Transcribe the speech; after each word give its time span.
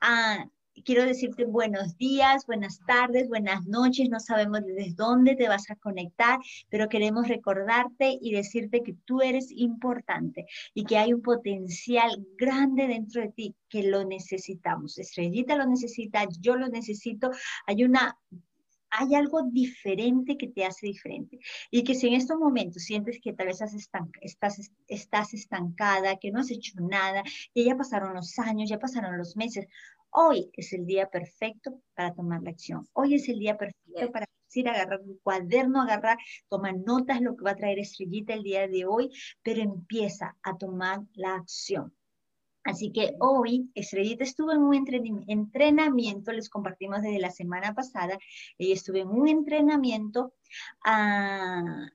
Ah, 0.00 0.46
quiero 0.84 1.04
decirte 1.04 1.44
buenos 1.44 1.96
días, 1.96 2.46
buenas 2.46 2.80
tardes, 2.86 3.28
buenas 3.28 3.66
noches. 3.66 4.08
No 4.08 4.20
sabemos 4.20 4.62
desde 4.64 4.92
dónde 4.94 5.36
te 5.36 5.48
vas 5.48 5.70
a 5.70 5.76
conectar, 5.76 6.38
pero 6.70 6.88
queremos 6.88 7.28
recordarte 7.28 8.18
y 8.20 8.32
decirte 8.32 8.82
que 8.82 8.94
tú 9.04 9.20
eres 9.20 9.50
importante 9.50 10.46
y 10.74 10.84
que 10.84 10.98
hay 10.98 11.12
un 11.12 11.22
potencial 11.22 12.24
grande 12.36 12.86
dentro 12.88 13.22
de 13.22 13.28
ti 13.28 13.54
que 13.68 13.82
lo 13.84 14.04
necesitamos. 14.04 14.98
Estrellita 14.98 15.56
lo 15.56 15.66
necesita, 15.66 16.26
yo 16.40 16.56
lo 16.56 16.68
necesito. 16.68 17.30
Hay 17.66 17.84
una 17.84 18.16
hay 18.92 19.14
algo 19.14 19.42
diferente 19.42 20.36
que 20.36 20.48
te 20.48 20.64
hace 20.64 20.86
diferente. 20.86 21.38
Y 21.70 21.82
que 21.82 21.94
si 21.94 22.08
en 22.08 22.14
estos 22.14 22.38
momentos 22.38 22.84
sientes 22.84 23.18
que 23.22 23.32
tal 23.32 23.46
vez 23.46 23.60
estás, 23.62 24.70
estás 24.86 25.34
estancada, 25.34 26.18
que 26.18 26.30
no 26.30 26.40
has 26.40 26.50
hecho 26.50 26.74
nada, 26.80 27.22
que 27.54 27.64
ya 27.64 27.76
pasaron 27.76 28.14
los 28.14 28.38
años, 28.38 28.68
ya 28.68 28.78
pasaron 28.78 29.16
los 29.16 29.36
meses, 29.36 29.66
hoy 30.10 30.50
es 30.52 30.72
el 30.74 30.84
día 30.86 31.08
perfecto 31.08 31.80
para 31.94 32.14
tomar 32.14 32.42
la 32.42 32.50
acción. 32.50 32.86
Hoy 32.92 33.14
es 33.14 33.28
el 33.28 33.38
día 33.38 33.56
perfecto 33.56 34.12
para 34.12 34.26
ir 34.54 34.68
a 34.68 34.72
agarrar 34.72 35.00
un 35.00 35.18
cuaderno, 35.22 35.80
agarrar, 35.80 36.18
tomar 36.50 36.76
notas, 36.76 37.22
lo 37.22 37.34
que 37.34 37.44
va 37.44 37.52
a 37.52 37.56
traer 37.56 37.78
Estrellita 37.78 38.34
el 38.34 38.42
día 38.42 38.68
de 38.68 38.84
hoy, 38.84 39.10
pero 39.42 39.62
empieza 39.62 40.36
a 40.42 40.56
tomar 40.58 41.00
la 41.14 41.36
acción. 41.36 41.94
Así 42.64 42.92
que 42.92 43.16
hoy 43.18 43.70
Estrellita 43.74 44.22
estuvo 44.24 44.52
en 44.52 44.62
un 44.62 44.74
entrenamiento, 45.26 46.32
les 46.32 46.48
compartimos 46.48 47.02
desde 47.02 47.18
la 47.18 47.30
semana 47.30 47.74
pasada, 47.74 48.18
ella 48.56 48.74
estuvo 48.74 48.98
en 48.98 49.08
un 49.08 49.28
entrenamiento 49.28 50.32
ah, 50.84 51.88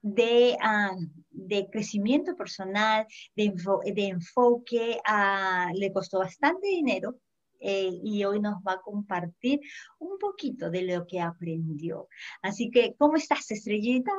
de, 0.00 0.56
ah, 0.60 0.96
de, 1.30 1.68
crecimiento 1.70 2.36
personal, 2.36 3.06
de, 3.36 3.54
de 3.94 4.06
enfoque, 4.06 4.98
ah, 5.06 5.70
le 5.74 5.92
costó 5.92 6.20
bastante 6.20 6.68
dinero, 6.68 7.18
eh, 7.66 7.98
y 8.02 8.24
hoy 8.24 8.40
nos 8.40 8.56
va 8.56 8.74
a 8.74 8.82
compartir 8.82 9.58
un 9.98 10.18
poquito 10.18 10.70
de 10.70 10.82
lo 10.82 11.06
que 11.06 11.18
aprendió. 11.18 12.08
Así 12.42 12.70
que, 12.70 12.94
¿cómo 12.98 13.16
estás, 13.16 13.50
Estrellita? 13.50 14.12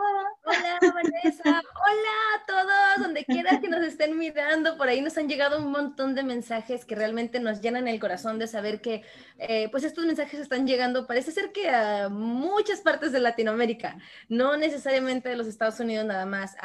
Hola, 0.46 0.80
Vanessa. 0.82 1.44
Hola 1.44 2.16
a 2.34 2.46
todos, 2.48 3.06
donde 3.06 3.24
quiera 3.24 3.60
que 3.62 3.70
nos 3.70 3.84
estén 3.84 4.18
mirando. 4.18 4.78
Por 4.78 4.88
ahí 4.88 5.00
nos 5.00 5.16
han 5.20 5.30
llegado 5.30 5.60
un 5.60 5.72
montón 5.72 6.16
de 6.16 6.24
mensajes 6.24 6.86
que 6.86 6.96
realmente 6.96 7.40
nos 7.40 7.62
llenan 7.62 7.88
el 7.88 8.00
corazón 8.00 8.40
de 8.40 8.48
saber 8.48 8.82
que, 8.82 9.04
eh, 9.38 9.70
pues, 9.70 9.84
estos 9.84 10.08
mensajes 10.08 10.40
están 10.40 10.66
llegando, 10.66 11.06
parece 11.06 11.32
ser 11.32 11.52
que 11.52 11.70
a 11.70 12.10
muchas 12.10 12.82
partes 12.82 13.12
de 13.12 13.20
Latinoamérica, 13.20 14.00
no 14.28 14.58
necesariamente 14.58 15.30
de 15.30 15.36
los 15.36 15.46
Estados 15.46 15.80
Unidos 15.80 16.06
nada 16.06 16.26
más. 16.26 16.56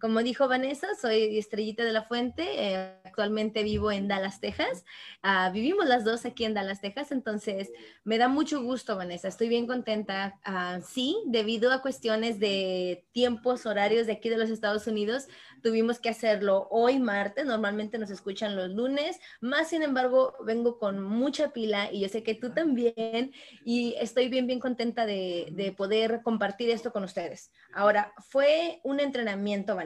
Como 0.00 0.22
dijo 0.22 0.48
Vanessa, 0.48 0.88
soy 1.00 1.38
Estrellita 1.38 1.84
de 1.84 1.92
la 1.92 2.02
Fuente, 2.02 2.44
eh, 2.56 2.94
actualmente 3.04 3.62
vivo 3.62 3.90
en 3.90 4.08
Dallas, 4.08 4.40
Texas. 4.40 4.84
Ah, 5.22 5.50
vivimos 5.52 5.86
las 5.86 6.04
dos 6.04 6.24
aquí 6.26 6.44
en 6.44 6.54
Dallas, 6.54 6.80
Texas, 6.80 7.12
entonces 7.12 7.70
me 8.04 8.18
da 8.18 8.28
mucho 8.28 8.62
gusto, 8.62 8.96
Vanessa, 8.96 9.28
estoy 9.28 9.48
bien 9.48 9.66
contenta. 9.66 10.38
Ah, 10.44 10.80
sí, 10.86 11.16
debido 11.26 11.72
a 11.72 11.82
cuestiones 11.82 12.38
de 12.38 13.06
tiempos, 13.12 13.66
horarios 13.66 14.06
de 14.06 14.12
aquí 14.12 14.28
de 14.28 14.38
los 14.38 14.50
Estados 14.50 14.86
Unidos, 14.86 15.28
tuvimos 15.62 15.98
que 15.98 16.10
hacerlo 16.10 16.68
hoy 16.70 16.98
martes, 16.98 17.46
normalmente 17.46 17.98
nos 17.98 18.10
escuchan 18.10 18.54
los 18.56 18.70
lunes, 18.70 19.18
más 19.40 19.70
sin 19.70 19.82
embargo 19.82 20.34
vengo 20.44 20.78
con 20.78 21.02
mucha 21.02 21.52
pila 21.52 21.90
y 21.90 22.00
yo 22.00 22.08
sé 22.08 22.22
que 22.22 22.34
tú 22.34 22.52
también 22.52 23.32
y 23.64 23.94
estoy 23.98 24.28
bien, 24.28 24.46
bien 24.46 24.60
contenta 24.60 25.06
de, 25.06 25.74
poder 25.76 26.20
compartir 26.22 26.70
esto 26.70 26.92
con 26.92 27.04
ustedes. 27.04 27.50
Ahora, 27.72 28.12
fue 28.28 28.80
un 28.84 29.00
entrenamiento, 29.00 29.74
Vanessa, 29.74 29.85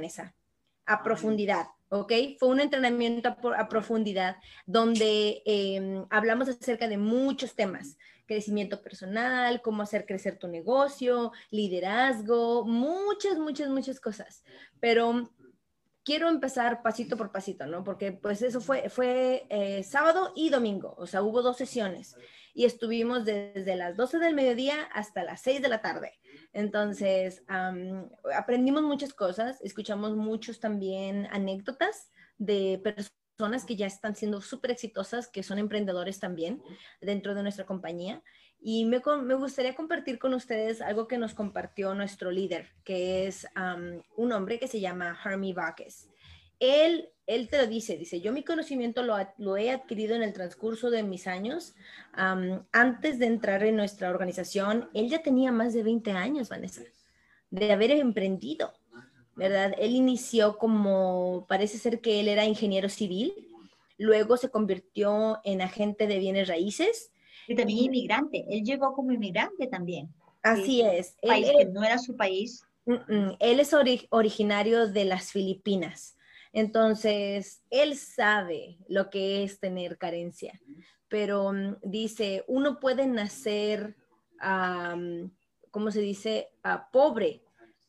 a 0.86 1.02
profundidad. 1.02 1.66
¿ok? 1.90 2.12
Fue 2.38 2.48
un 2.48 2.60
entrenamiento 2.60 3.36
a, 3.56 3.68
profundidad 3.68 4.36
donde 4.64 5.42
em, 5.44 6.06
hablamos 6.10 6.48
acerca 6.48 6.88
de 6.88 6.96
muchos 6.96 7.54
temas, 7.54 7.98
crecimiento 8.26 8.80
personal, 8.80 9.60
cómo 9.60 9.82
hacer 9.82 10.06
crecer 10.06 10.38
tu 10.38 10.46
negocio, 10.46 11.32
liderazgo, 11.50 12.64
muchas, 12.64 13.38
muchas, 13.38 13.68
muchas 13.68 14.00
cosas. 14.00 14.44
Pero 14.78 15.30
quiero 16.04 16.28
empezar 16.28 16.80
pasito 16.82 17.16
por 17.16 17.32
pasito, 17.32 17.66
¿no? 17.66 17.82
Porque 17.82 18.12
pues 18.12 18.40
eso 18.42 18.60
fue, 18.60 18.88
fue 18.88 19.46
eh, 19.50 19.82
sábado 19.82 20.32
y 20.36 20.50
domingo, 20.50 20.94
o 20.96 21.06
sea, 21.06 21.22
hubo 21.22 21.42
dos 21.42 21.56
sesiones 21.56 22.16
y 22.54 22.64
estuvimos 22.64 23.24
desde 23.24 23.76
las 23.76 23.96
12 23.96 24.18
del 24.18 24.34
mediodía 24.34 24.82
hasta 24.92 25.24
las 25.24 25.40
6 25.42 25.60
de 25.62 25.68
la 25.68 25.82
tarde. 25.82 26.19
Entonces, 26.52 27.42
aprendimos 28.34 28.82
muchas 28.82 29.14
cosas, 29.14 29.60
escuchamos 29.62 30.16
muchos 30.16 30.60
también 30.60 31.28
anécdotas 31.30 32.10
de 32.38 32.80
personas 32.82 33.64
que 33.64 33.76
ya 33.76 33.86
están 33.86 34.16
siendo 34.16 34.40
súper 34.40 34.72
exitosas, 34.72 35.28
que 35.28 35.42
son 35.42 35.58
emprendedores 35.58 36.18
también 36.18 36.62
dentro 37.00 37.34
de 37.34 37.42
nuestra 37.42 37.66
compañía. 37.66 38.22
Y 38.62 38.84
me, 38.84 38.98
gustaría 38.98 39.74
compartir 39.74 40.18
con 40.18 40.34
ustedes 40.34 40.82
algo 40.82 41.08
que 41.08 41.16
nos 41.16 41.32
compartió 41.32 41.94
nuestro 41.94 42.30
líder, 42.30 42.68
que 42.84 43.26
es 43.26 43.46
un 44.16 44.32
hombre 44.32 44.58
que 44.58 44.68
se 44.68 44.80
llama 44.80 45.18
Hermie 45.24 45.54
Vaques. 45.54 46.08
Él, 46.58 47.08
él 47.30 47.48
te 47.48 47.58
lo 47.58 47.66
dice, 47.66 47.96
dice, 47.96 48.20
yo 48.20 48.32
mi 48.32 48.42
conocimiento 48.42 49.02
lo, 49.04 49.16
lo 49.38 49.56
he 49.56 49.70
adquirido 49.70 50.16
en 50.16 50.22
el 50.24 50.32
transcurso 50.32 50.90
de 50.90 51.04
mis 51.04 51.26
años. 51.28 51.74
antes 52.12 53.18
de 53.18 53.26
entrar 53.26 53.62
en 53.62 53.76
nuestra 53.76 54.10
organización, 54.10 54.90
él 54.94 55.08
ya 55.08 55.22
tenía 55.22 55.52
más 55.52 55.72
de 55.72 55.84
20 55.84 56.10
años, 56.10 56.48
Vanessa, 56.48 56.82
de 57.50 57.72
haber 57.72 57.92
emprendido, 57.92 58.72
¿verdad? 59.36 59.74
Él 59.78 59.94
inició 59.94 60.58
como, 60.58 61.46
parece 61.48 61.78
ser 61.78 62.00
que 62.00 62.20
él 62.20 62.28
era 62.28 62.44
ingeniero 62.44 62.88
civil, 62.88 63.32
luego 63.96 64.36
se 64.36 64.50
convirtió 64.50 65.38
en 65.44 65.62
agente 65.62 66.08
de 66.08 66.18
bienes 66.18 66.48
raíces, 66.48 67.12
y 67.46 67.54
también 67.54 67.86
inmigrante. 67.86 68.44
Él 68.48 68.64
llegó 68.64 68.92
como 68.92 69.12
inmigrante 69.12 69.66
también. 69.66 70.08
Así 70.42 70.82
es. 70.82 71.16
País 71.22 71.48
él, 71.48 71.56
que 71.58 71.64
no 71.66 71.84
era 71.84 71.98
su 71.98 72.16
país. 72.16 72.64
él 73.38 73.60
es 73.60 73.74
originario 74.10 74.88
de 74.88 75.04
las 75.04 75.32
Filipinas. 75.32 76.16
Entonces, 76.52 77.62
él 77.70 77.96
sabe 77.96 78.78
lo 78.88 79.10
que 79.10 79.44
es 79.44 79.60
tener 79.60 79.98
carencia. 79.98 80.60
Pero 81.08 81.52
mm, 81.52 81.76
dice, 81.82 82.44
uno 82.48 82.80
puede 82.80 83.06
nacer, 83.06 83.96
¿cómo 85.70 85.90
se 85.90 86.00
dice? 86.00 86.48
pobre, 86.92 87.42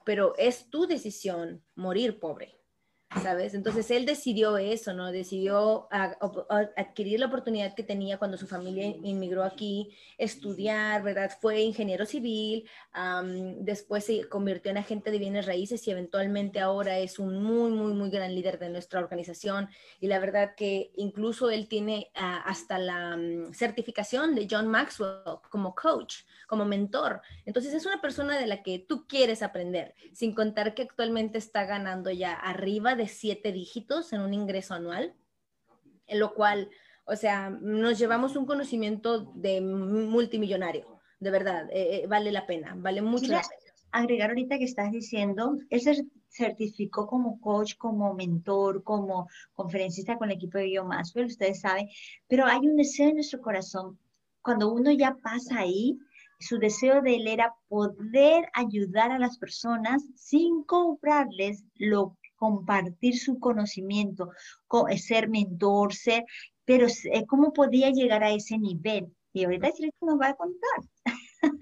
pero 0.06 0.34
es 0.38 0.70
tu 0.70 0.86
decisión 0.86 1.64
morir 1.76 2.20
pobre. 2.20 2.61
¿Sabes? 3.22 3.54
Entonces 3.54 3.92
él 3.92 4.06
decidió 4.06 4.58
eso, 4.58 4.94
¿no? 4.94 5.12
Decidió 5.12 5.88
adquirir 5.92 7.20
la 7.20 7.26
oportunidad 7.26 7.76
que 7.76 7.84
tenía 7.84 8.18
cuando 8.18 8.38
su 8.38 8.48
familia 8.48 8.88
inmigró 8.88 9.44
aquí, 9.44 9.90
estudiar, 10.18 11.04
¿verdad? 11.04 11.32
Fue 11.42 11.62
ingeniero 11.62 12.06
civil, 12.06 12.70
después 13.60 14.06
se 14.06 14.28
convirtió 14.30 14.72
en 14.72 14.78
agente 14.78 15.12
de 15.12 15.20
bienes 15.20 15.46
raíces 15.46 15.86
y 15.88 15.92
eventualmente 15.92 16.60
ahora 16.60 17.00
es 17.00 17.20
un 17.20 17.44
muy, 17.44 17.72
muy, 17.72 17.94
muy 17.94 18.10
gran 18.10 18.34
líder 18.34 18.60
de 18.60 18.70
nuestra 18.70 19.00
organización. 19.00 19.70
Y 20.00 20.08
la 20.08 20.20
verdad 20.20 20.56
que 20.56 20.92
incluso 20.96 21.50
él 21.50 21.68
tiene 21.68 22.12
ah, 22.16 22.42
hasta 22.46 22.80
la 22.80 23.18
mm, 23.18 23.54
certificación 23.54 24.36
de 24.36 24.48
John 24.50 24.68
Maxwell 24.68 25.40
como 25.50 25.76
coach, 25.76 26.24
como 26.48 26.66
mentor. 26.66 27.22
Entonces 27.46 27.74
es 27.74 27.86
una 27.86 28.02
persona 28.02 28.38
de 28.38 28.48
la 28.48 28.64
que 28.64 28.80
tú 28.80 29.06
quieres 29.08 29.44
aprender, 29.44 29.96
sin 30.14 30.34
contar 30.34 30.74
que 30.74 30.84
actualmente 30.84 31.38
está 31.38 31.66
ganando 31.66 32.10
ya 32.12 32.34
arriba 32.34 32.96
de 32.96 33.01
siete 33.08 33.52
dígitos 33.52 34.14
en 34.14 34.22
un 34.22 34.34
ingreso 34.34 34.74
anual, 34.74 35.14
en 36.08 36.20
lo 36.20 36.34
cual, 36.34 36.70
o 37.06 37.16
sea, 37.16 37.50
nos 37.50 37.98
llevamos 37.98 38.36
un 38.36 38.46
conocimiento 38.46 39.32
de 39.36 39.62
multimillonario, 39.62 41.00
de 41.20 41.32
verdad, 41.32 41.70
eh, 41.72 42.04
eh, 42.04 42.08
vale 42.08 42.32
la 42.32 42.46
pena, 42.46 42.74
vale 42.78 43.02
mucho 43.02 43.32
la 43.32 43.42
pena. 43.42 43.62
Agregar 43.94 44.30
ahorita 44.30 44.58
que 44.58 44.64
estás 44.64 44.92
diciendo, 44.92 45.58
él 45.70 45.82
se 45.82 46.06
certificó 46.30 47.08
como 47.08 47.40
coach, 47.42 47.76
como 47.78 48.14
mentor, 48.14 48.84
como 48.84 49.28
conferencista 49.54 50.18
con 50.18 50.30
el 50.30 50.38
equipo 50.38 50.58
de 50.58 50.72
Yo 50.72 50.86
Maxwell, 50.86 51.26
ustedes 51.26 51.60
saben, 51.60 51.90
pero 52.28 52.46
hay 52.46 52.60
un 52.60 52.78
deseo 52.78 53.10
en 53.10 53.16
nuestro 53.16 53.42
corazón. 53.42 54.00
Cuando 54.42 54.72
uno 54.72 54.92
ya 54.92 55.18
pasa 55.22 55.60
ahí, 55.60 56.00
su 56.40 56.58
deseo 56.58 57.02
de 57.02 57.18
él 57.18 57.28
era 57.28 57.54
poder 57.68 58.50
ayudar 58.54 59.12
a 59.12 59.20
las 59.20 59.38
personas 59.38 60.04
sin 60.16 60.64
cobrarles 60.64 61.64
lo 61.76 62.18
compartir 62.42 63.20
su 63.20 63.38
conocimiento, 63.38 64.32
eh, 64.90 64.98
ser 64.98 65.30
mentor, 65.30 65.94
ser, 65.94 66.26
pero 66.66 66.88
eh, 66.88 67.26
¿cómo 67.28 67.54
podía 67.54 67.92
llegar 67.92 68.24
a 68.24 68.32
ese 68.32 68.58
nivel? 68.58 69.14
Y 69.32 69.44
ahorita 69.44 69.70
nos 70.02 70.20
va 70.20 70.30
a 70.30 70.34
contar. 70.34 70.82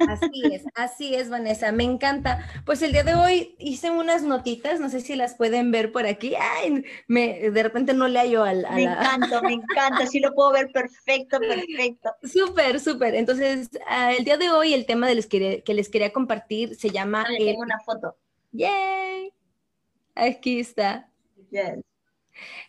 Así 0.08 0.42
es, 0.54 0.64
así 0.76 1.16
es, 1.16 1.30
Vanessa, 1.30 1.74
me 1.74 1.84
encanta. 1.84 2.48
Pues 2.66 2.82
el 2.82 2.94
día 2.94 3.04
de 3.04 3.16
hoy 3.16 3.56
hice 3.60 3.92
unas 3.92 4.24
notitas, 4.24 4.80
no 4.80 4.88
sé 4.88 5.02
si 5.02 5.18
las 5.18 5.36
pueden 5.36 5.70
ver 5.70 5.92
por 5.92 6.06
aquí. 6.06 6.34
Ay, 6.36 6.86
me, 7.08 7.52
de 7.52 7.64
repente 7.64 7.94
no 7.94 8.08
le 8.08 8.20
hallo 8.20 8.44
al. 8.44 8.66
me 8.74 8.84
encanta, 8.84 9.42
me 9.42 9.54
encanta, 9.56 10.08
sí 10.08 10.22
lo 10.22 10.34
puedo 10.34 10.54
ver 10.54 10.72
perfecto, 10.72 11.40
perfecto. 11.40 12.10
Súper, 12.24 12.80
súper. 12.80 13.16
Entonces, 13.16 13.70
ah, 13.86 14.14
el 14.14 14.24
día 14.24 14.38
de 14.38 14.50
hoy 14.50 14.74
el 14.74 14.86
tema 14.86 15.08
de 15.08 15.16
les 15.16 15.28
que, 15.28 15.62
les 15.66 15.90
quería 15.90 16.14
compartir 16.14 16.76
se 16.76 16.90
llama. 16.90 17.26
Ah, 17.28 17.34
tengo 17.38 17.64
una 17.64 17.80
foto. 17.82 18.16
¡Yay! 18.54 19.34
Aquí 20.20 20.60
está. 20.60 21.10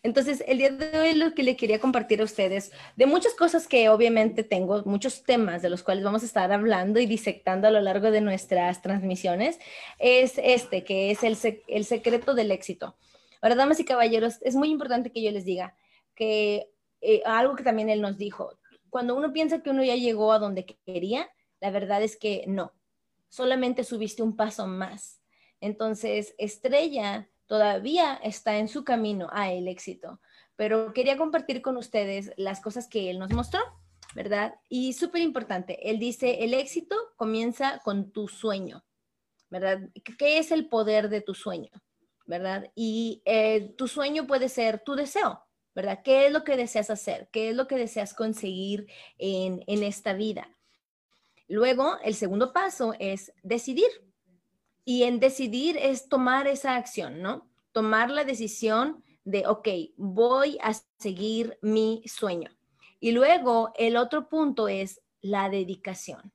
Entonces, 0.02 0.42
el 0.46 0.58
día 0.58 0.70
de 0.70 0.98
hoy 0.98 1.14
lo 1.14 1.34
que 1.34 1.42
le 1.42 1.56
quería 1.56 1.80
compartir 1.80 2.20
a 2.20 2.24
ustedes, 2.24 2.72
de 2.96 3.06
muchas 3.06 3.34
cosas 3.34 3.66
que 3.66 3.88
obviamente 3.88 4.44
tengo, 4.44 4.82
muchos 4.84 5.24
temas 5.24 5.62
de 5.62 5.70
los 5.70 5.82
cuales 5.82 6.04
vamos 6.04 6.22
a 6.22 6.26
estar 6.26 6.52
hablando 6.52 7.00
y 7.00 7.06
disectando 7.06 7.68
a 7.68 7.70
lo 7.70 7.80
largo 7.80 8.10
de 8.10 8.20
nuestras 8.20 8.82
transmisiones, 8.82 9.58
es 9.98 10.38
este, 10.38 10.84
que 10.84 11.10
es 11.10 11.24
el, 11.24 11.36
el 11.68 11.84
secreto 11.84 12.34
del 12.34 12.50
éxito. 12.50 12.96
Ahora, 13.42 13.56
damas 13.56 13.80
y 13.80 13.84
caballeros, 13.84 14.38
es 14.42 14.54
muy 14.54 14.70
importante 14.70 15.10
que 15.10 15.22
yo 15.22 15.30
les 15.30 15.44
diga 15.44 15.74
que 16.14 16.70
eh, 17.00 17.22
algo 17.24 17.56
que 17.56 17.64
también 17.64 17.88
él 17.88 18.00
nos 18.00 18.16
dijo, 18.16 18.58
cuando 18.90 19.16
uno 19.16 19.32
piensa 19.32 19.62
que 19.62 19.70
uno 19.70 19.82
ya 19.82 19.96
llegó 19.96 20.32
a 20.32 20.38
donde 20.38 20.66
quería, 20.86 21.30
la 21.60 21.70
verdad 21.70 22.02
es 22.02 22.16
que 22.16 22.44
no, 22.46 22.72
solamente 23.28 23.84
subiste 23.84 24.22
un 24.22 24.36
paso 24.36 24.66
más. 24.66 25.20
Entonces, 25.60 26.34
Estrella 26.38 27.29
todavía 27.50 28.14
está 28.22 28.58
en 28.58 28.68
su 28.68 28.84
camino 28.84 29.26
a 29.32 29.50
el 29.50 29.66
éxito, 29.66 30.20
pero 30.54 30.92
quería 30.92 31.16
compartir 31.16 31.62
con 31.62 31.76
ustedes 31.76 32.32
las 32.36 32.60
cosas 32.60 32.86
que 32.86 33.10
él 33.10 33.18
nos 33.18 33.32
mostró, 33.32 33.58
¿verdad? 34.14 34.54
Y 34.68 34.92
súper 34.92 35.22
importante, 35.22 35.90
él 35.90 35.98
dice, 35.98 36.44
el 36.44 36.54
éxito 36.54 36.94
comienza 37.16 37.80
con 37.80 38.12
tu 38.12 38.28
sueño, 38.28 38.84
¿verdad? 39.48 39.80
¿Qué 40.16 40.38
es 40.38 40.52
el 40.52 40.68
poder 40.68 41.08
de 41.08 41.22
tu 41.22 41.34
sueño? 41.34 41.70
¿Verdad? 42.24 42.70
Y 42.76 43.20
eh, 43.24 43.74
tu 43.76 43.88
sueño 43.88 44.28
puede 44.28 44.48
ser 44.48 44.84
tu 44.84 44.94
deseo, 44.94 45.42
¿verdad? 45.74 46.02
¿Qué 46.04 46.26
es 46.26 46.32
lo 46.32 46.44
que 46.44 46.56
deseas 46.56 46.88
hacer? 46.88 47.28
¿Qué 47.32 47.50
es 47.50 47.56
lo 47.56 47.66
que 47.66 47.74
deseas 47.74 48.14
conseguir 48.14 48.86
en, 49.18 49.64
en 49.66 49.82
esta 49.82 50.12
vida? 50.12 50.56
Luego, 51.48 51.98
el 52.04 52.14
segundo 52.14 52.52
paso 52.52 52.94
es 53.00 53.32
decidir, 53.42 53.90
y 54.84 55.04
en 55.04 55.20
decidir 55.20 55.76
es 55.76 56.08
tomar 56.08 56.46
esa 56.46 56.76
acción, 56.76 57.22
¿no? 57.22 57.48
Tomar 57.72 58.10
la 58.10 58.24
decisión 58.24 59.04
de, 59.24 59.46
ok, 59.46 59.68
voy 59.96 60.58
a 60.62 60.72
seguir 60.98 61.58
mi 61.62 62.02
sueño. 62.06 62.50
Y 62.98 63.12
luego 63.12 63.72
el 63.76 63.96
otro 63.96 64.28
punto 64.28 64.68
es 64.68 65.00
la 65.20 65.48
dedicación. 65.48 66.32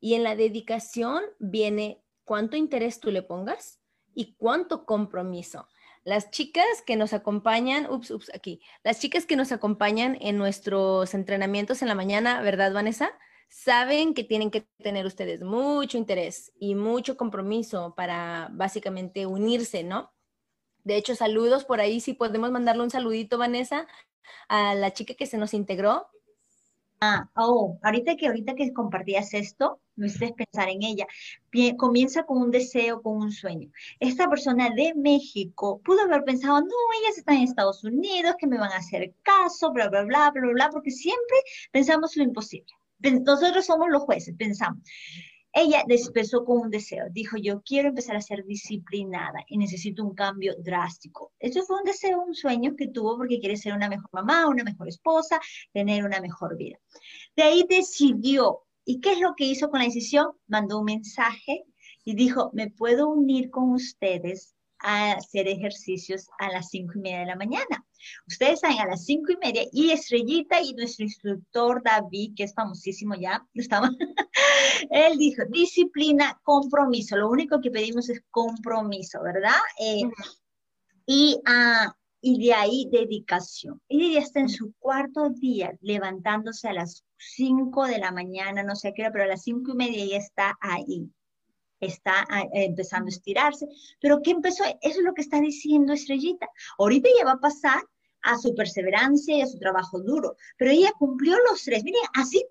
Y 0.00 0.14
en 0.14 0.22
la 0.22 0.36
dedicación 0.36 1.22
viene 1.38 2.02
cuánto 2.24 2.56
interés 2.56 3.00
tú 3.00 3.10
le 3.10 3.22
pongas 3.22 3.80
y 4.14 4.34
cuánto 4.34 4.84
compromiso. 4.84 5.68
Las 6.04 6.30
chicas 6.30 6.66
que 6.86 6.96
nos 6.96 7.12
acompañan, 7.12 7.90
ups, 7.90 8.10
ups, 8.10 8.30
aquí, 8.34 8.60
las 8.84 9.00
chicas 9.00 9.26
que 9.26 9.36
nos 9.36 9.50
acompañan 9.50 10.16
en 10.20 10.38
nuestros 10.38 11.14
entrenamientos 11.14 11.82
en 11.82 11.88
la 11.88 11.94
mañana, 11.94 12.40
¿verdad, 12.42 12.72
Vanessa? 12.72 13.10
Saben 13.48 14.14
que 14.14 14.24
tienen 14.24 14.50
que 14.50 14.66
tener 14.82 15.06
ustedes 15.06 15.42
mucho 15.42 15.98
interés 15.98 16.52
y 16.58 16.74
mucho 16.74 17.16
compromiso 17.16 17.94
para 17.96 18.48
básicamente 18.52 19.26
unirse, 19.26 19.84
¿no? 19.84 20.12
De 20.84 20.96
hecho, 20.96 21.16
saludos 21.16 21.64
por 21.64 21.80
ahí, 21.80 22.00
si 22.00 22.14
podemos 22.14 22.50
mandarle 22.50 22.84
un 22.84 22.90
saludito, 22.90 23.38
Vanessa, 23.38 23.86
a 24.48 24.74
la 24.74 24.92
chica 24.92 25.14
que 25.14 25.26
se 25.26 25.38
nos 25.38 25.54
integró. 25.54 26.06
Ah, 27.00 27.28
oh, 27.36 27.78
ahorita 27.82 28.16
que 28.16 28.26
ahorita 28.26 28.54
que 28.54 28.72
compartías 28.72 29.34
esto, 29.34 29.80
me 29.96 30.06
hiciste 30.06 30.32
pensar 30.32 30.68
en 30.68 30.82
ella. 30.82 31.06
comienza 31.76 32.24
con 32.24 32.38
un 32.38 32.50
deseo, 32.50 33.02
con 33.02 33.16
un 33.16 33.32
sueño. 33.32 33.70
Esta 34.00 34.28
persona 34.30 34.70
de 34.70 34.94
México 34.94 35.80
pudo 35.84 36.02
haber 36.02 36.24
pensado, 36.24 36.60
no, 36.60 36.76
ellas 37.02 37.18
están 37.18 37.36
en 37.36 37.42
Estados 37.44 37.84
Unidos, 37.84 38.36
que 38.38 38.46
me 38.46 38.58
van 38.58 38.72
a 38.72 38.76
hacer 38.76 39.12
caso, 39.22 39.72
bla, 39.72 39.88
bla, 39.88 40.04
bla, 40.04 40.30
bla, 40.30 40.52
bla, 40.52 40.70
porque 40.70 40.90
siempre 40.90 41.36
pensamos 41.72 42.16
lo 42.16 42.22
imposible. 42.22 42.72
Nosotros 42.98 43.64
somos 43.64 43.88
los 43.90 44.02
jueces, 44.02 44.34
pensamos. 44.36 44.82
Ella 45.58 45.84
empezó 45.88 46.44
con 46.44 46.58
un 46.58 46.70
deseo, 46.70 47.06
dijo, 47.10 47.38
yo 47.38 47.62
quiero 47.62 47.88
empezar 47.88 48.14
a 48.14 48.20
ser 48.20 48.44
disciplinada 48.44 49.42
y 49.48 49.56
necesito 49.56 50.04
un 50.04 50.14
cambio 50.14 50.54
drástico. 50.58 51.32
Eso 51.38 51.62
fue 51.62 51.78
un 51.78 51.84
deseo, 51.84 52.20
un 52.20 52.34
sueño 52.34 52.76
que 52.76 52.88
tuvo 52.88 53.16
porque 53.16 53.40
quiere 53.40 53.56
ser 53.56 53.72
una 53.72 53.88
mejor 53.88 54.10
mamá, 54.12 54.46
una 54.48 54.64
mejor 54.64 54.86
esposa, 54.88 55.40
tener 55.72 56.04
una 56.04 56.20
mejor 56.20 56.58
vida. 56.58 56.78
De 57.34 57.42
ahí 57.42 57.64
decidió, 57.66 58.66
¿y 58.84 59.00
qué 59.00 59.12
es 59.12 59.20
lo 59.20 59.34
que 59.34 59.46
hizo 59.46 59.70
con 59.70 59.78
la 59.78 59.86
decisión? 59.86 60.26
Mandó 60.46 60.80
un 60.80 60.84
mensaje 60.84 61.64
y 62.04 62.14
dijo, 62.14 62.50
me 62.52 62.70
puedo 62.70 63.08
unir 63.08 63.48
con 63.48 63.70
ustedes 63.70 64.55
a 64.80 65.12
hacer 65.12 65.48
ejercicios 65.48 66.28
a 66.38 66.50
las 66.50 66.68
cinco 66.70 66.94
y 66.96 67.00
media 67.00 67.20
de 67.20 67.26
la 67.26 67.36
mañana. 67.36 67.84
Ustedes 68.26 68.60
saben, 68.60 68.78
a 68.78 68.86
las 68.86 69.04
cinco 69.04 69.32
y 69.32 69.36
media, 69.36 69.64
y 69.72 69.90
Estrellita 69.90 70.60
y 70.60 70.74
nuestro 70.74 71.04
instructor 71.04 71.82
David, 71.82 72.34
que 72.36 72.44
es 72.44 72.54
famosísimo 72.54 73.14
ya, 73.14 73.44
estamos, 73.54 73.90
él 74.90 75.18
dijo, 75.18 75.42
disciplina, 75.50 76.38
compromiso. 76.42 77.16
Lo 77.16 77.30
único 77.30 77.60
que 77.60 77.70
pedimos 77.70 78.08
es 78.08 78.22
compromiso, 78.30 79.22
¿verdad? 79.22 79.58
Eh, 79.80 80.02
y, 81.06 81.36
uh, 81.46 81.90
y 82.20 82.46
de 82.46 82.54
ahí 82.54 82.88
dedicación. 82.90 83.80
Y 83.88 84.14
ya 84.14 84.20
está 84.20 84.40
en 84.40 84.48
su 84.48 84.72
cuarto 84.78 85.30
día 85.30 85.72
levantándose 85.80 86.68
a 86.68 86.74
las 86.74 87.04
cinco 87.18 87.86
de 87.86 87.98
la 87.98 88.12
mañana, 88.12 88.62
no 88.62 88.76
sé 88.76 88.92
qué, 88.94 89.08
pero 89.12 89.24
a 89.24 89.28
las 89.28 89.42
cinco 89.42 89.72
y 89.72 89.76
media 89.76 90.04
ya 90.06 90.18
está 90.18 90.56
ahí 90.60 91.10
está 91.80 92.26
ah, 92.28 92.44
empezando 92.52 93.06
a 93.06 93.10
estirarse. 93.10 93.66
Pero 94.00 94.20
¿qué 94.22 94.30
empezó? 94.32 94.64
Eso 94.64 95.00
es 95.00 95.04
lo 95.04 95.14
que 95.14 95.22
está 95.22 95.40
diciendo 95.40 95.92
Estrellita. 95.92 96.48
Ahorita 96.78 97.08
ya 97.18 97.24
va 97.24 97.32
a 97.32 97.40
pasar 97.40 97.82
a 98.22 98.36
su 98.38 98.54
perseverancia 98.54 99.36
y 99.36 99.40
a 99.40 99.46
su 99.46 99.58
trabajo 99.58 100.00
duro, 100.00 100.36
pero 100.58 100.72
ella 100.72 100.92
cumplió 100.98 101.36
los 101.48 101.62
tres. 101.62 101.84
Miren, 101.84 102.00
así 102.14 102.44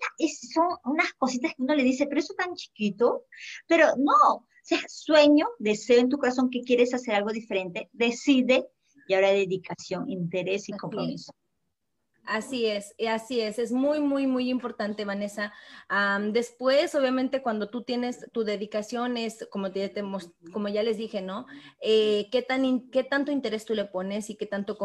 son 0.54 0.68
unas 0.86 1.12
cositas 1.13 1.54
que 1.54 1.62
uno 1.62 1.75
le 1.75 1.83
dice, 1.83 2.07
pero 2.07 2.22
eso 2.22 2.33
tan 2.33 2.56
chiquito, 2.56 3.25
pero 3.68 3.88
no, 3.98 4.36
o 4.36 4.48
sea, 4.63 4.80
sueño, 4.88 5.48
deseo 5.60 6.00
en 6.00 6.10
tu 6.10 6.18
corazón 6.18 6.50
que 6.50 6.62
quieres 6.62 6.94
hacer 6.94 7.16
algo 7.16 7.31
diferente, 7.31 7.89
decide 7.92 8.68
y 9.07 9.13
ahora 9.13 9.31
dedicación, 9.31 10.10
interés 10.10 10.69
y 10.69 10.72
compromiso. 10.74 11.33
Así 12.25 12.66
es, 12.66 12.95
así 13.07 13.39
es, 13.42 13.60
es 13.60 13.72
muy, 13.72 14.00
muy, 14.00 14.25
muy 14.25 14.50
importante, 14.50 15.06
Vanessa. 15.06 15.54
después, 16.31 16.95
obviamente, 16.95 17.42
cuando 17.42 17.69
tú 17.69 17.83
tienes 17.83 18.31
tu 18.31 18.44
dedicación, 18.44 19.18
es 19.18 19.48
como, 19.51 19.72
te, 19.72 19.94
como 20.51 20.68
ya 20.68 20.83
les 20.83 20.98
dije, 20.98 21.22
¿no? 21.22 21.45
Eh, 21.81 22.27
¿qué, 22.31 22.42
tan 22.42 22.89
¿Qué 22.89 23.04
tanto 23.04 23.31
interés 23.31 23.66
tú 23.66 23.75
le 23.75 23.86
pones 23.86 24.30
y 24.30 24.36
qué 24.36 24.45
tanto, 24.45 24.77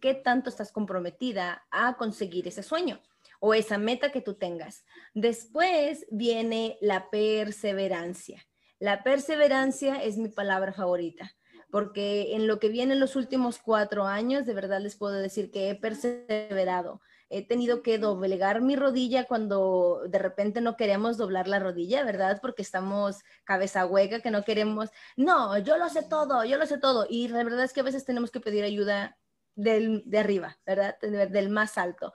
qué 0.00 0.14
tanto 0.14 0.50
estás 0.50 0.70
comprometida 0.70 1.64
a 1.70 1.96
conseguir 1.96 2.48
ese 2.48 2.62
sueño? 2.62 3.00
o 3.44 3.54
esa 3.54 3.76
meta 3.76 4.12
que 4.12 4.20
tú 4.20 4.34
tengas. 4.34 4.84
Después 5.14 6.06
viene 6.12 6.78
la 6.80 7.10
perseverancia. 7.10 8.46
La 8.78 9.02
perseverancia 9.02 10.00
es 10.00 10.16
mi 10.16 10.28
palabra 10.28 10.72
favorita 10.72 11.34
porque 11.72 12.34
en 12.36 12.46
lo 12.46 12.58
que 12.58 12.68
viene 12.68 12.92
en 12.92 13.00
los 13.00 13.16
últimos 13.16 13.58
cuatro 13.58 14.04
años, 14.04 14.44
de 14.44 14.52
verdad 14.52 14.78
les 14.82 14.94
puedo 14.94 15.14
decir 15.14 15.50
que 15.50 15.70
he 15.70 15.74
perseverado. 15.74 17.00
He 17.30 17.46
tenido 17.46 17.82
que 17.82 17.96
doblegar 17.96 18.60
mi 18.60 18.76
rodilla 18.76 19.24
cuando 19.24 20.02
de 20.06 20.18
repente 20.18 20.60
no 20.60 20.76
queremos 20.76 21.16
doblar 21.16 21.48
la 21.48 21.60
rodilla, 21.60 22.04
¿verdad? 22.04 22.40
Porque 22.42 22.60
estamos 22.60 23.20
cabeza 23.44 23.86
hueca, 23.86 24.20
que 24.20 24.30
no 24.30 24.44
queremos, 24.44 24.90
no, 25.16 25.56
yo 25.56 25.78
lo 25.78 25.88
sé 25.88 26.02
todo, 26.02 26.44
yo 26.44 26.58
lo 26.58 26.66
sé 26.66 26.76
todo. 26.76 27.06
Y 27.08 27.28
la 27.28 27.42
verdad 27.42 27.64
es 27.64 27.72
que 27.72 27.80
a 27.80 27.84
veces 27.84 28.04
tenemos 28.04 28.30
que 28.30 28.40
pedir 28.40 28.64
ayuda 28.64 29.16
del, 29.54 30.02
de 30.04 30.18
arriba, 30.18 30.58
¿verdad? 30.66 30.98
Del 31.00 31.48
más 31.48 31.78
alto. 31.78 32.12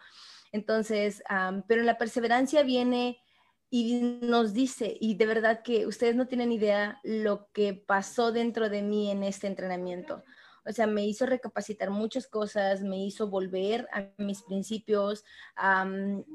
Entonces, 0.52 1.24
pero 1.68 1.82
en 1.82 1.88
la 1.88 1.98
perseverancia 1.98 2.62
viene 2.62 3.20
y 3.70 4.20
nos 4.22 4.54
dice, 4.54 4.98
y 5.00 5.16
de 5.16 5.26
verdad 5.26 5.62
que 5.62 5.86
ustedes 5.86 6.16
no 6.16 6.28
tienen 6.28 6.52
idea 6.52 7.00
lo 7.04 7.50
que 7.52 7.74
pasó 7.74 8.32
dentro 8.32 8.70
de 8.70 8.82
mí 8.82 9.12
en 9.12 9.24
este 9.24 9.48
entrenamiento. 9.48 10.24
O 10.66 10.72
sea, 10.72 10.88
me 10.88 11.06
hizo 11.06 11.26
recapacitar 11.26 11.90
muchas 11.90 12.28
cosas, 12.28 12.82
me 12.82 12.98
hizo 12.98 13.30
volver 13.30 13.88
a 13.94 14.10
mis 14.18 14.42
principios 14.42 15.24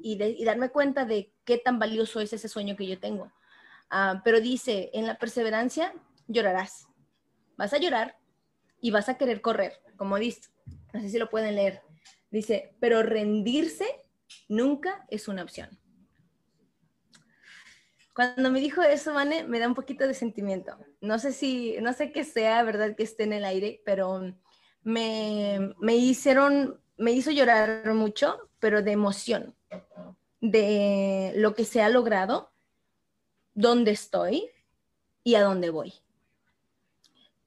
y, 0.03 0.45
darme 0.45 0.71
cuenta 0.71 1.05
de 1.05 1.33
qué 1.45 1.59
tan 1.59 1.79
valioso 1.79 2.21
es 2.21 2.33
ese 2.33 2.49
sueño 2.49 2.77
que 2.77 2.87
yo 2.87 2.99
tengo. 2.99 3.31
Ah, 3.91 4.23
pero 4.25 4.41
dice, 4.41 4.91
en 4.95 5.07
la 5.07 5.19
perseverancia 5.19 5.93
llorarás, 6.29 6.87
vas 7.57 7.75
a 7.75 7.79
llorar 7.79 8.17
y 8.81 8.91
vas 8.91 9.11
a 9.11 9.19
querer 9.19 9.43
correr, 9.43 9.81
como 9.97 10.19
dice, 10.19 10.51
no 10.95 11.01
sé 11.01 11.11
si 11.11 11.19
lo 11.19 11.29
pueden 11.29 11.57
leer. 11.57 11.83
Dice, 12.31 12.75
pero 12.81 13.03
rendirse 13.03 13.87
nunca 14.49 15.05
es 15.11 15.29
una 15.29 15.43
opción. 15.43 15.82
Cuando 18.15 18.51
me 18.51 18.61
dijo 18.61 18.83
eso, 18.83 19.15
Vane, 19.15 19.45
me 19.45 19.59
da 19.59 19.67
un 19.67 19.75
poquito 19.75 20.07
de 20.07 20.13
sentimiento. 20.13 20.77
No 21.01 21.19
sé 21.19 21.33
si, 21.33 21.77
no 21.81 21.93
sé 21.95 22.13
qué 22.13 22.25
sea, 22.25 22.63
verdad, 22.63 22.95
que 22.95 23.05
esté 23.05 23.25
en 23.25 23.33
el 23.33 23.45
aire, 23.45 23.81
pero 23.87 24.35
me, 24.83 25.75
me 25.81 25.97
hicieron, 25.97 26.79
me 26.99 27.13
hizo 27.13 27.31
llorar 27.31 27.95
mucho, 27.95 28.51
pero 28.59 28.83
de 28.83 28.93
emoción, 28.93 29.55
de 30.41 31.33
lo 31.37 31.55
que 31.55 31.65
se 31.65 31.81
ha 31.81 31.89
logrado, 31.89 32.53
dónde 33.55 33.93
estoy 33.93 34.51
y 35.25 35.35
a 35.37 35.43
dónde 35.43 35.71
voy. 35.71 35.95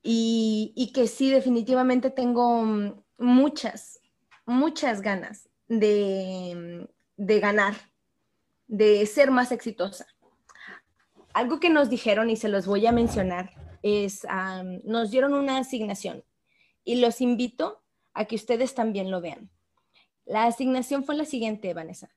Y, 0.01 0.73
y 0.75 0.93
que 0.93 1.07
sí, 1.07 1.29
definitivamente 1.29 2.09
tengo 2.09 2.63
muchas, 3.17 3.99
muchas 4.47 5.01
ganas 5.01 5.47
de, 5.67 6.87
de 7.17 7.39
ganar, 7.39 7.75
de 8.67 9.05
ser 9.05 9.29
más 9.29 9.51
exitosa 9.51 10.07
algo 11.35 11.59
que 11.59 11.69
nos 11.69 11.89
dijeron 11.89 12.29
y 12.29 12.37
se 12.37 12.47
los 12.47 12.65
voy 12.65 12.87
a 12.87 12.93
mencionar 12.93 13.51
es, 13.83 14.25
nos 14.85 15.11
dieron 15.11 15.33
una 15.33 15.57
asignación 15.57 16.23
y 16.85 16.95
los 16.95 17.19
invito 17.19 17.83
a 18.13 18.23
que 18.23 18.35
ustedes 18.35 18.73
también 18.73 19.11
lo 19.11 19.19
vean. 19.19 19.51
La 20.23 20.45
asignación 20.45 21.03
fue 21.03 21.15
la 21.15 21.25
siguiente, 21.25 21.73
Vanessa. 21.73 22.09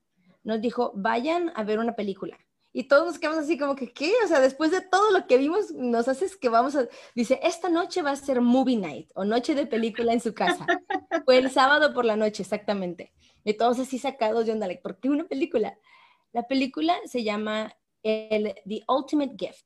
Nos 0.43 0.61
dijo, 0.61 0.93
vayan 0.95 1.51
a 1.55 1.63
ver 1.65 1.79
una 1.79 1.97
película. 1.97 2.39
Y 2.71 2.85
todos 2.85 3.07
nos 3.07 3.19
quedamos 3.19 3.39
así 3.39 3.57
como 3.57 3.75
que, 3.75 3.91
¿qué? 3.91 4.13
O 4.23 4.27
sea, 4.29 4.39
después 4.39 4.71
de 4.71 4.79
todo 4.79 5.11
lo 5.11 5.27
que 5.27 5.37
vimos, 5.37 5.71
nos 5.71 6.07
haces 6.07 6.37
que 6.37 6.47
vamos 6.47 6.77
a... 6.77 6.87
Dice, 7.13 7.41
esta 7.43 7.67
noche 7.67 8.01
va 8.01 8.11
a 8.11 8.15
ser 8.15 8.39
movie 8.39 8.77
night 8.77 9.11
o 9.15 9.25
noche 9.25 9.53
de 9.53 9.67
película 9.67 10.13
en 10.13 10.21
su 10.21 10.33
casa. 10.33 10.65
Fue 11.25 11.39
el 11.39 11.51
sábado 11.51 11.93
por 11.93 12.05
la 12.05 12.15
noche, 12.15 12.43
exactamente. 12.43 13.11
Y 13.43 13.55
todos 13.55 13.79
así 13.79 13.99
sacados 13.99 14.45
de 14.45 14.53
onda, 14.53 14.69
¿por 14.81 14.97
qué 14.97 15.09
una 15.09 15.25
película? 15.25 15.77
La 16.31 16.43
película 16.43 16.95
se 17.05 17.25
llama 17.25 17.75
el, 18.03 18.55
The 18.67 18.83
Ultimate 18.87 19.35
Gift 19.37 19.65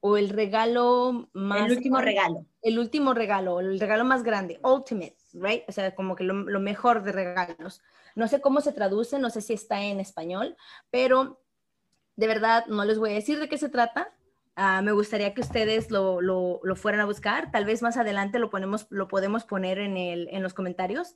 o 0.00 0.16
el 0.16 0.28
regalo 0.28 1.28
más... 1.32 1.66
El 1.66 1.76
último 1.76 2.00
regalo. 2.00 2.46
El 2.62 2.78
último 2.78 3.14
regalo, 3.14 3.60
el 3.60 3.80
regalo 3.80 4.04
más 4.04 4.22
grande, 4.22 4.60
ultimate, 4.62 5.16
right? 5.32 5.62
O 5.68 5.72
sea, 5.72 5.94
como 5.94 6.16
que 6.16 6.24
lo, 6.24 6.34
lo 6.34 6.60
mejor 6.60 7.02
de 7.02 7.12
regalos. 7.12 7.82
No 8.14 8.28
sé 8.28 8.40
cómo 8.40 8.60
se 8.60 8.72
traduce, 8.72 9.18
no 9.18 9.30
sé 9.30 9.40
si 9.40 9.52
está 9.52 9.82
en 9.82 10.00
español, 10.00 10.56
pero 10.90 11.40
de 12.16 12.26
verdad 12.26 12.66
no 12.66 12.84
les 12.84 12.98
voy 12.98 13.10
a 13.10 13.14
decir 13.14 13.38
de 13.38 13.48
qué 13.48 13.58
se 13.58 13.68
trata. 13.68 14.12
Ah, 14.54 14.80
me 14.80 14.92
gustaría 14.92 15.34
que 15.34 15.42
ustedes 15.42 15.90
lo, 15.90 16.22
lo, 16.22 16.60
lo, 16.62 16.76
fueran 16.76 17.02
a 17.02 17.04
buscar. 17.04 17.50
Tal 17.52 17.66
vez 17.66 17.82
más 17.82 17.98
adelante 17.98 18.38
lo, 18.38 18.48
ponemos, 18.48 18.86
lo 18.88 19.06
podemos 19.06 19.44
poner 19.44 19.78
en, 19.78 19.98
el, 19.98 20.28
en 20.30 20.42
los 20.42 20.54
comentarios. 20.54 21.14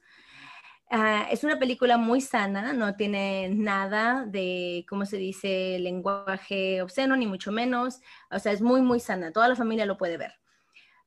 Uh, 0.90 1.24
es 1.30 1.44
una 1.44 1.58
película 1.58 1.96
muy 1.98 2.20
sana, 2.20 2.72
no 2.72 2.96
tiene 2.96 3.48
nada 3.48 4.24
de, 4.26 4.84
¿cómo 4.88 5.06
se 5.06 5.18
dice?, 5.18 5.78
lenguaje 5.78 6.82
obsceno, 6.82 7.16
ni 7.16 7.26
mucho 7.26 7.52
menos. 7.52 8.00
O 8.30 8.38
sea, 8.38 8.52
es 8.52 8.60
muy, 8.60 8.82
muy 8.82 8.98
sana. 8.98 9.32
Toda 9.32 9.48
la 9.48 9.56
familia 9.56 9.86
lo 9.86 9.96
puede 9.96 10.16
ver. 10.16 10.32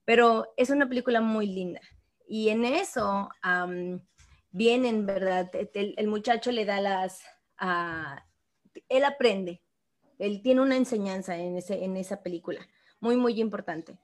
Pero 0.05 0.53
es 0.57 0.69
una 0.69 0.87
película 0.87 1.19
muy 1.21 1.47
linda. 1.47 1.81
Y 2.27 2.49
en 2.49 2.63
eso 2.63 3.29
um, 3.43 3.99
vienen, 4.51 5.05
¿verdad? 5.05 5.51
El, 5.73 5.93
el, 5.97 6.07
muchacho 6.07 6.51
le 6.51 6.65
da 6.65 6.79
las... 6.79 7.21
Uh, 7.61 8.19
él 8.89 9.03
aprende 9.03 9.63
él 10.19 10.41
tiene 10.41 10.61
una 10.61 10.77
enseñanza 10.77 11.37
en, 11.37 11.57
ese, 11.57 11.83
en 11.83 11.97
esa 11.97 12.21
película, 12.21 12.65
muy, 12.99 13.17
muy 13.17 13.39
importante. 13.41 13.97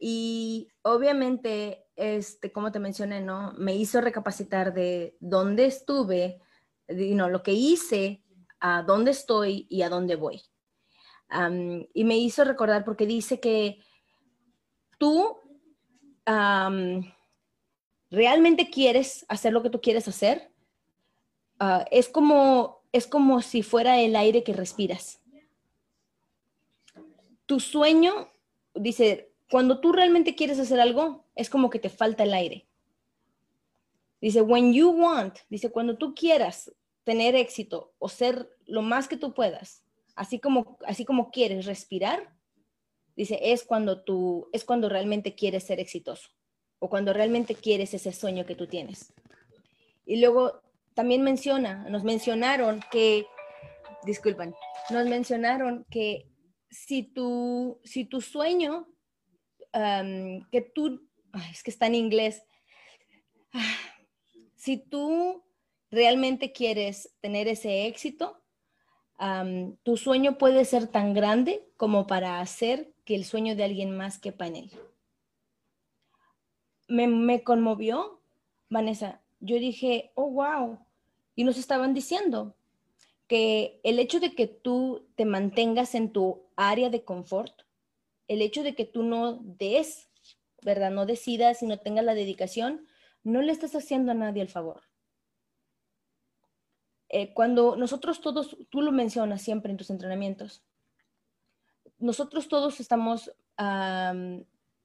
Y 0.00 0.72
obviamente, 0.82 1.86
este, 1.94 2.50
como 2.50 2.72
te 2.72 2.80
mencioné, 2.80 3.20
¿no? 3.20 3.52
Me 3.52 3.76
hizo 3.76 4.00
recapacitar 4.00 4.72
de 4.72 5.16
dónde 5.20 5.66
estuve, 5.66 6.40
de, 6.88 7.14
no, 7.14 7.28
lo 7.28 7.42
que 7.42 7.52
hice, 7.52 8.24
a 8.58 8.82
dónde 8.82 9.10
estoy 9.10 9.66
y 9.68 9.82
a 9.82 9.90
dónde 9.90 10.16
voy. 10.16 10.42
Y 11.94 12.04
me 12.04 12.18
hizo 12.18 12.44
recordar 12.44 12.84
porque 12.84 13.06
dice 13.06 13.38
que 13.38 13.78
tú 14.98 15.38
realmente 18.10 18.70
quieres 18.70 19.24
hacer 19.28 19.52
lo 19.52 19.62
que 19.62 19.70
tú 19.70 19.80
quieres 19.80 20.08
hacer. 20.08 20.50
Uh, 21.60 21.84
es, 21.90 22.08
como, 22.08 22.82
es 22.90 23.06
como 23.06 23.42
si 23.42 23.62
fuera 23.62 24.00
el 24.00 24.16
aire 24.16 24.42
que 24.42 24.54
respiras 24.54 25.20
tu 27.50 27.58
sueño, 27.58 28.30
dice, 28.76 29.29
cuando 29.50 29.80
tú 29.80 29.92
realmente 29.92 30.36
quieres 30.36 30.60
hacer 30.60 30.80
algo, 30.80 31.26
es 31.34 31.50
como 31.50 31.70
que 31.70 31.80
te 31.80 31.90
falta 31.90 32.22
el 32.22 32.32
aire. 32.32 32.68
Dice, 34.20 34.42
when 34.42 34.72
you 34.72 34.90
want, 34.90 35.38
dice, 35.48 35.70
cuando 35.70 35.98
tú 35.98 36.14
quieras 36.14 36.72
tener 37.04 37.34
éxito 37.34 37.92
o 37.98 38.08
ser 38.08 38.48
lo 38.66 38.82
más 38.82 39.08
que 39.08 39.16
tú 39.16 39.34
puedas, 39.34 39.82
así 40.14 40.38
como, 40.38 40.78
así 40.86 41.04
como 41.04 41.30
quieres 41.30 41.66
respirar, 41.66 42.32
dice, 43.16 43.40
es 43.42 43.64
cuando 43.64 44.02
tú, 44.02 44.48
es 44.52 44.64
cuando 44.64 44.88
realmente 44.88 45.34
quieres 45.34 45.64
ser 45.64 45.80
exitoso 45.80 46.28
o 46.78 46.88
cuando 46.88 47.12
realmente 47.12 47.54
quieres 47.54 47.92
ese 47.92 48.12
sueño 48.12 48.46
que 48.46 48.54
tú 48.54 48.68
tienes. 48.68 49.12
Y 50.06 50.20
luego 50.20 50.62
también 50.94 51.22
menciona, 51.22 51.88
nos 51.88 52.04
mencionaron 52.04 52.80
que, 52.90 53.26
disculpan, 54.04 54.54
nos 54.90 55.06
mencionaron 55.06 55.86
que 55.90 56.28
si 56.70 57.02
tu, 57.02 57.80
si 57.84 58.04
tu 58.04 58.20
sueño, 58.20 58.86
que 59.72 60.60
tú, 60.74 61.08
es 61.50 61.62
que 61.62 61.70
está 61.70 61.86
en 61.86 61.94
inglés, 61.94 62.42
ah, 63.52 63.76
si 64.56 64.76
tú 64.76 65.44
realmente 65.90 66.52
quieres 66.52 67.14
tener 67.20 67.48
ese 67.48 67.86
éxito, 67.86 68.36
tu 69.82 69.96
sueño 69.96 70.38
puede 70.38 70.64
ser 70.64 70.86
tan 70.86 71.12
grande 71.12 71.68
como 71.76 72.06
para 72.06 72.40
hacer 72.40 72.94
que 73.04 73.14
el 73.14 73.24
sueño 73.24 73.54
de 73.54 73.64
alguien 73.64 73.96
más 73.96 74.18
quepa 74.18 74.46
en 74.46 74.56
él. 74.56 74.70
Me, 76.88 77.06
me 77.06 77.42
conmovió, 77.42 78.20
Vanessa. 78.70 79.20
Yo 79.40 79.58
dije, 79.58 80.10
oh, 80.14 80.30
wow. 80.30 80.78
Y 81.36 81.44
nos 81.44 81.58
estaban 81.58 81.92
diciendo, 81.92 82.56
que 83.30 83.78
el 83.84 84.00
hecho 84.00 84.18
de 84.18 84.34
que 84.34 84.48
tú 84.48 85.06
te 85.14 85.24
mantengas 85.24 85.94
en 85.94 86.10
tu 86.10 86.42
área 86.56 86.90
de 86.90 87.04
confort, 87.04 87.62
el 88.30 88.42
hecho 88.42 88.62
de 88.62 88.76
que 88.76 88.84
tú 88.84 89.02
no 89.02 89.40
des, 89.42 90.08
¿verdad? 90.62 90.92
No 90.92 91.04
decidas 91.04 91.64
y 91.64 91.66
no 91.66 91.80
tengas 91.80 92.04
la 92.04 92.14
dedicación, 92.14 92.86
no 93.24 93.42
le 93.42 93.50
estás 93.50 93.74
haciendo 93.74 94.12
a 94.12 94.14
nadie 94.14 94.40
el 94.40 94.48
favor. 94.48 94.82
Eh, 97.08 97.34
cuando 97.34 97.74
nosotros 97.74 98.20
todos, 98.20 98.56
tú 98.70 98.82
lo 98.82 98.92
mencionas 98.92 99.42
siempre 99.42 99.72
en 99.72 99.76
tus 99.76 99.90
entrenamientos, 99.90 100.62
nosotros 101.98 102.46
todos 102.46 102.78
estamos 102.78 103.32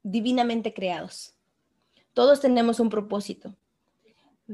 divinamente 0.02 0.74
creados. 0.74 1.36
Todos 2.14 2.42
tenemos 2.42 2.80
un 2.80 2.90
propósito, 2.90 3.56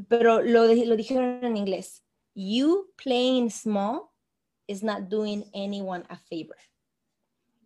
pero 0.10 0.42
lo, 0.42 0.66
lo 0.66 0.96
dijeron 0.98 1.46
en 1.46 1.56
inglés. 1.56 2.04
You 2.36 2.92
playing 3.02 3.50
small 3.50 4.12
is 4.68 4.84
not 4.84 5.04
doing 5.04 5.46
anyone 5.54 6.04
a 6.10 6.18
favor. 6.18 6.58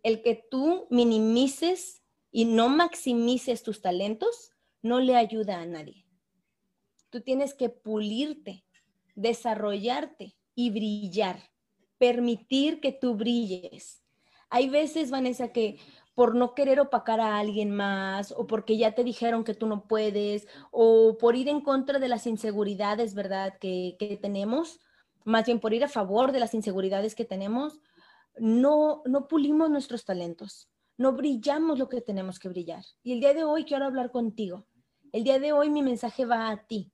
El 0.06 0.22
que 0.22 0.36
tú 0.36 0.86
minimices 0.88 2.00
y 2.30 2.44
no 2.44 2.68
maximices 2.68 3.64
tus 3.64 3.82
talentos 3.82 4.52
no 4.80 5.00
le 5.00 5.16
ayuda 5.16 5.58
a 5.60 5.66
nadie. 5.66 6.06
Tú 7.10 7.22
tienes 7.22 7.54
que 7.54 7.70
pulirte, 7.70 8.64
desarrollarte 9.16 10.36
y 10.54 10.70
brillar, 10.70 11.40
permitir 11.98 12.78
que 12.78 12.92
tú 12.92 13.16
brilles. 13.16 14.04
Hay 14.48 14.68
veces, 14.68 15.10
Vanessa, 15.10 15.48
que 15.48 15.80
por 16.14 16.36
no 16.36 16.54
querer 16.54 16.78
opacar 16.78 17.18
a 17.18 17.40
alguien 17.40 17.72
más 17.72 18.30
o 18.30 18.46
porque 18.46 18.76
ya 18.76 18.94
te 18.94 19.02
dijeron 19.02 19.42
que 19.42 19.54
tú 19.54 19.66
no 19.66 19.88
puedes 19.88 20.46
o 20.70 21.18
por 21.18 21.34
ir 21.34 21.48
en 21.48 21.60
contra 21.60 21.98
de 21.98 22.06
las 22.06 22.28
inseguridades, 22.28 23.14
¿verdad? 23.14 23.58
Que, 23.58 23.96
que 23.98 24.16
tenemos, 24.16 24.78
más 25.24 25.46
bien 25.46 25.58
por 25.58 25.74
ir 25.74 25.82
a 25.82 25.88
favor 25.88 26.30
de 26.30 26.38
las 26.38 26.54
inseguridades 26.54 27.16
que 27.16 27.24
tenemos, 27.24 27.80
no, 28.38 29.02
no 29.06 29.28
pulimos 29.28 29.70
nuestros 29.70 30.04
talentos, 30.04 30.68
no 30.96 31.12
brillamos 31.12 31.78
lo 31.78 31.88
que 31.88 32.00
tenemos 32.00 32.38
que 32.38 32.48
brillar. 32.48 32.84
Y 33.02 33.12
el 33.12 33.20
día 33.20 33.34
de 33.34 33.44
hoy 33.44 33.64
quiero 33.64 33.86
hablar 33.86 34.10
contigo. 34.10 34.66
El 35.12 35.24
día 35.24 35.38
de 35.38 35.52
hoy 35.52 35.70
mi 35.70 35.82
mensaje 35.82 36.24
va 36.24 36.48
a 36.50 36.66
ti, 36.66 36.92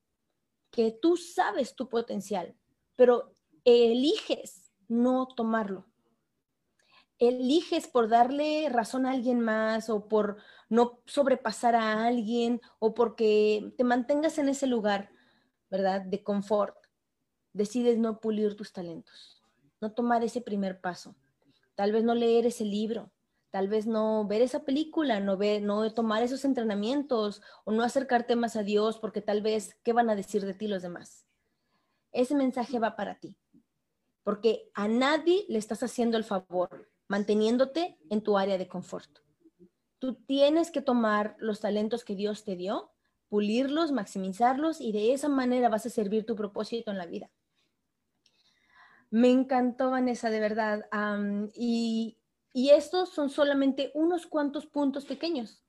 que 0.70 0.90
tú 0.90 1.16
sabes 1.16 1.74
tu 1.74 1.88
potencial, 1.88 2.56
pero 2.96 3.32
eliges 3.64 4.72
no 4.88 5.26
tomarlo 5.26 5.92
eliges 7.28 7.86
por 7.86 8.08
darle 8.08 8.68
razón 8.68 9.06
a 9.06 9.12
alguien 9.12 9.38
más 9.40 9.88
o 9.90 10.08
por 10.08 10.38
no 10.68 11.00
sobrepasar 11.06 11.76
a 11.76 12.04
alguien 12.04 12.60
o 12.80 12.94
porque 12.94 13.72
te 13.76 13.84
mantengas 13.84 14.38
en 14.38 14.48
ese 14.48 14.66
lugar, 14.66 15.10
¿verdad? 15.70 16.02
De 16.02 16.24
confort, 16.24 16.76
decides 17.52 17.96
no 17.96 18.18
pulir 18.18 18.56
tus 18.56 18.72
talentos, 18.72 19.40
no 19.80 19.92
tomar 19.92 20.24
ese 20.24 20.40
primer 20.40 20.80
paso, 20.80 21.14
tal 21.74 21.92
vez 21.92 22.04
no 22.04 22.14
leer 22.14 22.46
ese 22.46 22.64
libro, 22.64 23.12
tal 23.50 23.68
vez 23.68 23.86
no 23.86 24.26
ver 24.26 24.42
esa 24.42 24.64
película, 24.64 25.20
no, 25.20 25.36
ver, 25.36 25.62
no 25.62 25.92
tomar 25.92 26.22
esos 26.22 26.44
entrenamientos 26.44 27.42
o 27.64 27.72
no 27.72 27.82
acercarte 27.82 28.34
más 28.34 28.56
a 28.56 28.62
Dios 28.62 28.98
porque 28.98 29.20
tal 29.20 29.42
vez, 29.42 29.78
¿qué 29.82 29.92
van 29.92 30.10
a 30.10 30.16
decir 30.16 30.44
de 30.44 30.54
ti 30.54 30.66
los 30.66 30.82
demás? 30.82 31.26
Ese 32.12 32.34
mensaje 32.34 32.78
va 32.78 32.96
para 32.96 33.18
ti, 33.18 33.36
porque 34.22 34.70
a 34.74 34.88
nadie 34.88 35.44
le 35.48 35.58
estás 35.58 35.82
haciendo 35.82 36.16
el 36.16 36.24
favor 36.24 36.90
manteniéndote 37.08 37.98
en 38.08 38.22
tu 38.22 38.38
área 38.38 38.56
de 38.56 38.68
confort. 38.68 39.18
Tú 39.98 40.14
tienes 40.14 40.70
que 40.70 40.80
tomar 40.80 41.36
los 41.38 41.60
talentos 41.60 42.04
que 42.04 42.16
Dios 42.16 42.44
te 42.44 42.56
dio, 42.56 42.90
pulirlos, 43.28 43.92
maximizarlos 43.92 44.80
y 44.80 44.92
de 44.92 45.12
esa 45.12 45.28
manera 45.28 45.68
vas 45.68 45.84
a 45.84 45.90
servir 45.90 46.24
tu 46.24 46.36
propósito 46.36 46.90
en 46.90 46.98
la 46.98 47.06
vida. 47.06 47.30
Me 49.12 49.30
encantó, 49.30 49.90
Vanessa, 49.90 50.28
de 50.30 50.40
verdad. 50.40 50.88
y, 51.54 52.18
y 52.52 52.70
estos 52.70 53.10
son 53.10 53.30
solamente 53.30 53.92
unos 53.94 54.26
cuantos 54.26 54.66
puntos 54.66 55.04
pequeños 55.04 55.62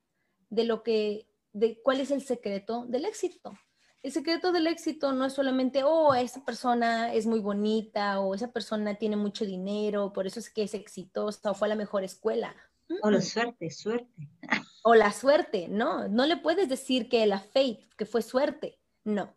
de 0.50 0.64
lo 0.64 0.82
que, 0.82 1.28
de 1.52 1.80
cuál 1.82 2.00
es 2.00 2.10
el 2.10 2.22
secreto 2.22 2.84
del 2.86 3.04
éxito 3.04 3.56
el 4.04 4.12
secreto 4.12 4.52
del 4.52 4.66
éxito 4.66 5.12
no 5.12 5.24
es 5.24 5.32
solamente, 5.32 5.82
oh, 5.82 6.14
esa 6.14 6.44
persona 6.44 7.14
es 7.14 7.24
muy 7.24 7.40
bonita 7.40 8.20
o 8.20 8.34
esa 8.34 8.52
persona 8.52 8.96
tiene 8.96 9.16
mucho 9.16 9.46
dinero, 9.46 10.12
por 10.12 10.26
eso 10.26 10.38
es 10.40 10.50
que 10.50 10.62
es 10.62 10.74
exitosa 10.74 11.50
o 11.50 11.54
fue 11.54 11.68
a 11.68 11.70
la 11.70 11.74
mejor 11.74 12.04
escuela. 12.04 12.54
O 13.02 13.10
la 13.10 13.22
suerte, 13.22 13.70
suerte. 13.70 14.28
O 14.86 14.94
la 14.94 15.10
suerte, 15.10 15.68
no, 15.68 16.08
no 16.08 16.26
le 16.26 16.36
puedes 16.36 16.68
decir 16.68 17.08
que 17.08 17.26
la 17.26 17.40
faith, 17.40 17.80
que 17.96 18.04
fue 18.04 18.20
suerte. 18.20 18.78
No. 19.02 19.34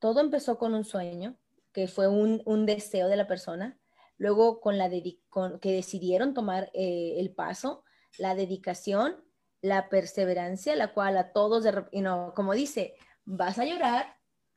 Todo 0.00 0.20
empezó 0.20 0.58
con 0.58 0.74
un 0.74 0.84
sueño, 0.84 1.36
que 1.74 1.88
fue 1.88 2.08
un, 2.08 2.66
deseo 2.66 3.08
de 3.08 3.16
la 3.16 3.26
persona. 3.26 3.78
Luego 4.16 4.60
con 4.60 4.78
la 4.78 4.88
que 4.88 5.72
decidieron 5.72 6.32
tomar 6.32 6.70
eh, 6.72 7.16
el 7.18 7.34
paso, 7.34 7.84
la 8.16 8.36
dedicación, 8.36 9.16
la 9.60 9.88
perseverancia, 9.88 10.76
la 10.76 10.94
cual 10.94 11.18
a 11.18 11.32
todos, 11.32 11.66
como 12.34 12.54
dice, 12.54 12.94
vas 13.24 13.58
a 13.58 13.64
llorar, 13.64 14.16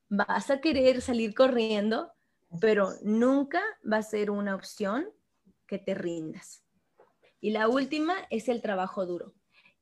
vas 0.10 0.52
a 0.52 0.62
querer 0.62 1.02
salir 1.02 1.34
corriendo, 1.34 2.14
pero 2.62 2.92
nunca 3.02 3.62
va 3.92 3.98
a 3.98 4.04
ser 4.04 4.30
una 4.30 4.54
opción 4.54 5.10
que 5.66 5.80
te 5.80 5.96
rindas. 5.96 6.64
Y 7.42 7.50
la 7.50 7.68
última 7.68 8.16
es 8.30 8.48
el 8.48 8.62
trabajo 8.62 9.06
duro. 9.06 9.34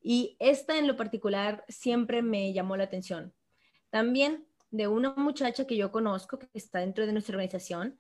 Y 0.02 0.38
esta 0.40 0.78
en 0.78 0.88
lo 0.88 0.96
particular 0.96 1.66
siempre 1.68 2.22
me 2.22 2.54
llamó 2.54 2.78
la 2.78 2.86
atención. 2.86 3.34
También 3.90 4.48
de 4.76 4.88
una 4.88 5.14
muchacha 5.16 5.66
que 5.66 5.78
yo 5.78 5.92
conozco, 5.92 6.38
que 6.38 6.48
está 6.54 6.80
dentro 6.80 7.06
de 7.06 7.14
nuestra 7.14 7.34
organización, 7.34 8.00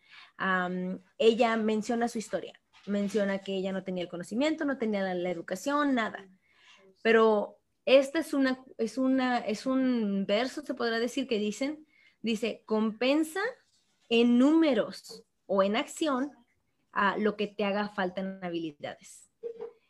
ella 1.17 1.57
menciona 1.57 2.07
su 2.07 2.17
historia. 2.17 2.59
Menciona 2.85 3.39
que 3.39 3.55
ella 3.55 3.71
no 3.71 3.83
tenía 3.83 4.03
el 4.03 4.09
conocimiento, 4.09 4.65
no 4.65 4.77
tenía 4.77 5.13
la, 5.13 5.29
educación, 5.29 5.95
nada. 5.95 6.27
Pero 7.01 7.57
este 7.85 8.19
es, 8.19 8.33
una, 8.33 8.63
es, 8.77 8.97
una, 8.97 9.39
es 9.39 9.65
un 9.65 10.25
verso, 10.27 10.61
se 10.61 10.73
podrá 10.73 10.99
decir, 10.99 11.27
que 11.27 11.39
dicen, 11.39 11.85
dice, 12.21 12.63
compensa 12.65 13.41
en 14.09 14.37
números 14.37 15.23
o 15.47 15.63
en 15.63 15.75
acción 15.75 16.31
a 16.91 17.17
lo 17.17 17.35
que 17.35 17.47
te 17.47 17.63
haga 17.63 17.89
falta 17.89 18.21
en 18.21 18.43
habilidades. 18.43 19.31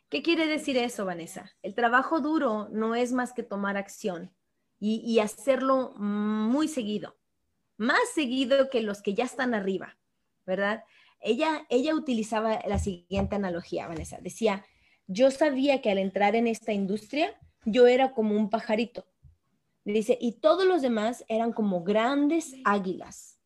¿Qué 0.08 0.22
quiere 0.22 0.46
decir 0.46 0.76
eso, 0.78 1.04
Vanessa? 1.04 1.52
El 1.62 1.74
trabajo 1.74 2.20
duro 2.20 2.68
no 2.70 2.94
es 2.94 3.12
más 3.12 3.32
que 3.32 3.42
tomar 3.42 3.76
acción 3.76 4.32
y, 4.78 5.18
hacerlo 5.20 5.94
muy 5.96 6.68
seguido, 6.68 7.16
más 7.76 8.00
seguido 8.14 8.68
que 8.70 8.82
los 8.82 9.02
que 9.02 9.14
ya 9.14 9.24
están 9.24 9.54
arriba, 9.54 9.96
¿verdad? 10.44 10.84
Ella, 11.20 11.66
ella 11.70 11.94
utilizaba 11.94 12.60
la 12.66 12.78
siguiente 12.78 13.36
analogía, 13.36 13.88
Vanessa. 13.88 14.18
Decía, 14.20 14.64
yo 15.06 15.30
sabía 15.30 15.80
que 15.80 15.90
al 15.90 15.98
entrar 15.98 16.36
en 16.36 16.46
esta 16.46 16.72
industria, 16.72 17.34
yo 17.64 17.86
era 17.86 18.12
como 18.12 18.36
un 18.36 18.50
pajarito. 18.50 19.06
Dice, 19.84 20.18
y 20.20 20.32
todos 20.40 20.66
los 20.66 20.82
demás 20.82 21.24
eran 21.28 21.52
como 21.52 21.84
grandes 21.84 22.54
águilas. 22.64 23.38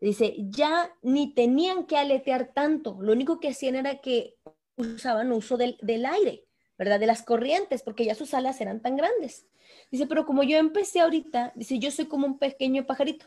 Dice, 0.00 0.34
ya 0.38 0.92
ni 1.02 1.32
tenían 1.32 1.86
que 1.86 1.96
aletear 1.96 2.52
tanto, 2.52 2.98
lo 3.00 3.12
único 3.12 3.40
que 3.40 3.48
hacían 3.48 3.76
era 3.76 4.00
que 4.00 4.36
usaban 4.76 5.32
uso 5.32 5.56
del, 5.56 5.78
del 5.80 6.04
aire, 6.04 6.44
¿verdad? 6.78 7.00
De 7.00 7.06
las 7.06 7.22
corrientes, 7.22 7.82
porque 7.82 8.04
ya 8.04 8.14
sus 8.14 8.34
alas 8.34 8.60
eran 8.60 8.82
tan 8.82 8.96
grandes. 8.96 9.46
Dice, 9.90 10.06
pero 10.06 10.26
como 10.26 10.42
yo 10.42 10.58
empecé 10.58 11.00
ahorita, 11.00 11.52
dice, 11.54 11.78
yo 11.78 11.90
soy 11.90 12.06
como 12.06 12.26
un 12.26 12.38
pequeño 12.38 12.86
pajarito. 12.86 13.26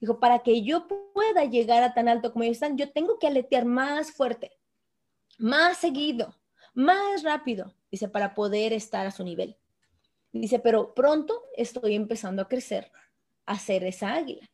Dijo, 0.00 0.20
para 0.20 0.40
que 0.40 0.62
yo 0.62 0.86
pueda 0.88 1.44
llegar 1.44 1.82
a 1.82 1.92
tan 1.92 2.08
alto 2.08 2.32
como 2.32 2.44
ellos 2.44 2.56
están, 2.56 2.78
yo 2.78 2.90
tengo 2.90 3.18
que 3.18 3.26
aletear 3.26 3.64
más 3.64 4.12
fuerte, 4.12 4.52
más 5.38 5.76
seguido, 5.78 6.34
más 6.72 7.22
rápido, 7.22 7.74
dice, 7.90 8.08
para 8.08 8.34
poder 8.34 8.72
estar 8.72 9.06
a 9.06 9.10
su 9.10 9.24
nivel. 9.24 9.56
Dice, 10.32 10.60
pero 10.60 10.94
pronto 10.94 11.42
estoy 11.56 11.94
empezando 11.94 12.42
a 12.42 12.48
crecer, 12.48 12.92
a 13.44 13.58
ser 13.58 13.84
esa 13.84 14.14
águila. 14.14 14.48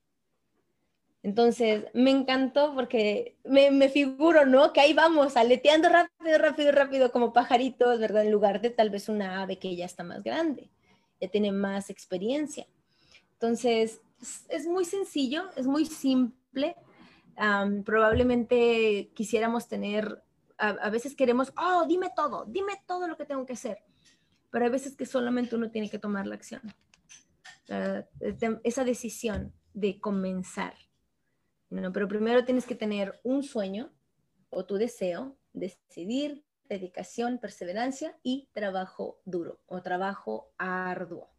Entonces, 1.22 1.86
me 1.94 2.10
encantó 2.10 2.74
porque 2.74 3.36
me, 3.44 3.70
me, 3.70 3.88
figuro, 3.88 4.44
¿no? 4.44 4.72
Que 4.72 4.80
ahí 4.80 4.92
vamos, 4.92 5.36
aleteando 5.36 5.88
rápido, 5.88 6.38
rápido, 6.38 6.72
rápido, 6.72 7.12
como 7.12 7.32
pajaritos, 7.32 7.98
¿verdad? 7.98 8.24
En 8.24 8.32
lugar 8.32 8.60
de 8.60 8.70
tal 8.70 8.90
vez 8.90 9.08
una 9.08 9.42
ave 9.42 9.58
que 9.58 9.74
ya 9.74 9.86
está 9.86 10.04
más 10.04 10.22
grande 10.22 10.70
tiene 11.28 11.52
más 11.52 11.90
experiencia. 11.90 12.66
Entonces, 13.34 14.00
es 14.48 14.66
muy 14.66 14.84
sencillo, 14.84 15.50
es 15.56 15.66
muy 15.66 15.86
simple. 15.86 16.76
probablemente 17.84 19.10
quisiéramos 19.14 19.68
tener, 19.68 20.22
a, 20.58 20.90
veces 20.90 21.14
queremos, 21.14 21.52
oh, 21.56 21.84
dime 21.86 22.10
todo, 22.14 22.44
dime 22.46 22.72
todo 22.86 23.08
lo 23.08 23.16
que 23.16 23.26
tengo 23.26 23.44
que 23.46 23.54
hacer. 23.54 23.78
Pero 24.50 24.64
hay 24.64 24.70
veces 24.70 24.96
que 24.96 25.06
solamente 25.06 25.56
uno 25.56 25.70
tiene 25.70 25.90
que 25.90 25.98
tomar 25.98 26.26
la 26.26 26.36
acción. 26.36 26.62
esa 28.62 28.84
decisión 28.84 29.52
de 29.72 29.98
comenzar. 30.00 30.74
pero 31.92 32.08
primero 32.08 32.44
tienes 32.44 32.66
que 32.66 32.76
tener 32.76 33.20
un 33.24 33.42
sueño 33.42 33.92
o 34.50 34.64
tu 34.64 34.76
deseo, 34.76 35.36
decidir, 35.52 36.43
dedicación, 36.68 37.38
perseverancia 37.38 38.16
y 38.22 38.48
trabajo 38.52 39.20
duro 39.24 39.60
o 39.66 39.82
trabajo 39.82 40.52
arduo. 40.58 41.30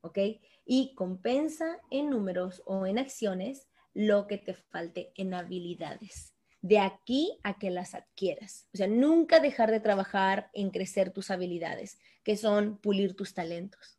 ¿Ok? 0.00 0.18
Y 0.64 0.94
compensa 0.94 1.78
en 1.90 2.10
números 2.10 2.62
o 2.66 2.86
en 2.86 2.98
acciones 2.98 3.68
lo 3.94 4.26
que 4.26 4.38
te 4.38 4.54
falte 4.54 5.12
en 5.16 5.34
habilidades. 5.34 6.34
De 6.60 6.78
aquí 6.78 7.38
a 7.42 7.58
que 7.58 7.70
las 7.70 7.94
adquieras. 7.94 8.68
O 8.72 8.76
sea, 8.76 8.86
nunca 8.86 9.40
dejar 9.40 9.70
de 9.70 9.80
trabajar 9.80 10.50
en 10.52 10.70
crecer 10.70 11.12
tus 11.12 11.30
habilidades, 11.30 11.98
que 12.22 12.36
son 12.36 12.78
pulir 12.78 13.14
tus 13.14 13.34
talentos. 13.34 13.98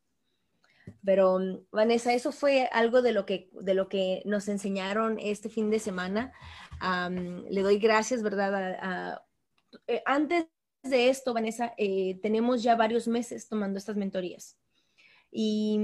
Pero 1.04 1.38
Vanessa, 1.70 2.12
eso 2.12 2.32
fue 2.32 2.68
algo 2.72 3.02
de 3.02 3.12
lo 3.12 3.26
que, 3.26 3.50
de 3.52 3.74
lo 3.74 3.88
que 3.88 4.22
nos 4.24 4.48
enseñaron 4.48 5.18
este 5.20 5.48
fin 5.48 5.70
de 5.70 5.78
semana. 5.78 6.32
le 7.48 7.62
doy 7.62 7.78
gracias, 7.78 8.22
¿verdad? 8.22 9.20
Eh, 9.86 10.02
antes 10.06 10.46
de 10.84 11.08
esto, 11.08 11.34
Vanessa, 11.34 11.74
eh, 11.76 12.18
tenemos 12.22 12.62
ya 12.62 12.76
varios 12.76 13.08
meses 13.08 13.48
tomando 13.48 13.78
estas 13.78 13.96
mentorías 13.96 14.58
y, 15.30 15.80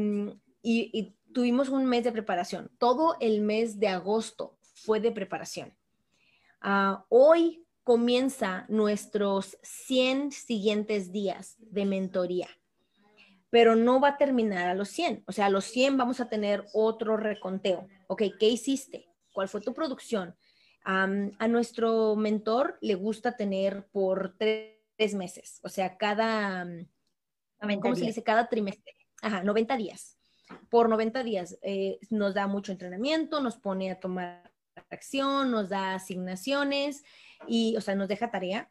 tuvimos 1.33 1.69
un 1.69 1.87
mes 1.87 2.03
de 2.03 2.13
preparación. 2.13 2.71
Todo 2.79 3.17
el 3.21 3.41
mes 3.41 3.79
de 3.79 3.87
agosto 3.87 4.59
fue 4.75 4.99
de 4.99 5.13
preparación. 5.13 5.73
Ah, 6.61 7.05
hoy 7.09 7.65
comienza 7.85 8.67
nuestros 8.69 9.57
100 9.63 10.33
siguientes 10.33 11.13
días 11.13 11.57
de 11.61 11.85
mentoría, 11.85 12.49
pero 13.49 13.77
no 13.77 14.01
va 14.01 14.09
a 14.09 14.17
terminar 14.19 14.69
a 14.69 14.75
los 14.75 14.89
100. 14.89 15.23
O 15.27 15.33
sea, 15.33 15.47
a 15.47 15.51
los 15.51 15.67
100 15.67 15.97
vamos 15.97 16.21
a 16.21 16.29
tener 16.29 16.67
otro 16.75 17.17
reconteo. 17.17 17.87
Ok, 18.09 18.23
¿qué 18.39 18.49
hiciste? 18.49 19.07
¿Cuál 19.33 19.49
fue 19.49 19.61
tu 19.61 19.73
producción? 19.73 20.35
a 20.83 21.47
nuestro 21.47 22.17
mentor 22.17 22.79
le 22.81 22.95
gusta 22.95 23.37
tener 23.37 23.87
por 23.93 24.35
tres 24.39 24.80
meses, 25.15 25.61
o 25.63 25.69
sea, 25.69 25.97
cada, 25.97 26.67
¿cómo 27.81 27.97
se 27.97 28.07
dice? 28.07 28.23
Cada 28.23 28.49
trimestre. 28.49 28.95
Ajá, 29.23 29.43
90 29.43 29.77
días. 29.77 30.19
Por 30.69 30.89
90 30.89 31.23
días 31.23 31.59
eh, 31.63 31.99
nos 32.11 32.35
da 32.35 32.47
mucho 32.47 32.73
entrenamiento, 32.73 33.41
nos 33.41 33.57
pone 33.57 33.91
a 33.91 34.01
tomar 34.01 34.53
acción, 34.91 35.51
nos 35.51 35.69
da 35.69 35.95
asignaciones 35.95 37.05
y, 37.47 37.77
o 37.77 37.81
sea, 37.81 37.95
nos 37.95 38.09
deja 38.09 38.31
tarea. 38.31 38.71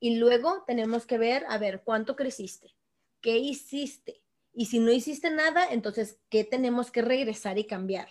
Y 0.00 0.16
luego 0.16 0.64
tenemos 0.66 1.06
que 1.06 1.18
ver, 1.18 1.44
a 1.48 1.58
ver, 1.58 1.82
¿cuánto 1.84 2.16
creciste? 2.16 2.74
¿Qué 3.20 3.38
hiciste? 3.38 4.22
Y 4.52 4.66
si 4.66 4.80
no 4.80 4.92
hiciste 4.92 5.30
nada, 5.30 5.66
entonces, 5.70 6.18
¿qué 6.30 6.44
tenemos 6.44 6.90
que 6.90 7.02
regresar 7.02 7.58
y 7.58 7.66
cambiar? 7.66 8.08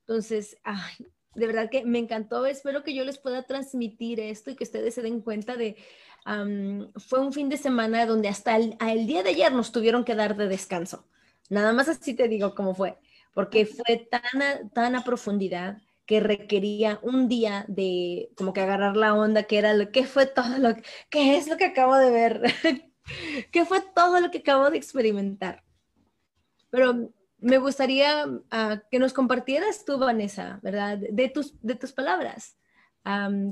Entonces, 0.00 0.56
ay, 0.62 1.12
de 1.34 1.46
verdad 1.46 1.70
que 1.70 1.84
me 1.84 1.98
encantó. 1.98 2.46
Espero 2.46 2.82
que 2.82 2.94
yo 2.94 3.04
les 3.04 3.18
pueda 3.18 3.44
transmitir 3.44 4.20
esto 4.20 4.50
y 4.50 4.56
que 4.56 4.64
ustedes 4.64 4.94
se 4.94 5.02
den 5.02 5.20
cuenta 5.20 5.56
de, 5.56 5.76
fue 6.24 7.20
un 7.20 7.32
fin 7.32 7.48
de 7.48 7.56
semana 7.56 8.06
donde 8.06 8.28
hasta 8.28 8.56
el, 8.56 9.06
día 9.06 9.22
de 9.22 9.30
ayer 9.30 9.52
nos 9.52 9.72
tuvieron 9.72 10.04
que 10.04 10.14
dar 10.14 10.36
de 10.36 10.48
descanso. 10.48 11.06
Nada 11.50 11.72
más 11.72 11.88
así 11.88 12.14
te 12.14 12.28
digo 12.28 12.54
cómo 12.54 12.74
fue, 12.74 12.98
porque 13.34 13.66
fue 13.66 14.08
tan 14.10 14.42
a, 14.42 14.68
tan 14.70 14.94
a 14.94 15.04
profundidad 15.04 15.78
que 16.06 16.20
requería 16.20 16.98
un 17.02 17.28
día 17.28 17.64
de 17.68 18.30
como 18.36 18.52
que 18.52 18.60
agarrar 18.60 18.96
la 18.96 19.14
onda, 19.14 19.44
que 19.44 19.58
era 19.58 19.74
lo 19.74 19.90
que 19.90 20.04
fue 20.04 20.26
todo 20.26 20.58
lo 20.58 20.74
que, 20.76 20.82
¿qué 21.10 21.36
es 21.36 21.48
lo 21.48 21.56
que 21.56 21.66
acabo 21.66 21.96
de 21.96 22.10
ver? 22.10 22.42
¿Qué 23.52 23.64
fue 23.64 23.80
todo 23.94 24.20
lo 24.20 24.30
que 24.30 24.38
acabo 24.38 24.70
de 24.70 24.78
experimentar? 24.78 25.64
Pero 26.70 27.10
me 27.38 27.58
gustaría 27.58 28.26
ah, 28.50 28.82
que 28.90 28.98
nos 28.98 29.12
compartieras 29.12 29.84
tú, 29.84 29.98
Vanessa, 29.98 30.60
¿verdad? 30.62 30.98
De 30.98 31.28
tus, 31.28 31.60
de 31.60 31.74
tus 31.74 31.92
palabras. 31.92 32.56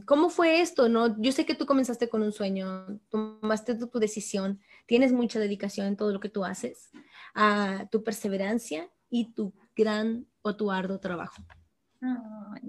¿Cómo 0.07 0.31
fue 0.31 0.61
esto? 0.61 0.89
No, 0.89 1.21
yo 1.21 1.33
sé 1.33 1.45
que 1.45 1.57
tú 1.57 1.67
comenzaste 1.67 2.09
con 2.09 2.23
un 2.23 2.33
sueño, 2.33 2.87
tomaste 3.09 3.75
tu, 3.75 3.99
decisión, 3.99 4.61
tienes 4.87 5.13
mucha 5.13 5.41
dedicación 5.41 5.89
en 5.89 5.97
todo 5.97 6.13
lo 6.13 6.21
que 6.21 6.29
tú 6.29 6.45
haces, 6.45 6.91
a 7.35 7.87
tu 7.91 8.05
perseverancia 8.05 8.89
y 9.09 9.33
tu 9.33 9.53
gran 9.75 10.27
o 10.43 10.55
tu 10.55 10.71
arduo 10.71 11.01
trabajo. 11.01 11.43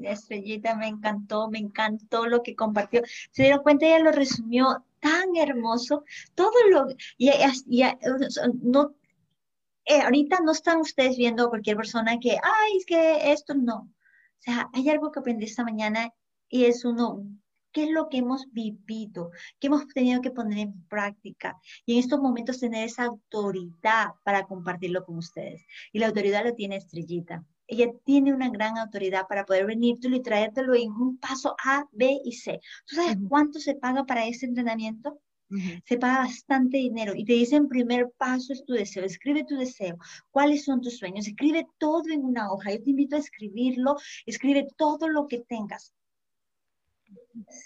estrellita, 0.02 0.76
me 0.76 0.88
encantó, 0.88 1.50
me 1.52 1.60
encantó 1.60 2.26
lo 2.26 2.42
que 2.42 2.56
compartió. 2.56 3.04
Se 3.32 3.44
dieron 3.44 3.62
cuenta, 3.62 3.86
ella 3.86 4.00
lo 4.00 4.12
resumió 4.12 4.84
tan 5.00 5.36
hermoso. 5.36 6.04
Todo 6.34 6.52
lo, 6.72 6.88
y, 7.18 7.30
no, 8.64 8.96
eh, 9.86 10.02
ahorita 10.02 10.40
no 10.44 10.52
están 10.52 10.80
ustedes 10.80 11.16
viendo 11.16 11.46
a 11.46 11.50
cualquier 11.50 11.78
persona 11.78 12.20
que, 12.20 12.32
ay, 12.32 12.78
es 12.78 12.86
que 12.88 13.32
esto 13.32 13.54
no. 13.54 13.82
O 13.82 14.44
sea, 14.44 14.68
hay 14.74 14.90
algo 14.90 15.12
que 15.12 15.20
aprendí 15.20 15.46
esta 15.46 15.64
mañana 15.64 16.12
y 16.52 16.66
es 16.66 16.86
uno, 16.86 17.26
¿qué 17.72 17.86
es 17.86 17.92
lo 17.92 18.10
que 18.10 18.18
hemos 18.18 18.46
vivido? 18.52 19.32
¿Qué 19.60 19.68
hemos 19.68 19.88
tenido 19.88 20.22
que 20.22 20.32
poner 20.32 20.60
en 20.60 20.84
práctica? 20.88 21.58
Y 21.86 21.94
en 21.94 22.00
estos 22.00 22.20
momentos 22.20 22.60
tener 22.60 22.86
esa 22.86 23.06
autoridad 23.06 24.10
para 24.24 24.46
compartirlo 24.46 25.06
con 25.06 25.18
ustedes. 25.18 25.66
Y 25.94 26.00
la 26.00 26.08
autoridad 26.08 26.44
lo 26.44 26.54
tiene 26.54 26.76
Estrellita. 26.76 27.46
ella 27.68 27.88
tiene 28.04 28.34
una 28.34 28.50
gran 28.50 28.78
autoridad 28.78 29.28
para 29.30 29.46
poder 29.46 29.66
venírtelo 29.66 30.18
y 30.18 30.22
traértelo 30.22 30.76
en 30.76 30.92
un 30.92 31.18
paso 31.18 31.56
A, 31.64 31.86
B 31.94 32.20
y 32.26 32.34
C. 32.34 32.60
¿Tú 32.86 32.98
sabes 32.98 33.18
cuánto 33.30 33.60
se 33.60 33.76
paga 33.76 34.04
para 34.04 34.28
ese 34.28 34.46
entrenamiento? 34.46 35.22
Se 35.86 35.98
paga 35.98 36.20
bastante 36.20 36.78
dinero 36.78 37.14
y 37.16 37.26
te 37.26 37.34
dicen 37.34 37.68
primer 37.68 38.10
paso 38.18 38.54
es 38.54 38.64
tu 38.64 38.74
deseo, 38.74 39.04
escribe 39.04 39.44
tu 39.44 39.58
deseo, 39.58 39.98
cuáles 40.32 40.64
son 40.64 40.80
tus 40.80 40.98
sueños, 40.98 41.28
escribe 41.28 41.66
todo 41.78 42.04
en 42.10 42.24
una 42.24 42.52
hoja. 42.52 42.72
Yo 42.72 42.82
te 42.82 42.90
invito 42.90 43.18
a 43.18 43.20
escribirlo, 43.20 43.96
escribe 44.26 44.68
todo 44.78 45.10
lo 45.10 45.28
que 45.28 45.40
tengas. 45.42 45.94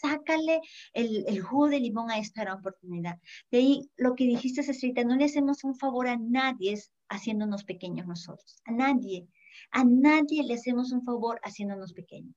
Sácale 0.01 0.61
el, 0.93 1.25
el 1.27 1.41
jugo 1.41 1.69
de 1.69 1.79
limón 1.79 2.11
a 2.11 2.19
esta 2.19 2.41
gran 2.41 2.59
oportunidad. 2.59 3.17
De 3.51 3.57
ahí 3.59 3.89
lo 3.97 4.15
que 4.15 4.25
dijiste, 4.25 4.63
Cecilita, 4.63 5.03
no 5.03 5.15
le 5.15 5.25
hacemos 5.25 5.63
un 5.63 5.75
favor 5.75 6.07
a 6.07 6.17
nadie 6.17 6.79
haciéndonos 7.09 7.63
pequeños 7.63 8.07
nosotros, 8.07 8.61
a 8.65 8.71
nadie. 8.71 9.27
A 9.71 9.83
nadie 9.83 10.43
le 10.43 10.55
hacemos 10.55 10.91
un 10.91 11.03
favor 11.03 11.39
haciéndonos 11.43 11.93
pequeños. 11.93 12.35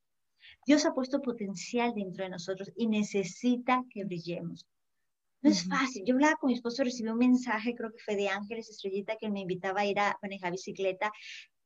Dios 0.67 0.85
ha 0.85 0.95
puesto 0.95 1.23
potencial 1.23 1.95
dentro 1.95 2.25
de 2.25 2.31
nosotros 2.31 2.71
y 2.77 2.87
necesita 2.87 3.85
que 3.91 4.05
brillemos. 4.05 4.67
No 5.41 5.51
es 5.51 5.69
fácil. 5.69 6.03
Yo 6.05 6.15
hablaba 6.15 6.37
con 6.37 6.49
mi 6.49 6.55
esposo, 6.55 6.83
recibí 6.83 7.09
un 7.09 7.19
mensaje, 7.19 7.75
creo 7.75 7.93
que 7.93 8.03
fue 8.05 8.17
de 8.17 8.29
Ángeles 8.29 8.69
Estrellita, 8.69 9.17
que 9.17 9.31
me 9.31 9.41
invitaba 9.41 9.81
a 9.81 9.87
ir 9.87 9.99
a 9.99 10.19
manejar 10.21 10.51
bicicleta. 10.51 11.13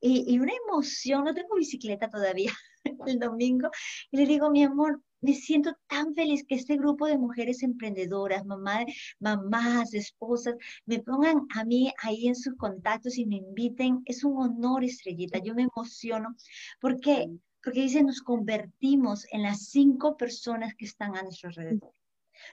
Y, 0.02 0.34
y 0.34 0.38
una 0.38 0.52
emoción, 0.66 1.24
no 1.24 1.32
tengo 1.32 1.54
bicicleta 1.54 2.10
todavía 2.10 2.52
el 3.06 3.18
domingo. 3.18 3.70
Y 4.10 4.16
le 4.18 4.26
digo, 4.26 4.50
mi 4.50 4.64
amor, 4.64 5.00
me 5.22 5.34
siento 5.34 5.72
tan 5.86 6.14
feliz 6.14 6.44
que 6.46 6.56
este 6.56 6.76
grupo 6.76 7.06
de 7.06 7.16
mujeres 7.16 7.62
emprendedoras, 7.62 8.44
mamá, 8.44 8.84
mamás, 9.20 9.94
esposas, 9.94 10.56
me 10.84 10.98
pongan 10.98 11.46
a 11.54 11.64
mí 11.64 11.92
ahí 12.02 12.26
en 12.26 12.34
sus 12.34 12.56
contactos 12.56 13.16
y 13.16 13.26
me 13.26 13.36
inviten. 13.36 14.02
Es 14.04 14.24
un 14.24 14.36
honor, 14.36 14.84
Estrellita. 14.84 15.38
Yo 15.38 15.54
me 15.54 15.68
emociono. 15.72 16.34
¿Por 16.80 17.00
qué? 17.00 17.30
Porque 17.62 17.82
dice, 17.82 18.02
nos 18.02 18.20
convertimos 18.20 19.24
en 19.30 19.44
las 19.44 19.68
cinco 19.68 20.16
personas 20.16 20.74
que 20.74 20.86
están 20.86 21.16
a 21.16 21.22
nuestro 21.22 21.50
alrededor. 21.50 21.94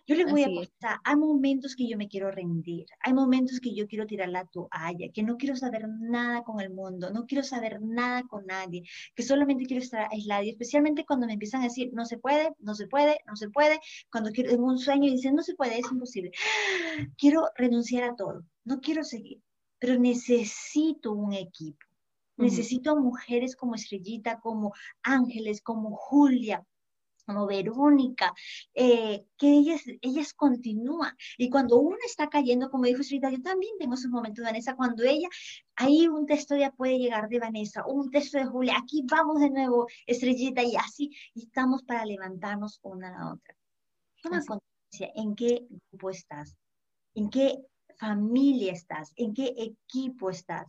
Yo 0.08 0.16
les 0.16 0.30
voy 0.30 0.44
a 0.44 0.48
apostar, 0.48 1.00
hay 1.04 1.16
momentos 1.16 1.76
que 1.76 1.88
yo 1.88 1.98
me 1.98 2.08
quiero 2.08 2.32
rendir, 2.32 2.86
hay 3.02 3.14
momentos 3.14 3.60
que 3.60 3.74
yo 3.74 3.88
quiero 3.88 4.06
tirar 4.06 4.30
la 4.30 4.46
toalla, 4.46 5.12
que 5.14 5.24
no 5.24 5.38
quiero 5.38 5.56
saber 5.56 5.88
nada 5.88 6.44
con 6.44 6.60
el 6.60 6.72
mundo, 6.72 7.12
no 7.12 7.26
quiero 7.26 7.44
saber 7.44 7.82
nada 7.82 8.24
con 8.24 8.46
nadie, 8.46 8.84
que 9.16 9.24
solamente 9.24 9.66
quiero 9.66 9.84
estar 9.84 10.08
aislada, 10.12 10.44
y 10.44 10.50
especialmente 10.50 11.06
cuando 11.06 11.28
me 11.28 11.34
empiezan 11.34 11.62
a 11.62 11.66
decir, 11.66 11.92
no 11.94 12.06
se 12.06 12.18
puede, 12.18 12.54
no 12.60 12.76
se 12.76 12.88
puede, 12.88 13.20
no 13.28 13.36
se 13.36 13.50
puede, 13.50 13.80
cuando 14.12 14.32
quiero, 14.32 14.50
tengo 14.50 14.66
un 14.66 14.80
sueño 14.80 15.08
y 15.08 15.12
dicen, 15.12 15.36
no 15.36 15.44
se 15.44 15.56
puede, 15.56 15.80
es 15.80 15.92
imposible. 15.92 16.32
Quiero 17.18 17.50
renunciar 17.56 18.04
a 18.04 18.16
todo, 18.16 18.44
no 18.64 18.80
quiero 18.80 19.04
seguir, 19.04 19.42
pero 19.80 19.98
necesito 19.98 21.14
un 21.14 21.34
equipo. 21.34 21.80
Necesito 22.38 22.96
mujeres 22.96 23.54
como 23.54 23.76
Estrellita, 23.76 24.40
como 24.40 24.72
Ángeles, 25.04 25.62
como 25.62 25.94
Julia, 25.94 26.66
como 27.30 27.46
Verónica, 27.46 28.34
eh, 28.74 29.24
que 29.38 29.48
ellas, 29.48 29.84
ellas 30.02 30.34
continúan. 30.34 31.16
Y 31.38 31.52
cuando 31.52 31.78
uno 31.78 31.98
está 32.04 32.28
cayendo, 32.28 32.72
como 32.72 32.86
dijo 32.86 33.02
Estrita, 33.02 33.30
yo 33.30 33.40
también 33.44 33.74
tengo 33.78 33.94
esos 33.94 34.10
momentos, 34.10 34.44
Vanessa, 34.44 34.76
cuando 34.76 35.04
ella, 35.04 35.30
ahí 35.76 36.08
un 36.08 36.26
texto 36.26 36.58
ya 36.58 36.72
puede 36.72 36.98
llegar 36.98 37.30
de 37.30 37.38
Vanessa, 37.40 37.86
un 37.86 38.10
texto 38.10 38.40
de 38.40 38.46
Julia, 38.46 38.80
aquí 38.82 39.04
vamos 39.08 39.40
de 39.42 39.52
nuevo, 39.52 39.86
Estrellita, 40.08 40.64
y 40.64 40.76
así, 40.76 41.12
y 41.36 41.44
estamos 41.44 41.84
para 41.84 42.04
levantarnos 42.04 42.80
una 42.82 43.10
a 43.10 43.12
la 43.12 43.34
otra. 43.34 43.56
Toma 44.24 44.44
conciencia 44.44 45.12
en 45.14 45.36
qué 45.36 45.68
grupo 45.92 46.10
estás, 46.10 46.58
en 47.14 47.30
qué 47.30 47.60
familia 48.00 48.74
estás, 48.74 49.14
en 49.18 49.36
qué 49.36 49.54
equipo 49.56 50.32
estás. 50.32 50.66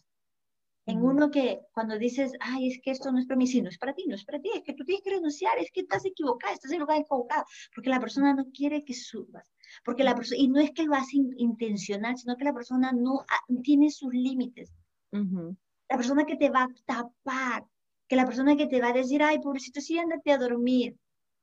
En 0.90 1.05
uno 1.05 1.31
que 1.31 1.61
cuando 1.72 1.96
dices, 1.96 2.33
ay, 2.40 2.66
es 2.66 2.81
que 2.83 2.90
esto 2.90 3.12
no 3.12 3.20
es 3.20 3.26
para 3.26 3.38
mí, 3.38 3.46
sí, 3.46 3.62
no 3.62 3.68
es 3.68 3.79
para 3.79 3.94
ti, 3.94 4.07
no 4.09 4.16
es 4.16 4.24
para 4.24 4.40
ti, 4.40 4.50
es 4.53 4.62
que 4.64 4.74
tú 4.74 4.85
tienes 4.85 5.05
que 5.05 5.11
renunciar, 5.11 5.57
es 5.59 5.70
que 5.70 5.83
estás 5.83 6.05
equivocada, 6.05 6.53
estás 6.53 6.72
en 6.72 6.81
lugar 6.81 6.98
equivocado, 6.98 7.44
porque 7.72 7.90
la 7.90 8.00
persona 8.00 8.35
no 8.35 8.46
quiere 8.50 8.85
que 8.85 8.94
subas, 8.94 9.53
porque 9.85 10.03
la 10.03 10.16
persona, 10.16 10.40
y 10.40 10.48
no 10.48 10.59
es 10.59 10.72
que 10.72 10.83
lo 10.83 10.94
hace 10.94 11.16
intencional, 11.37 12.16
sino 12.18 12.37
que 12.37 12.44
la 12.44 12.53
persona 12.53 12.90
no 12.92 13.24
tiene 13.62 13.88
sus 13.90 14.12
límites. 14.12 14.72
La 15.12 15.96
persona 15.96 16.24
que 16.24 16.37
te 16.37 16.50
va 16.50 16.64
a 16.64 16.68
tapar, 16.87 17.64
que 18.09 18.16
la 18.16 18.26
persona 18.26 18.57
que 18.57 18.66
te 18.66 18.81
va 18.81 18.88
a 18.88 18.92
decir, 18.92 19.22
ay, 19.22 19.38
pobrecito, 19.38 19.81
sí, 19.81 19.96
ándate 19.96 20.33
a 20.33 20.38
dormir, 20.38 20.96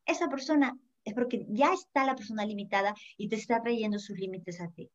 esa 0.06 0.28
persona 0.28 0.78
es 1.06 1.14
porque 1.14 1.46
ya 1.48 1.72
está 1.72 2.06
la 2.06 2.16
persona 2.16 2.46
limitada 2.46 2.94
y 3.18 3.30
te 3.30 3.38
está 3.38 3.62
trayendo 3.62 3.98
sus 3.98 4.18
límites 4.18 4.60
a 4.60 4.68
ti. 4.70 4.90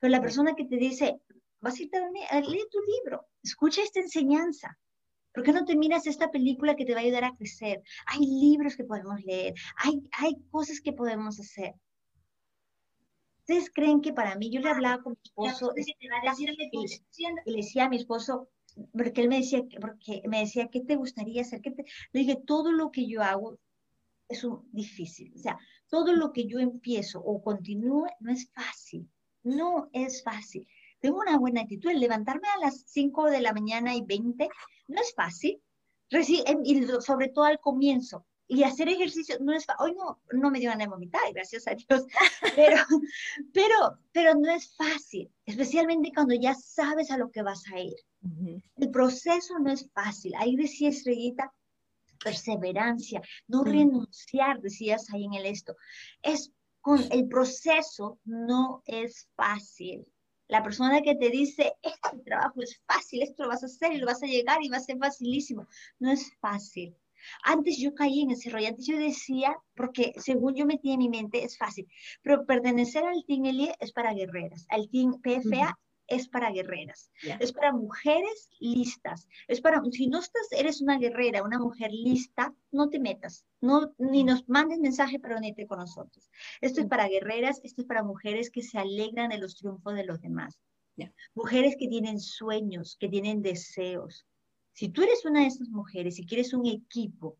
Pero 0.00 0.10
la 0.10 0.22
persona 0.22 0.54
que 0.54 0.64
te 0.64 0.76
dice, 0.76 1.20
vas 1.60 1.78
a 1.78 1.82
irte 1.82 1.96
a 1.96 2.00
dormir, 2.00 2.24
lee 2.32 2.64
tu 2.70 2.78
libro, 2.80 3.26
escucha 3.42 3.82
esta 3.82 4.00
enseñanza. 4.00 4.78
¿Por 5.32 5.44
qué 5.44 5.52
no 5.52 5.64
te 5.64 5.76
miras 5.76 6.06
esta 6.06 6.30
película 6.30 6.74
que 6.74 6.84
te 6.84 6.94
va 6.94 7.00
a 7.00 7.02
ayudar 7.02 7.24
a 7.24 7.36
crecer? 7.36 7.82
Hay 8.06 8.20
libros 8.20 8.76
que 8.76 8.84
podemos 8.84 9.22
leer, 9.24 9.54
hay, 9.76 10.02
hay 10.12 10.36
cosas 10.50 10.80
que 10.80 10.92
podemos 10.92 11.38
hacer. 11.38 11.74
¿Ustedes 13.40 13.70
creen 13.72 14.00
que 14.00 14.12
para 14.12 14.36
mí, 14.36 14.50
yo 14.50 14.60
le 14.60 14.70
hablaba 14.70 15.02
con 15.02 15.12
mi 15.12 15.18
esposo 15.24 15.72
y, 15.76 15.84
le 17.46 17.56
decía 17.56 17.86
a 17.86 17.88
mi 17.88 17.96
esposo, 17.96 18.48
porque 18.92 19.22
él 19.22 19.28
me 19.28 19.38
decía, 19.38 19.62
porque 19.80 20.22
me 20.28 20.40
decía, 20.40 20.68
¿qué 20.68 20.80
te 20.80 20.96
gustaría 20.96 21.42
hacer? 21.42 21.60
¿Qué 21.62 21.74
Le 22.12 22.20
dije, 22.20 22.36
todo 22.46 22.72
lo 22.72 22.90
que 22.90 23.06
yo 23.08 23.22
hago 23.22 23.58
es 24.28 24.44
un, 24.44 24.68
difícil. 24.72 25.32
O 25.34 25.38
sea, 25.38 25.58
todo 25.88 26.12
lo 26.12 26.32
que 26.32 26.46
yo 26.46 26.58
empiezo 26.58 27.20
o 27.20 27.42
continúe 27.42 28.08
no 28.20 28.32
es 28.32 28.50
fácil. 28.52 29.08
No 29.42 29.88
es 29.92 30.22
fácil 30.22 30.66
tengo 31.00 31.18
una 31.18 31.38
buena 31.38 31.62
actitud. 31.62 31.90
El 31.90 32.00
levantarme 32.00 32.48
a 32.48 32.66
las 32.66 32.82
5 32.86 33.26
de 33.30 33.40
la 33.40 33.52
mañana 33.52 33.94
y 33.94 34.02
20 34.02 34.48
no 34.88 35.00
es 35.00 35.14
fácil, 35.14 35.60
y 36.10 36.86
sobre 37.00 37.28
todo 37.28 37.44
al 37.44 37.60
comienzo. 37.60 38.24
Y 38.50 38.62
hacer 38.62 38.88
ejercicio 38.88 39.36
no 39.40 39.52
es 39.52 39.66
fácil. 39.66 39.86
Hoy 39.86 39.94
no, 39.94 40.20
no 40.32 40.50
me 40.50 40.58
dio 40.58 40.70
ganas 40.70 40.86
de 40.86 40.90
vomitar, 40.90 41.20
gracias 41.34 41.68
a 41.68 41.74
Dios, 41.74 42.06
pero, 42.56 42.82
pero, 43.52 43.98
pero 44.12 44.34
no 44.34 44.50
es 44.50 44.74
fácil, 44.74 45.30
especialmente 45.44 46.12
cuando 46.14 46.34
ya 46.34 46.54
sabes 46.54 47.10
a 47.10 47.18
lo 47.18 47.30
que 47.30 47.42
vas 47.42 47.62
a 47.72 47.78
ir. 47.78 47.96
El 48.76 48.90
proceso 48.90 49.58
no 49.58 49.70
es 49.70 49.88
fácil. 49.92 50.32
Ahí 50.38 50.56
decía 50.56 50.88
Estrellita, 50.88 51.52
perseverancia, 52.24 53.22
no 53.46 53.64
renunciar, 53.64 54.60
decías 54.60 55.12
ahí 55.12 55.24
en 55.24 55.34
el 55.34 55.46
esto. 55.46 55.76
Es 56.22 56.50
con 56.80 57.00
el 57.10 57.28
proceso 57.28 58.18
no 58.24 58.82
es 58.86 59.28
fácil. 59.36 60.06
La 60.48 60.62
persona 60.62 61.02
que 61.02 61.14
te 61.14 61.30
dice, 61.30 61.74
este 61.82 62.18
trabajo 62.24 62.62
es 62.62 62.80
fácil, 62.86 63.22
esto 63.22 63.42
lo 63.42 63.50
vas 63.50 63.62
a 63.62 63.66
hacer 63.66 63.92
y 63.92 63.98
lo 63.98 64.06
vas 64.06 64.22
a 64.22 64.26
llegar 64.26 64.58
y 64.62 64.68
va 64.68 64.78
a 64.78 64.80
ser 64.80 64.98
facilísimo. 64.98 65.66
No 65.98 66.10
es 66.10 66.32
fácil. 66.40 66.96
Antes 67.42 67.78
yo 67.78 67.94
caí 67.94 68.22
en 68.22 68.30
ese 68.30 68.48
rollo, 68.50 68.68
antes 68.68 68.86
yo 68.86 68.98
decía, 68.98 69.56
porque 69.74 70.12
según 70.16 70.54
yo 70.54 70.66
metí 70.66 70.92
en 70.92 70.98
mi 70.98 71.08
mente, 71.08 71.44
es 71.44 71.58
fácil, 71.58 71.86
pero 72.22 72.46
pertenecer 72.46 73.04
al 73.04 73.24
Team 73.26 73.44
Elie 73.44 73.74
es 73.80 73.92
para 73.92 74.14
guerreras, 74.14 74.66
al 74.70 74.88
Team 74.88 75.20
PFA 75.20 75.78
es 76.08 76.26
para 76.26 76.50
guerreras, 76.50 77.12
es 77.38 77.52
para 77.52 77.72
mujeres 77.72 78.48
listas, 78.58 79.28
es 79.46 79.60
para, 79.60 79.82
si 79.92 80.06
no 80.06 80.20
estás, 80.20 80.48
eres 80.52 80.80
una 80.80 80.98
guerrera, 80.98 81.42
una 81.42 81.58
mujer 81.58 81.92
lista, 81.92 82.54
no 82.72 82.88
te 82.88 82.98
metas, 82.98 83.44
no, 83.60 83.92
ni 83.98 84.24
nos 84.24 84.48
mandes 84.48 84.80
mensaje, 84.80 85.18
pero 85.20 85.36
unite 85.36 85.66
con 85.66 85.78
nosotros. 85.78 86.30
Esto 86.62 86.80
es 86.80 86.86
para 86.86 87.08
guerreras, 87.08 87.60
esto 87.62 87.82
es 87.82 87.86
para 87.86 88.02
mujeres 88.02 88.50
que 88.50 88.62
se 88.62 88.78
alegran 88.78 89.28
de 89.28 89.38
los 89.38 89.56
triunfos 89.56 89.94
de 89.94 90.04
los 90.04 90.20
demás, 90.20 90.58
mujeres 91.34 91.76
que 91.78 91.88
tienen 91.88 92.18
sueños, 92.18 92.96
que 92.98 93.08
tienen 93.08 93.42
deseos. 93.42 94.26
Si 94.72 94.88
tú 94.88 95.02
eres 95.02 95.24
una 95.24 95.42
de 95.42 95.48
esas 95.48 95.68
mujeres 95.68 96.18
y 96.18 96.26
quieres 96.26 96.54
un 96.54 96.66
equipo 96.66 97.36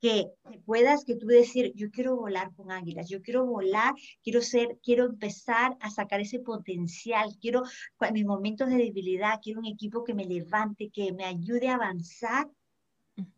que 0.00 0.30
puedas, 0.64 1.04
que 1.04 1.16
tú 1.16 1.26
decir, 1.26 1.72
yo 1.74 1.90
quiero 1.90 2.16
volar 2.16 2.54
con 2.54 2.70
águilas, 2.70 3.08
yo 3.08 3.22
quiero 3.22 3.46
volar, 3.46 3.94
quiero 4.22 4.42
ser, 4.42 4.78
quiero 4.82 5.06
empezar 5.06 5.76
a 5.80 5.90
sacar 5.90 6.20
ese 6.20 6.40
potencial, 6.40 7.36
quiero, 7.40 7.62
en 8.00 8.14
mis 8.14 8.24
momentos 8.24 8.68
de 8.68 8.76
debilidad, 8.76 9.40
quiero 9.42 9.60
un 9.60 9.66
equipo 9.66 10.04
que 10.04 10.14
me 10.14 10.24
levante, 10.24 10.90
que 10.90 11.12
me 11.12 11.24
ayude 11.24 11.68
a 11.68 11.74
avanzar, 11.74 12.48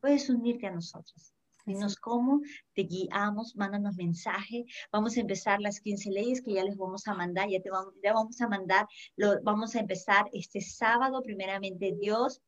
puedes 0.01 0.29
unirte 0.29 0.67
a 0.67 0.73
nosotros. 0.73 1.33
Dinos 1.67 1.97
cómo, 1.97 2.41
te 2.75 2.83
guiamos, 2.83 3.55
mándanos 3.55 3.97
mensaje. 3.97 4.65
Vamos 4.91 5.17
a 5.17 5.21
empezar 5.21 5.61
las 5.61 5.81
15 5.81 6.11
leyes 6.11 6.43
que 6.43 6.55
ya 6.55 6.65
les 6.65 6.77
vamos 6.77 7.07
a 7.07 7.15
mandar, 7.15 7.49
ya 7.49 7.61
te 7.61 7.71
vamos, 7.71 7.95
ya 8.03 8.13
vamos 8.13 8.41
a 8.41 8.49
mandar, 8.49 8.87
lo, 9.17 9.41
vamos 9.43 9.75
a 9.77 9.81
empezar 9.81 10.25
este 10.33 10.61
sábado, 10.61 11.23
primeramente 11.23 11.95
Dios, 12.01 12.41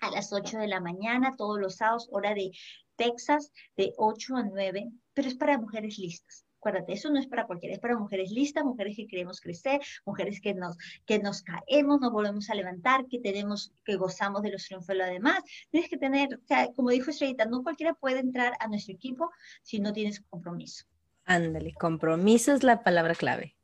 a 0.00 0.10
las 0.10 0.32
8 0.32 0.58
de 0.58 0.68
la 0.68 0.80
mañana, 0.80 1.34
todos 1.36 1.58
los 1.60 1.76
sábados, 1.76 2.08
hora 2.10 2.34
de 2.34 2.50
Texas 2.96 3.52
de 3.76 3.92
8 3.96 4.36
a 4.36 4.42
9, 4.44 4.90
pero 5.14 5.28
es 5.28 5.34
para 5.34 5.58
mujeres 5.58 5.98
listas. 5.98 6.46
Acuérdate, 6.62 6.92
eso 6.92 7.10
no 7.10 7.18
es 7.18 7.26
para 7.26 7.44
cualquiera, 7.44 7.74
es 7.74 7.80
para 7.80 7.98
mujeres 7.98 8.30
listas, 8.30 8.64
mujeres 8.64 8.94
que 8.94 9.08
queremos 9.08 9.40
crecer, 9.40 9.80
mujeres 10.06 10.40
que 10.40 10.54
nos, 10.54 10.76
que 11.06 11.18
nos 11.18 11.42
caemos, 11.42 12.00
nos 12.00 12.12
volvemos 12.12 12.48
a 12.50 12.54
levantar, 12.54 13.06
que 13.08 13.18
tenemos, 13.18 13.74
que 13.84 13.96
gozamos 13.96 14.42
de 14.42 14.52
los 14.52 14.64
triunfos 14.64 14.86
de 14.86 14.94
lo 14.94 15.06
demás. 15.06 15.42
Tienes 15.70 15.90
que 15.90 15.96
tener, 15.96 16.36
o 16.36 16.46
sea, 16.46 16.72
como 16.72 16.90
dijo 16.90 17.10
Estrellita, 17.10 17.46
no 17.46 17.64
cualquiera 17.64 17.94
puede 17.94 18.20
entrar 18.20 18.52
a 18.60 18.68
nuestro 18.68 18.94
equipo 18.94 19.28
si 19.64 19.80
no 19.80 19.92
tienes 19.92 20.20
compromiso. 20.30 20.84
Ándale, 21.24 21.74
compromiso 21.74 22.52
es 22.52 22.62
la 22.62 22.84
palabra 22.84 23.16
clave. 23.16 23.56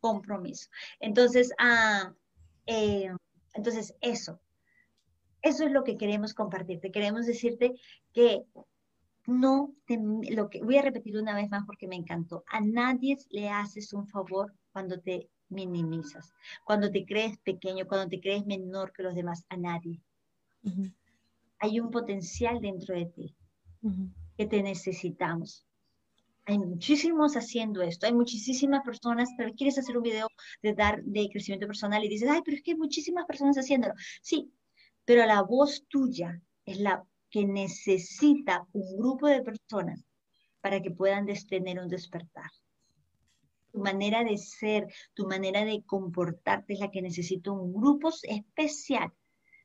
Compromiso. 0.00 0.70
Entonces, 0.98 1.52
ah, 1.58 2.12
eh, 2.66 3.08
entonces 3.52 3.94
eso, 4.00 4.40
Eso 5.44 5.66
es 5.66 5.72
lo 5.72 5.84
que 5.84 5.98
queremos 5.98 6.32
compartirte. 6.32 6.90
Queremos 6.90 7.26
decirte 7.26 7.74
que 8.14 8.44
no 9.26 9.74
te, 9.86 9.98
lo 10.30 10.48
que 10.48 10.62
voy 10.62 10.78
a 10.78 10.82
repetir 10.82 11.18
una 11.18 11.34
vez 11.34 11.50
más 11.50 11.64
porque 11.66 11.86
me 11.86 11.96
encantó. 11.96 12.44
A 12.46 12.62
nadie 12.62 13.18
le 13.28 13.50
haces 13.50 13.92
un 13.92 14.08
favor 14.08 14.54
cuando 14.72 14.98
te 15.00 15.28
minimizas, 15.50 16.32
cuando 16.64 16.90
te 16.90 17.04
crees 17.04 17.36
pequeño, 17.38 17.86
cuando 17.86 18.08
te 18.08 18.20
crees 18.20 18.46
menor 18.46 18.90
que 18.92 19.02
los 19.02 19.14
demás, 19.14 19.44
a 19.50 19.58
nadie. 19.58 20.00
Hay 21.58 21.78
un 21.78 21.90
potencial 21.90 22.58
dentro 22.62 22.94
de 22.94 23.04
ti 23.04 23.36
que 24.38 24.46
te 24.46 24.62
necesitamos. 24.62 25.66
Hay 26.46 26.58
muchísimos 26.58 27.36
haciendo 27.36 27.82
esto, 27.82 28.06
hay 28.06 28.14
muchísimas 28.14 28.82
personas, 28.82 29.28
pero 29.36 29.52
quieres 29.52 29.76
hacer 29.76 29.96
un 29.96 30.04
video 30.04 30.26
de 30.62 30.72
dar 30.72 31.02
de 31.04 31.28
crecimiento 31.30 31.66
personal 31.66 32.02
y 32.02 32.08
dices, 32.08 32.30
ay, 32.30 32.40
pero 32.42 32.56
es 32.56 32.62
que 32.62 32.70
hay 32.70 32.78
muchísimas 32.78 33.26
personas 33.26 33.56
haciéndolo. 33.56 33.94
Sí, 34.22 34.50
pero 35.04 35.24
la 35.26 35.42
voz 35.42 35.84
tuya 35.88 36.40
es 36.64 36.78
la 36.80 37.04
que 37.30 37.44
necesita 37.46 38.66
un 38.72 38.96
grupo 38.96 39.26
de 39.26 39.42
personas 39.42 40.04
para 40.60 40.80
que 40.80 40.90
puedan 40.90 41.26
tener 41.48 41.78
un 41.78 41.88
despertar. 41.88 42.50
Tu 43.72 43.80
manera 43.80 44.22
de 44.22 44.38
ser, 44.38 44.86
tu 45.14 45.26
manera 45.26 45.64
de 45.64 45.82
comportarte 45.84 46.74
es 46.74 46.80
la 46.80 46.90
que 46.90 47.02
necesita 47.02 47.50
un 47.50 47.74
grupo 47.74 48.10
especial 48.22 49.12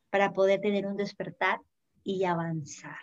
para 0.10 0.34
poder 0.34 0.62
tener 0.62 0.88
un 0.88 0.98
despertar 0.98 1.60
y 2.04 2.24
avanzar. 2.24 3.00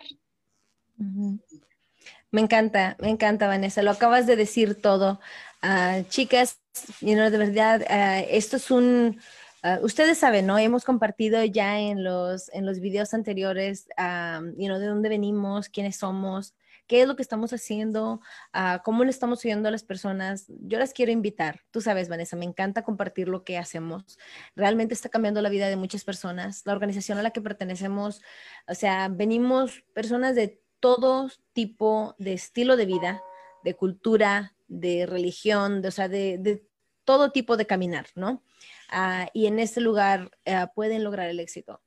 Me 0.97 2.41
encanta, 2.41 2.97
me 2.99 3.09
encanta, 3.09 3.47
Vanessa. 3.47 3.81
Lo 3.83 3.91
acabas 3.91 4.27
de 4.27 4.35
decir 4.35 4.81
todo. 4.81 5.19
Ah, 5.61 6.01
chicas, 6.09 6.59
de 7.01 7.37
verdad, 7.37 7.83
ah, 7.89 8.19
esto 8.19 8.57
es 8.57 8.69
un, 8.69 9.19
Ah, 9.63 9.79
ustedes 9.81 10.19
saben, 10.19 10.45
¿no? 10.45 10.57
Hemos 10.57 10.85
compartido 10.85 11.43
ya 11.43 11.79
en 11.79 12.03
los, 12.03 12.53
en 12.53 12.65
los 12.65 12.79
videos 12.79 13.13
anteriores, 13.13 13.87
um, 13.97 14.53
de 14.55 14.85
dónde 14.85 15.09
venimos, 15.09 15.69
quiénes 15.69 15.97
somos, 15.97 16.53
qué 16.85 17.01
es 17.01 17.07
lo 17.07 17.15
que 17.15 17.23
estamos 17.23 17.51
haciendo, 17.53 18.21
uh, 18.53 18.81
cómo 18.83 19.03
le 19.03 19.09
estamos 19.09 19.43
ayudando 19.43 19.69
a 19.69 19.71
las 19.71 19.83
personas. 19.83 20.45
Yo 20.47 20.77
las 20.77 20.93
quiero 20.93 21.11
invitar. 21.11 21.61
Tú 21.71 21.81
sabes, 21.81 22.07
Vanessa, 22.07 22.35
me 22.35 22.45
encanta 22.45 22.83
compartir 22.83 23.27
lo 23.29 23.43
que 23.43 23.57
hacemos. 23.57 24.19
Realmente 24.55 24.93
está 24.93 25.09
cambiando 25.09 25.41
la 25.41 25.49
vida 25.49 25.69
de 25.69 25.75
muchas 25.75 26.03
personas. 26.03 26.61
La 26.65 26.73
organización 26.73 27.17
a 27.17 27.23
la 27.23 27.31
que 27.31 27.41
pertenecemos, 27.41 28.21
o 28.67 28.75
sea, 28.75 29.09
venimos 29.09 29.83
personas 29.93 30.35
de 30.35 30.61
todo 30.79 31.29
tipo 31.53 32.15
de 32.19 32.33
estilo 32.33 32.77
de 32.77 32.85
vida, 32.85 33.21
de 33.63 33.73
cultura, 33.73 34.55
de 34.67 35.07
religión, 35.07 35.81
de, 35.81 35.87
o 35.87 35.91
sea, 35.91 36.07
de, 36.07 36.37
de 36.37 36.67
todo 37.03 37.31
tipo 37.31 37.57
de 37.57 37.65
caminar, 37.65 38.07
¿no? 38.15 38.43
Ah, 38.89 39.29
y 39.33 39.47
en 39.47 39.59
ese 39.59 39.81
lugar 39.81 40.31
ah, 40.45 40.71
pueden 40.73 41.03
lograr 41.03 41.29
el 41.29 41.39
éxito, 41.39 41.81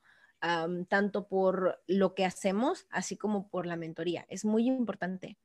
tanto 0.88 1.28
por 1.28 1.82
lo 1.86 2.14
que 2.14 2.24
hacemos, 2.24 2.86
así 2.90 3.16
como 3.16 3.48
por 3.48 3.66
la 3.66 3.76
mentoría. 3.76 4.26
Es 4.28 4.44
muy 4.44 4.66
importante. 4.66 5.38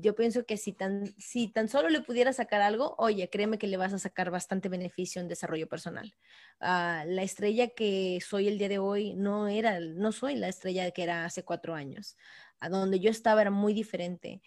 yo 0.00 0.14
pienso 0.14 0.44
que 0.46 0.56
si 0.56 0.72
tan, 0.72 1.06
si 1.18 1.48
tan 1.48 1.68
solo 1.68 1.88
le 1.88 2.02
pudiera 2.02 2.32
sacar 2.32 2.60
algo, 2.62 2.94
oye, 2.98 3.28
créeme 3.30 3.58
que 3.58 3.66
le 3.66 3.76
vas 3.76 3.92
a 3.92 3.98
sacar 3.98 4.30
bastante 4.30 4.68
beneficio 4.68 5.20
en 5.20 5.28
desarrollo 5.28 5.68
personal. 5.68 6.14
Ah, 6.60 7.04
la 7.06 7.22
estrella 7.22 7.68
que 7.68 8.20
soy 8.20 8.48
el 8.48 8.58
día 8.58 8.68
de 8.68 8.78
hoy 8.78 9.14
no 9.14 9.48
era, 9.48 9.80
no 9.80 10.12
soy 10.12 10.36
la 10.36 10.48
estrella 10.48 10.90
que 10.92 11.02
era 11.02 11.24
hace 11.24 11.44
cuatro 11.44 11.74
años. 11.74 12.16
A 12.60 12.68
donde 12.68 13.00
yo 13.00 13.10
estaba 13.10 13.40
era 13.40 13.50
muy 13.50 13.72
diferente. 13.74 14.42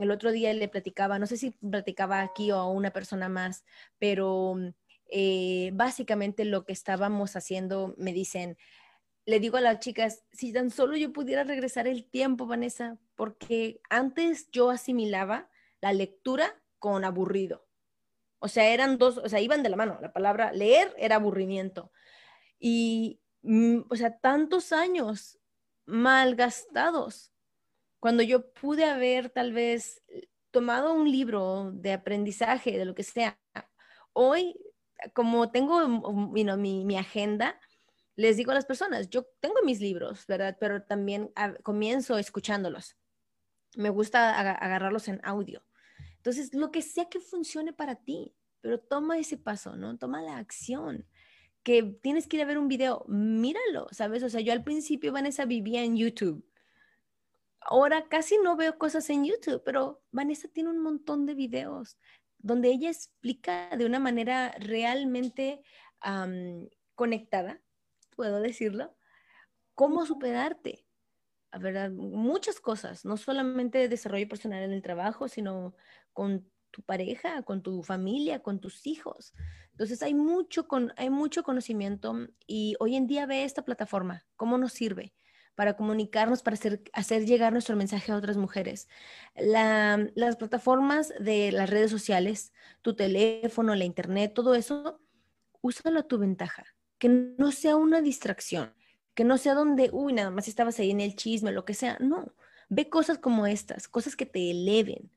el 0.00 0.10
otro 0.10 0.32
día 0.32 0.52
le 0.54 0.68
platicaba, 0.68 1.18
no 1.18 1.26
sé 1.26 1.36
si 1.36 1.50
platicaba 1.52 2.20
aquí 2.22 2.52
o 2.52 2.56
a 2.56 2.70
una 2.70 2.92
persona 2.92 3.28
más, 3.28 3.64
pero 3.98 4.56
eh, 5.14 5.72
básicamente 5.74 6.46
lo 6.46 6.64
que 6.64 6.72
estábamos 6.72 7.36
haciendo, 7.36 7.94
me 7.98 8.14
dicen, 8.14 8.56
le 9.26 9.40
digo 9.40 9.58
a 9.58 9.60
las 9.60 9.78
chicas, 9.78 10.24
si 10.32 10.54
tan 10.54 10.70
solo 10.70 10.96
yo 10.96 11.12
pudiera 11.12 11.44
regresar 11.44 11.86
el 11.86 12.08
tiempo, 12.08 12.46
Vanessa, 12.46 12.98
porque 13.14 13.82
antes 13.90 14.50
yo 14.50 14.70
asimilaba 14.70 15.50
la 15.82 15.92
lectura 15.92 16.58
con 16.78 17.04
aburrido. 17.04 17.66
O 18.38 18.48
sea, 18.48 18.70
eran 18.70 18.96
dos, 18.96 19.18
o 19.18 19.28
sea, 19.28 19.40
iban 19.40 19.62
de 19.62 19.68
la 19.68 19.76
mano. 19.76 19.98
La 20.00 20.14
palabra 20.14 20.50
leer 20.50 20.94
era 20.96 21.16
aburrimiento. 21.16 21.92
Y, 22.58 23.20
mm, 23.42 23.80
o 23.90 23.96
sea, 23.96 24.18
tantos 24.18 24.72
años 24.72 25.38
malgastados. 25.84 27.34
Cuando 28.00 28.22
yo 28.22 28.50
pude 28.54 28.86
haber 28.86 29.28
tal 29.28 29.52
vez 29.52 30.02
tomado 30.50 30.94
un 30.94 31.10
libro 31.10 31.70
de 31.72 31.92
aprendizaje, 31.92 32.78
de 32.78 32.86
lo 32.86 32.94
que 32.94 33.02
sea, 33.02 33.38
hoy 34.14 34.56
como 35.12 35.50
tengo 35.50 35.86
mi, 35.88 36.84
mi, 36.84 36.96
agenda, 36.96 37.58
les 38.16 38.36
digo 38.36 38.52
a 38.52 38.54
las 38.54 38.66
personas, 38.66 39.08
yo 39.10 39.24
tengo 39.40 39.56
mis 39.64 39.80
libros, 39.80 40.26
¿verdad? 40.26 40.56
Pero 40.60 40.82
también 40.82 41.30
ah, 41.36 41.54
comienzo 41.62 42.18
escuchándolos. 42.18 42.96
Me 43.76 43.90
gusta 43.90 44.38
agarrarlos 44.38 45.08
en 45.08 45.20
audio. 45.24 45.64
Entonces, 46.16 46.54
lo 46.54 46.70
que 46.70 46.82
sea 46.82 47.08
que 47.08 47.20
funcione 47.20 47.72
para 47.72 47.96
ti, 47.96 48.34
pero 48.60 48.78
toma 48.78 49.18
ese 49.18 49.38
paso, 49.38 49.76
¿no? 49.76 49.98
Toma 49.98 50.22
la 50.22 50.38
acción. 50.38 51.06
Que 51.62 51.82
tienes 51.82 52.26
que 52.26 52.36
ir 52.36 52.42
a 52.42 52.46
ver 52.46 52.58
un 52.58 52.68
video, 52.68 53.04
míralo, 53.08 53.88
¿sabes? 53.92 54.22
O 54.22 54.28
sea, 54.28 54.40
yo 54.40 54.52
al 54.52 54.64
principio, 54.64 55.12
Vanessa, 55.12 55.44
vivía 55.44 55.82
en 55.82 55.96
YouTube. 55.96 56.44
Ahora 57.60 58.08
casi 58.08 58.38
no 58.38 58.56
veo 58.56 58.78
cosas 58.78 59.08
en 59.10 59.24
YouTube, 59.24 59.62
pero 59.64 60.02
Vanessa 60.10 60.48
tiene 60.48 60.70
un 60.70 60.80
montón 60.80 61.26
de 61.26 61.34
videos 61.34 61.96
donde 62.42 62.70
ella 62.70 62.90
explica 62.90 63.70
de 63.76 63.86
una 63.86 63.98
manera 63.98 64.54
realmente 64.58 65.62
conectada, 66.94 67.60
puedo 68.16 68.40
decirlo, 68.40 68.96
cómo 69.74 70.04
superarte. 70.04 70.86
Verdad, 71.58 71.90
muchas 71.90 72.60
cosas, 72.60 73.04
no 73.04 73.16
solamente 73.16 73.88
desarrollo 73.88 74.28
personal 74.28 74.62
en 74.62 74.72
el 74.72 74.82
trabajo, 74.82 75.28
sino 75.28 75.74
con 76.12 76.50
tu 76.70 76.82
pareja, 76.82 77.42
con 77.42 77.62
tu 77.62 77.82
familia, 77.82 78.42
con 78.42 78.58
tus 78.58 78.86
hijos. 78.86 79.34
Entonces 79.72 80.02
hay 80.02 80.14
mucho, 80.14 80.66
con, 80.66 80.92
hay 80.96 81.10
mucho 81.10 81.42
conocimiento 81.42 82.16
y 82.46 82.74
hoy 82.80 82.96
en 82.96 83.06
día 83.06 83.26
ve 83.26 83.44
esta 83.44 83.64
plataforma, 83.64 84.26
cómo 84.36 84.56
nos 84.56 84.72
sirve 84.72 85.14
para 85.54 85.76
comunicarnos, 85.76 86.42
para 86.42 86.56
hacer, 86.92 87.24
llegar 87.26 87.52
nuestro 87.52 87.76
mensaje 87.76 88.12
a 88.12 88.16
otras 88.16 88.36
mujeres. 88.36 88.88
las 89.34 90.36
plataformas 90.36 91.12
de 91.20 91.52
las 91.52 91.70
redes 91.70 91.90
sociales, 91.90 92.52
tu 92.82 92.94
teléfono, 92.94 93.74
la 93.74 93.84
internet, 93.84 94.32
todo 94.34 94.54
eso, 94.54 95.00
úsalo 95.60 96.00
a 96.00 96.08
tu 96.08 96.18
ventaja, 96.18 96.64
que 96.98 97.08
no 97.08 97.52
sea 97.52 97.76
una 97.76 98.00
distracción, 98.00 98.74
que 99.14 99.24
no 99.24 99.38
sea 99.38 99.54
donde, 99.54 99.90
uy, 99.92 100.12
nada 100.12 100.30
más 100.30 100.48
estabas 100.48 100.78
ahí 100.78 100.90
en 100.90 101.00
el 101.00 101.16
chisme, 101.16 101.52
lo 101.52 101.64
que 101.64 101.74
sea, 101.74 101.98
no, 102.00 102.32
ve 102.68 102.88
cosas 102.88 103.18
como 103.18 103.46
estas, 103.46 103.88
cosas 103.88 104.16
que 104.16 104.26
te 104.26 104.50
eleven. 104.50 105.10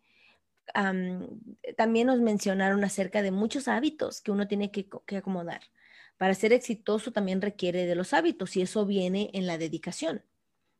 también 1.78 2.08
nos 2.08 2.20
mencionaron 2.20 2.84
acerca 2.84 3.22
de 3.22 3.32
muchos 3.32 3.68
hábitos 3.68 4.22
que 4.22 4.32
uno 4.32 4.48
tiene 4.48 4.72
que 4.72 5.18
acomodar. 5.18 5.62
Para 6.18 6.34
ser 6.34 6.54
exitoso 6.54 7.12
también 7.12 7.42
requiere 7.42 7.86
de 7.86 7.96
los 7.96 8.14
hábitos 8.14 8.56
y 8.56 8.62
eso 8.62 8.86
viene 8.86 9.30
en 9.34 9.48
la 9.48 9.58
dedicación. 9.58 10.24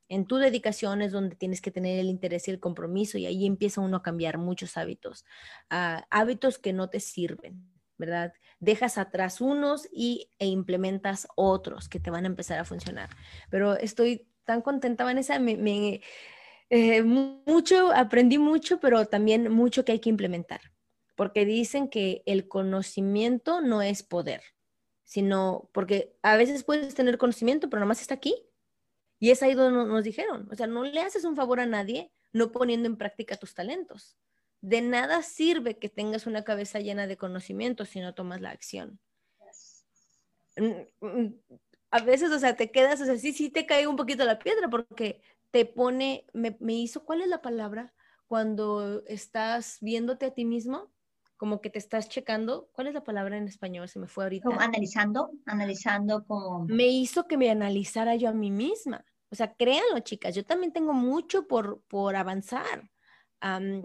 En 0.08 0.26
tu 0.26 0.36
dedicación 0.36 1.02
es 1.02 1.12
donde 1.12 1.36
tienes 1.36 1.60
que 1.60 1.70
tener 1.70 1.98
el 1.98 2.06
interés 2.06 2.46
y 2.48 2.52
el 2.52 2.60
compromiso 2.60 3.18
y 3.18 3.26
ahí 3.26 3.44
empieza 3.44 3.80
uno 3.80 3.98
a 3.98 4.02
cambiar 4.02 4.38
muchos 4.38 4.76
hábitos, 4.76 5.24
ah, 5.68 6.06
hábitos 6.10 6.58
que 6.58 6.72
no 6.72 6.88
te 6.88 7.00
sirven, 7.00 7.68
¿verdad? 7.98 8.32
Dejas 8.60 8.98
atrás 8.98 9.40
unos 9.40 9.88
y, 9.92 10.30
e 10.38 10.46
implementas 10.46 11.26
otros 11.34 11.88
que 11.88 12.00
te 12.00 12.10
van 12.10 12.24
a 12.24 12.28
empezar 12.28 12.58
a 12.58 12.64
funcionar. 12.64 13.10
Pero 13.50 13.76
estoy 13.76 14.28
tan 14.44 14.62
contenta, 14.62 15.04
Vanessa, 15.04 15.40
me, 15.40 15.56
me 15.56 16.00
eh, 16.70 17.02
mucho, 17.02 17.92
aprendí 17.92 18.38
mucho, 18.38 18.78
pero 18.80 19.06
también 19.06 19.50
mucho 19.52 19.84
que 19.84 19.92
hay 19.92 20.00
que 20.00 20.10
implementar, 20.10 20.60
porque 21.16 21.44
dicen 21.44 21.88
que 21.88 22.22
el 22.26 22.48
conocimiento 22.48 23.60
no 23.60 23.82
es 23.82 24.04
poder 24.04 24.42
sino 25.06 25.70
porque 25.72 26.16
a 26.20 26.36
veces 26.36 26.64
puedes 26.64 26.94
tener 26.94 27.16
conocimiento, 27.16 27.70
pero 27.70 27.80
nomás 27.80 28.02
está 28.02 28.14
aquí. 28.14 28.34
Y 29.18 29.30
es 29.30 29.42
ahí 29.42 29.54
donde 29.54 29.86
nos 29.86 30.04
dijeron, 30.04 30.48
o 30.50 30.54
sea, 30.56 30.66
no 30.66 30.84
le 30.84 31.00
haces 31.00 31.24
un 31.24 31.36
favor 31.36 31.60
a 31.60 31.66
nadie 31.66 32.12
no 32.32 32.52
poniendo 32.52 32.86
en 32.88 32.96
práctica 32.96 33.36
tus 33.36 33.54
talentos. 33.54 34.18
De 34.60 34.82
nada 34.82 35.22
sirve 35.22 35.78
que 35.78 35.88
tengas 35.88 36.26
una 36.26 36.42
cabeza 36.44 36.80
llena 36.80 37.06
de 37.06 37.16
conocimiento 37.16 37.84
si 37.84 38.00
no 38.00 38.14
tomas 38.14 38.40
la 38.40 38.50
acción. 38.50 38.98
Mm, 40.56 41.06
mm, 41.06 41.34
a 41.92 42.00
veces, 42.00 42.30
o 42.32 42.38
sea, 42.38 42.56
te 42.56 42.70
quedas, 42.72 43.00
o 43.00 43.04
sea, 43.04 43.16
sí, 43.16 43.32
sí 43.32 43.48
te 43.48 43.64
cae 43.64 43.86
un 43.86 43.96
poquito 43.96 44.24
la 44.24 44.40
piedra 44.40 44.68
porque 44.68 45.22
te 45.52 45.66
pone, 45.66 46.26
me, 46.32 46.56
me 46.58 46.74
hizo, 46.74 47.04
¿cuál 47.04 47.22
es 47.22 47.28
la 47.28 47.42
palabra? 47.42 47.94
Cuando 48.26 49.04
estás 49.06 49.78
viéndote 49.80 50.26
a 50.26 50.34
ti 50.34 50.44
mismo, 50.44 50.90
como 51.36 51.60
que 51.60 51.70
te 51.70 51.78
estás 51.78 52.08
checando, 52.08 52.68
¿cuál 52.72 52.86
es 52.86 52.94
la 52.94 53.04
palabra 53.04 53.36
en 53.36 53.46
español? 53.46 53.88
Se 53.88 53.98
me 53.98 54.06
fue 54.06 54.24
ahorita. 54.24 54.48
Como 54.48 54.60
analizando, 54.60 55.30
analizando 55.44 56.24
como... 56.24 56.64
Me 56.64 56.86
hizo 56.86 57.26
que 57.26 57.36
me 57.36 57.50
analizara 57.50 58.16
yo 58.16 58.30
a 58.30 58.32
mí 58.32 58.50
misma. 58.50 59.04
O 59.30 59.34
sea, 59.34 59.54
créanlo, 59.54 60.00
chicas, 60.00 60.34
yo 60.34 60.44
también 60.44 60.72
tengo 60.72 60.92
mucho 60.92 61.46
por, 61.46 61.82
por 61.88 62.16
avanzar. 62.16 62.90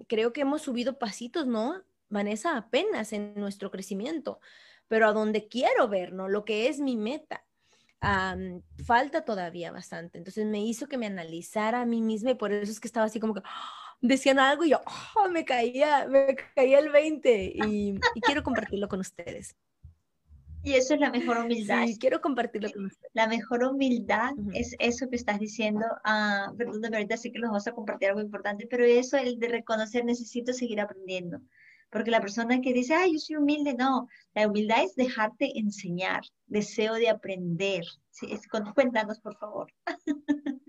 creo 0.08 0.34
que 0.34 0.42
hemos 0.42 0.62
subido 0.62 0.98
pasitos, 0.98 1.48
¿no? 1.48 1.82
Vanessa, 2.10 2.58
apenas 2.58 3.14
en 3.14 3.34
nuestro 3.36 3.72
crecimiento, 3.72 4.40
pero 4.88 5.08
a 5.08 5.14
donde 5.14 5.48
quiero 5.48 5.88
ver, 5.88 6.14
¿no? 6.14 6.28
Lo 6.28 6.46
que 6.46 6.68
es 6.68 6.80
mi 6.80 6.96
meta. 6.96 7.44
falta 8.86 9.26
todavía 9.26 9.72
bastante. 9.72 10.18
Entonces 10.18 10.46
me 10.46 10.64
hizo 10.64 10.88
que 10.88 10.98
me 10.98 11.08
analizara 11.08 11.82
a 11.82 11.86
mí 11.86 12.02
misma 12.02 12.32
y 12.32 12.36
por 12.36 12.54
eso 12.54 12.72
es 12.72 12.80
que 12.80 12.88
estaba 12.88 13.08
así 13.08 13.20
como 13.20 13.34
que 13.34 13.42
decían 14.02 14.40
algo 14.40 14.66
y 14.66 14.72
yo 14.72 14.82
oh, 15.16 15.30
me 15.30 15.46
caía, 15.46 16.08
me 16.08 16.36
caía 16.56 16.80
el 16.80 16.90
20 16.90 17.54
y, 17.56 18.00
quiero 18.22 18.44
compartirlo 18.44 18.88
con 18.88 19.00
ustedes. 19.00 19.56
Y 20.64 20.74
eso 20.74 20.94
es 20.94 21.00
la 21.00 21.10
mejor 21.10 21.40
humildad. 21.40 21.88
Sí, 21.88 21.98
quiero 21.98 22.22
compartirlo 22.22 22.70
con 22.72 22.86
ustedes. 22.86 23.12
La 23.14 23.28
mejor 23.28 23.64
humildad 23.64 24.34
es 24.54 24.76
eso 24.78 25.10
que 25.10 25.16
estás 25.16 25.40
diciendo. 25.40 25.86
Uh, 26.06 26.56
perdóname, 26.56 26.98
ahorita 26.98 27.18
sé 27.18 27.32
que 27.32 27.40
nos 27.40 27.50
vamos 27.50 27.66
a 27.68 27.72
compartir 27.72 28.10
algo 28.10 28.22
importante, 28.22 28.68
pero 28.70 28.86
eso, 28.86 29.18
el 29.18 29.40
de 29.40 29.48
reconocer, 29.48 30.06
necesito 30.06 30.54
seguir 30.54 30.80
aprendiendo. 30.80 31.40
Porque 31.91 32.12
la 32.12 32.21
persona 32.21 32.62
que 32.62 32.73
dice, 32.73 32.93
ay, 32.93 33.13
yo 33.13 33.19
soy 33.19 33.36
humilde, 33.36 33.73
no. 33.73 34.08
La 34.34 34.47
humildad 34.47 34.84
es 34.84 34.95
dejarte 34.95 35.60
enseñar, 35.60 36.21
deseo 36.47 36.93
de 36.95 37.10
aprender. 37.10 37.84
Sí, 38.10 38.27
es, 38.32 38.47
cuéntanos, 38.47 39.19
por 39.19 39.38
favor. 39.38 39.67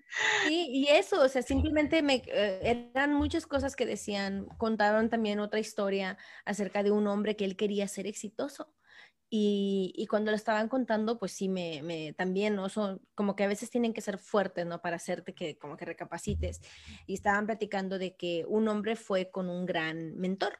Sí, 0.46 0.68
y 0.70 0.88
eso, 0.88 1.22
o 1.22 1.28
sea, 1.28 1.42
simplemente 1.42 2.02
me, 2.02 2.22
eh, 2.26 2.90
eran 2.94 3.14
muchas 3.14 3.46
cosas 3.46 3.74
que 3.76 3.86
decían, 3.86 4.46
contaron 4.58 5.08
también 5.08 5.40
otra 5.40 5.60
historia 5.60 6.18
acerca 6.44 6.82
de 6.82 6.90
un 6.90 7.06
hombre 7.06 7.34
que 7.36 7.44
él 7.44 7.56
quería 7.56 7.88
ser 7.88 8.06
exitoso. 8.06 8.74
Y, 9.30 9.94
y 9.96 10.06
cuando 10.08 10.30
lo 10.30 10.36
estaban 10.36 10.68
contando, 10.68 11.18
pues 11.18 11.32
sí, 11.32 11.48
me, 11.48 11.82
me 11.82 12.12
también, 12.12 12.54
¿no? 12.54 12.68
Son, 12.68 13.00
como 13.14 13.34
que 13.34 13.44
a 13.44 13.48
veces 13.48 13.70
tienen 13.70 13.94
que 13.94 14.02
ser 14.02 14.18
fuertes, 14.18 14.66
¿no? 14.66 14.82
Para 14.82 14.96
hacerte 14.96 15.34
que 15.34 15.56
como 15.56 15.78
que 15.78 15.86
recapacites. 15.86 16.60
Y 17.06 17.14
estaban 17.14 17.46
platicando 17.46 17.98
de 17.98 18.14
que 18.14 18.44
un 18.46 18.68
hombre 18.68 18.94
fue 18.94 19.30
con 19.30 19.48
un 19.48 19.64
gran 19.64 20.14
mentor, 20.18 20.58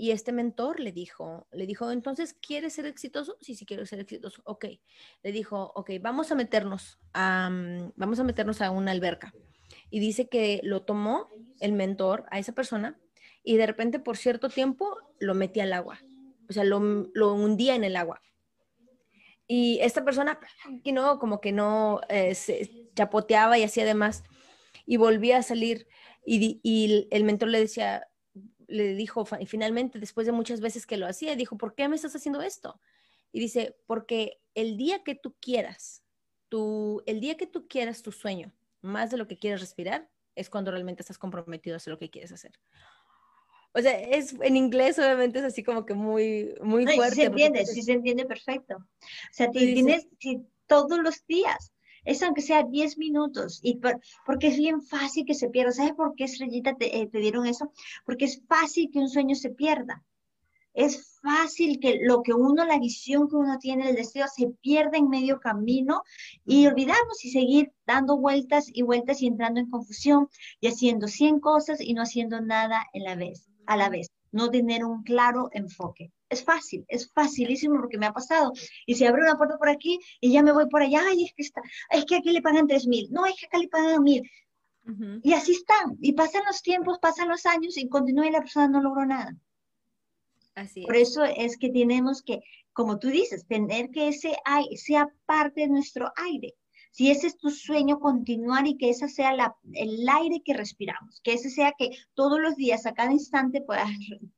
y 0.00 0.12
este 0.12 0.32
mentor 0.32 0.80
le 0.80 0.92
dijo, 0.92 1.46
le 1.52 1.66
dijo, 1.66 1.90
entonces, 1.90 2.32
¿quieres 2.32 2.72
ser 2.72 2.86
exitoso? 2.86 3.36
Sí, 3.42 3.54
sí 3.54 3.66
quiero 3.66 3.84
ser 3.84 4.00
exitoso. 4.00 4.40
Ok. 4.46 4.64
Le 5.22 5.30
dijo, 5.30 5.72
ok, 5.74 5.90
vamos 6.00 6.32
a 6.32 6.34
meternos 6.34 6.98
a, 7.12 7.50
mm, 7.50 7.92
vamos 7.96 8.18
a 8.18 8.24
meternos 8.24 8.62
a 8.62 8.70
una 8.70 8.92
alberca. 8.92 9.34
Y 9.90 10.00
dice 10.00 10.26
que 10.30 10.62
lo 10.62 10.84
tomó 10.84 11.28
el 11.60 11.72
mentor 11.72 12.24
a 12.30 12.38
esa 12.38 12.52
persona 12.52 12.98
y 13.44 13.58
de 13.58 13.66
repente 13.66 13.98
por 13.98 14.16
cierto 14.16 14.48
tiempo 14.48 14.96
lo 15.18 15.34
metía 15.34 15.64
al 15.64 15.74
agua. 15.74 16.00
O 16.48 16.54
sea, 16.54 16.64
lo, 16.64 16.80
lo 17.12 17.34
hundía 17.34 17.74
en 17.74 17.84
el 17.84 17.94
agua. 17.94 18.22
Y 19.46 19.80
esta 19.82 20.02
persona, 20.02 20.40
y 20.82 20.92
no, 20.92 21.18
como 21.18 21.42
que 21.42 21.52
no 21.52 22.00
eh, 22.08 22.34
se 22.34 22.88
chapoteaba 22.96 23.58
y 23.58 23.64
hacía 23.64 23.84
demás. 23.84 24.24
Y 24.86 24.96
volvía 24.96 25.36
a 25.36 25.42
salir. 25.42 25.88
Y, 26.24 26.58
y 26.62 27.06
el 27.10 27.24
mentor 27.24 27.50
le 27.50 27.60
decía, 27.60 28.06
le 28.70 28.94
dijo 28.94 29.24
finalmente, 29.24 29.98
después 29.98 30.26
de 30.26 30.32
muchas 30.32 30.60
veces 30.60 30.86
que 30.86 30.96
lo 30.96 31.06
hacía, 31.06 31.36
dijo, 31.36 31.58
¿por 31.58 31.74
qué 31.74 31.88
me 31.88 31.96
estás 31.96 32.14
haciendo 32.16 32.40
esto? 32.40 32.80
Y 33.32 33.40
dice, 33.40 33.76
porque 33.86 34.40
el 34.54 34.76
día 34.76 35.02
que 35.02 35.14
tú 35.14 35.34
quieras, 35.40 36.02
tu, 36.48 37.02
el 37.06 37.20
día 37.20 37.36
que 37.36 37.46
tú 37.46 37.68
quieras 37.68 38.02
tu 38.02 38.12
sueño, 38.12 38.52
más 38.80 39.10
de 39.10 39.16
lo 39.16 39.28
que 39.28 39.38
quieres 39.38 39.60
respirar, 39.60 40.08
es 40.34 40.48
cuando 40.48 40.70
realmente 40.70 41.02
estás 41.02 41.18
comprometido 41.18 41.74
a 41.74 41.78
hacer 41.78 41.92
lo 41.92 41.98
que 41.98 42.10
quieres 42.10 42.32
hacer. 42.32 42.52
O 43.72 43.80
sea, 43.80 44.00
es 44.00 44.34
en 44.40 44.56
inglés 44.56 44.98
obviamente 44.98 45.38
es 45.38 45.44
así 45.44 45.62
como 45.62 45.86
que 45.86 45.94
muy, 45.94 46.54
muy 46.60 46.86
fuerte. 46.86 47.14
Sí 47.14 47.20
se 47.20 47.26
entiende, 47.26 47.66
sí 47.66 47.82
se 47.82 47.92
entiende 47.92 48.24
perfecto. 48.24 48.76
O 48.76 49.32
sea, 49.32 49.50
tienes 49.50 50.08
todos 50.66 50.98
los 50.98 51.24
días 51.26 51.72
es 52.04 52.22
aunque 52.22 52.42
sea 52.42 52.62
10 52.64 52.98
minutos, 52.98 53.60
y 53.62 53.80
porque 54.26 54.48
es 54.48 54.56
bien 54.56 54.82
fácil 54.82 55.24
que 55.24 55.34
se 55.34 55.48
pierda. 55.48 55.72
¿Sabes 55.72 55.94
por 55.94 56.14
qué, 56.14 56.24
Estrellita, 56.24 56.74
te, 56.76 56.98
eh, 56.98 57.06
te 57.06 57.18
dieron 57.18 57.46
eso? 57.46 57.72
Porque 58.04 58.26
es 58.26 58.42
fácil 58.46 58.90
que 58.92 58.98
un 58.98 59.08
sueño 59.08 59.34
se 59.34 59.50
pierda. 59.50 60.02
Es 60.72 61.18
fácil 61.20 61.80
que 61.80 61.98
lo 62.02 62.22
que 62.22 62.32
uno, 62.32 62.64
la 62.64 62.78
visión 62.78 63.28
que 63.28 63.36
uno 63.36 63.58
tiene, 63.58 63.90
el 63.90 63.96
deseo, 63.96 64.26
se 64.28 64.48
pierda 64.60 64.98
en 64.98 65.08
medio 65.08 65.40
camino 65.40 66.02
y 66.44 66.66
olvidamos 66.66 67.24
y 67.24 67.30
seguir 67.30 67.72
dando 67.86 68.16
vueltas 68.16 68.66
y 68.72 68.82
vueltas 68.82 69.20
y 69.20 69.26
entrando 69.26 69.60
en 69.60 69.68
confusión 69.68 70.28
y 70.60 70.68
haciendo 70.68 71.08
100 71.08 71.40
cosas 71.40 71.80
y 71.80 71.92
no 71.92 72.02
haciendo 72.02 72.40
nada 72.40 72.86
en 72.92 73.02
la 73.02 73.16
vez, 73.16 73.48
a 73.66 73.76
la 73.76 73.88
vez, 73.88 74.10
no 74.30 74.48
tener 74.48 74.84
un 74.84 75.02
claro 75.02 75.50
enfoque. 75.52 76.12
Es 76.30 76.44
fácil, 76.44 76.84
es 76.88 77.10
facilísimo 77.12 77.78
porque 77.80 77.98
me 77.98 78.06
ha 78.06 78.12
pasado. 78.12 78.52
Y 78.86 78.94
se 78.94 79.06
abre 79.06 79.22
una 79.22 79.36
puerta 79.36 79.58
por 79.58 79.68
aquí 79.68 79.98
y 80.20 80.32
ya 80.32 80.42
me 80.42 80.52
voy 80.52 80.66
por 80.68 80.82
allá, 80.82 81.02
y 81.14 81.24
es 81.24 81.34
que 81.34 81.42
está, 81.42 81.60
es 81.90 82.04
que 82.06 82.16
aquí 82.16 82.30
le 82.30 82.40
pagan 82.40 82.66
tres 82.66 82.86
mil, 82.86 83.08
no, 83.10 83.26
es 83.26 83.34
que 83.38 83.46
acá 83.46 83.58
le 83.58 83.68
pagan 83.68 84.02
mil. 84.02 84.22
Y 85.22 85.34
así 85.34 85.52
están, 85.52 85.98
y 86.00 86.14
pasan 86.14 86.42
los 86.46 86.62
tiempos, 86.62 86.98
pasan 86.98 87.28
los 87.28 87.46
años 87.46 87.76
y 87.76 87.88
continúa 87.88 88.26
y 88.26 88.30
la 88.30 88.40
persona 88.40 88.66
no 88.66 88.82
logró 88.82 89.06
nada. 89.06 89.36
Así 90.54 90.84
Por 90.84 90.96
eso 90.96 91.24
es 91.24 91.56
que 91.58 91.70
tenemos 91.70 92.22
que, 92.22 92.40
como 92.72 92.98
tú 92.98 93.08
dices, 93.08 93.46
tener 93.46 93.90
que 93.90 94.08
ese 94.08 94.36
aire 94.44 94.76
sea 94.76 95.08
parte 95.26 95.60
de 95.60 95.68
nuestro 95.68 96.12
aire. 96.16 96.54
Si 96.90 97.10
ese 97.10 97.28
es 97.28 97.36
tu 97.38 97.50
sueño, 97.50 98.00
continuar 98.00 98.66
y 98.66 98.76
que 98.76 98.90
ese 98.90 99.08
sea 99.08 99.30
el 99.74 100.08
aire 100.08 100.42
que 100.44 100.54
respiramos, 100.54 101.20
que 101.22 101.34
ese 101.34 101.48
sea 101.48 101.72
que 101.78 101.90
todos 102.14 102.40
los 102.40 102.56
días, 102.56 102.84
a 102.84 102.94
cada 102.94 103.12
instante, 103.12 103.62
puedas 103.62 103.88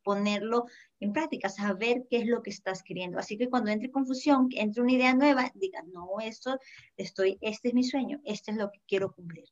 ponerlo 0.02 0.66
en 1.00 1.12
práctica, 1.12 1.48
saber 1.48 2.06
qué 2.10 2.18
es 2.18 2.26
lo 2.26 2.42
que 2.42 2.50
estás 2.50 2.82
queriendo. 2.82 3.18
Así 3.18 3.38
que 3.38 3.48
cuando 3.48 3.70
entre 3.70 3.90
confusión, 3.90 4.48
entre 4.52 4.82
una 4.82 4.92
idea 4.92 5.14
nueva, 5.14 5.50
diga, 5.54 5.82
no, 5.92 6.20
esto, 6.22 6.58
estoy, 6.96 7.38
este 7.40 7.68
es 7.68 7.74
mi 7.74 7.84
sueño, 7.84 8.20
este 8.24 8.52
es 8.52 8.56
lo 8.58 8.70
que 8.70 8.80
quiero 8.86 9.12
cumplir. 9.12 9.48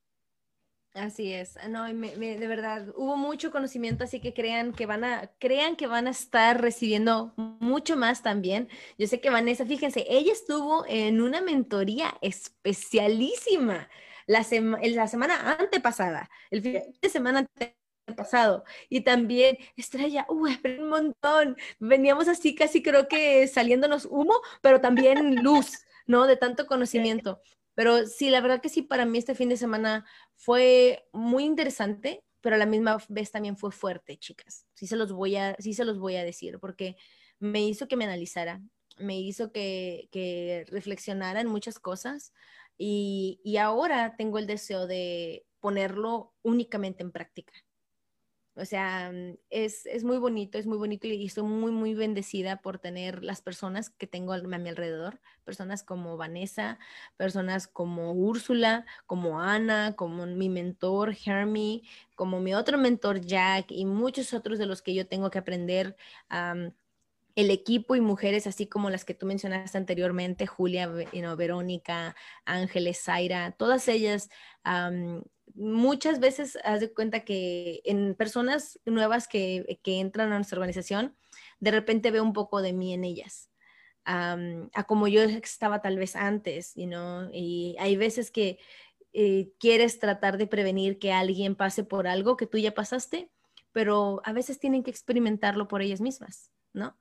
Así 0.92 1.33
es, 1.33 1.57
no, 1.68 1.85
de 1.85 2.46
verdad, 2.48 2.88
hubo 2.96 3.16
mucho 3.16 3.53
conocimiento, 3.53 4.03
así 4.03 4.20
que 4.20 4.35
crean 4.35 4.72
que 4.72 4.87
van 4.87 5.05
a, 5.05 5.31
crean 5.38 5.76
que 5.76 5.87
van 5.87 6.09
a 6.09 6.11
estar 6.11 6.61
recibiendo 6.61 7.33
mucho 7.37 7.96
más 7.96 8.22
también. 8.24 8.68
Yo 8.98 9.07
sé 9.07 9.20
que 9.20 9.31
Vanessa, 9.31 9.64
fíjense, 9.64 10.05
ella 10.09 10.33
estuvo 10.33 10.85
en 10.88 11.20
una 11.20 11.42
mentoría 11.42 12.18
especialísima 12.22 13.88
la, 14.26 14.44
la 14.83 15.07
semana 15.07 15.57
antepasada, 15.61 16.29
el 16.50 16.62
fin 16.62 16.83
de 17.00 17.09
semana 17.09 17.46
pasado. 18.16 18.64
Y 18.88 19.03
también, 19.03 19.59
Estrella, 19.76 20.26
uh, 20.29 20.46
un 20.79 20.88
montón. 20.88 21.57
Veníamos 21.79 22.29
así 22.29 22.55
casi 22.55 22.83
creo 22.83 23.09
que 23.09 23.46
saliéndonos 23.46 24.07
humo, 24.07 24.35
pero 24.62 24.81
también 24.81 25.42
luz, 25.42 25.85
¿no? 26.07 26.26
De 26.26 26.37
tanto 26.37 26.66
conocimiento. 26.66 27.40
Pero 27.81 28.07
sí, 28.07 28.29
la 28.29 28.43
verdad 28.43 28.61
que 28.61 28.69
sí, 28.69 28.83
para 28.83 29.07
mí 29.07 29.16
este 29.16 29.35
fin 29.35 29.49
de 29.49 29.57
semana 29.57 30.05
fue 30.37 31.09
muy 31.14 31.45
interesante, 31.45 32.23
pero 32.43 32.57
a 32.57 32.59
la 32.59 32.66
misma 32.66 32.99
vez 33.09 33.33
también 33.33 33.57
fue 33.57 33.73
fuerte, 33.73 34.19
chicas. 34.19 34.66
Sí 34.75 34.87
se 34.87 34.97
los 34.97 35.12
voy 35.12 35.37
a, 35.37 35.57
sí 35.59 35.73
se 35.73 35.87
los 35.87 35.99
voy 35.99 36.16
a 36.16 36.23
decir, 36.23 36.59
porque 36.61 36.97
me 37.38 37.66
hizo 37.66 37.88
que 37.88 37.97
me 37.97 38.05
analizara, 38.05 38.61
me 38.99 39.19
hizo 39.19 39.51
que, 39.51 40.11
que 40.12 40.66
reflexionara 40.69 41.40
en 41.40 41.47
muchas 41.47 41.79
cosas 41.79 42.35
y, 42.77 43.40
y 43.45 43.57
ahora 43.57 44.14
tengo 44.14 44.37
el 44.37 44.47
deseo 44.47 44.87
de 44.87 45.47
ponerlo 45.59 46.35
únicamente 46.43 47.03
en 47.03 47.12
práctica. 47.12 47.55
O 48.61 48.64
sea, 48.66 49.11
mm, 49.12 49.37
es, 49.49 49.87
es, 49.87 50.05
muy 50.05 50.18
bonito, 50.18 50.59
es 50.59 50.66
muy 50.66 50.77
bonito 50.77 51.07
y 51.07 51.25
estoy 51.25 51.44
muy, 51.44 51.73
muy 51.73 51.94
bendecida 51.94 52.61
por 52.61 52.79
tener 52.79 53.25
las 53.25 53.40
personas 53.40 53.88
que 53.90 54.07
tengo 54.07 54.35
a 54.35 54.38
mi 54.40 54.68
alrededor, 54.68 55.20
personas 55.44 55.83
como 55.83 56.16
Vanessa, 56.18 56.79
personas 57.16 57.66
como 57.66 58.12
Úrsula, 58.12 58.85
como 59.07 59.40
Ana, 59.40 59.96
como 59.96 60.27
mi 60.27 60.51
mentor 60.51 61.16
Hermie, 61.25 61.83
como 62.14 62.40
mi 62.40 62.55
otro 62.55 62.77
mentor 62.77 63.20
Jack 63.23 63.70
y 63.70 63.87
muchos 63.87 64.35
otros 64.35 64.59
de 64.59 64.66
los 64.66 64.83
que 64.83 64.94
yo 64.94 65.07
tengo 65.07 65.31
que 65.31 65.38
aprender. 65.38 65.96
el 67.37 67.51
equipo 67.51 67.96
y 67.96 68.01
mujeres 68.01 68.46
así 68.46 68.66
como 68.66 68.90
las 68.90 69.05
que 69.05 69.14
tú 69.14 69.25
mencionaste 69.25 69.79
anteriormente, 69.79 70.46
Julia, 70.46 70.88
Verónica, 70.88 72.14
Ángeles, 72.44 73.03
Zaira, 73.03 73.53
todas 73.53 73.88
ellas 73.88 74.29
muchas 75.55 76.21
veces 76.21 76.59
haz 76.65 76.81
de 76.81 76.93
cuenta 76.93 77.21
que 77.21 77.81
en 77.85 78.15
personas 78.15 78.81
nuevas 78.85 79.29
que, 79.29 79.81
entran 79.85 80.33
a 80.33 80.37
nuestra 80.37 80.59
organización, 80.59 81.17
de 81.61 81.71
repente 81.71 82.11
veo 82.11 82.23
un 82.23 82.33
poco 82.33 82.63
de 82.63 82.73
mí 82.73 82.93
en 82.95 83.05
ellas, 83.05 83.51
a 84.05 84.85
como 84.87 85.09
yo 85.09 85.23
estaba 85.23 85.83
tal 85.83 85.99
vez 85.99 86.17
antes, 86.17 86.75
you 86.75 86.89
y 87.33 87.77
hay 87.79 87.97
veces 87.97 88.31
que 88.31 88.59
eh, 89.12 89.53
quieres 89.59 89.99
tratar 89.99 90.39
de 90.39 90.47
prevenir 90.47 90.99
que 90.99 91.12
alguien 91.12 91.55
pase 91.55 91.85
por 91.85 92.07
algo 92.07 92.37
que 92.37 92.47
tú 92.47 92.59
ya 92.59 92.74
pasaste, 92.74 93.31
pero 93.72 94.20
a 94.24 94.33
veces 94.33 94.59
tienen 94.59 94.83
que 94.83 94.91
experimentarlo 94.91 95.68
por 95.68 95.83
ellas 95.83 96.01
mismas, 96.01 96.51
¿no? 96.72 96.99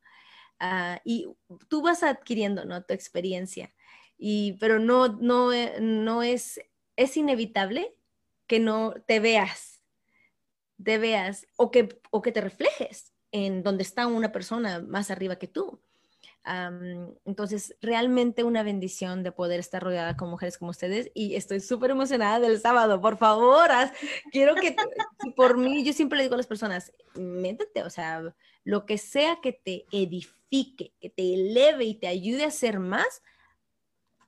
Ah, 0.60 1.02
y 1.06 1.28
tú 1.68 1.82
vas 1.82 2.04
adquiriendo, 2.04 2.66
¿no? 2.66 2.84
Tu 2.84 2.94
experiencia, 2.94 3.74
y, 4.18 4.54
pero 4.60 4.80
no, 4.80 5.08
no, 5.08 5.54
eh, 5.54 5.78
no 5.80 6.22
es, 6.22 6.60
es 6.98 7.16
inevitable 7.16 7.96
que 8.50 8.60
no 8.60 8.96
te 9.06 9.20
veas, 9.20 9.80
te 10.84 10.98
veas 10.98 11.46
o 11.56 11.70
que, 11.70 12.02
o 12.10 12.24
que 12.24 12.32
te 12.32 12.42
reflejes 12.42 13.14
en 13.32 13.62
donde 13.62 13.84
está 13.84 14.08
una 14.08 14.32
persona 14.32 14.82
más 14.82 15.12
arriba 15.12 15.38
que 15.38 15.48
tú. 15.48 15.80
entonces, 17.26 17.76
realmente 17.80 18.44
una 18.44 18.64
bendición 18.64 19.22
de 19.22 19.32
poder 19.32 19.60
estar 19.60 19.84
rodeada 19.84 20.18
con 20.18 20.32
mujeres 20.32 20.58
como 20.58 20.72
ustedes 20.72 21.12
y 21.14 21.36
estoy 21.36 21.60
súper 21.60 21.92
emocionada 21.92 22.40
del 22.40 22.60
sábado. 22.60 23.00
Por 23.00 23.18
favor, 23.18 23.70
quiero 24.32 24.56
que 24.56 24.76
por 25.36 25.56
mí, 25.60 25.84
yo 25.84 25.94
siempre 25.94 26.18
le 26.18 26.24
digo 26.24 26.34
a 26.34 26.38
las 26.38 26.48
personas, 26.48 26.92
métete, 27.14 27.84
o 27.84 27.90
sea, 27.92 28.34
lo 28.64 28.88
que 28.88 28.98
sea 28.98 29.42
que 29.44 29.54
te 29.54 29.86
edifique, 29.92 30.96
que 31.00 31.12
te 31.12 31.36
eleve 31.36 31.86
y 31.86 31.94
te 31.94 32.08
ayude 32.08 32.46
a 32.46 32.52
ser 32.52 32.80
más, 32.80 33.22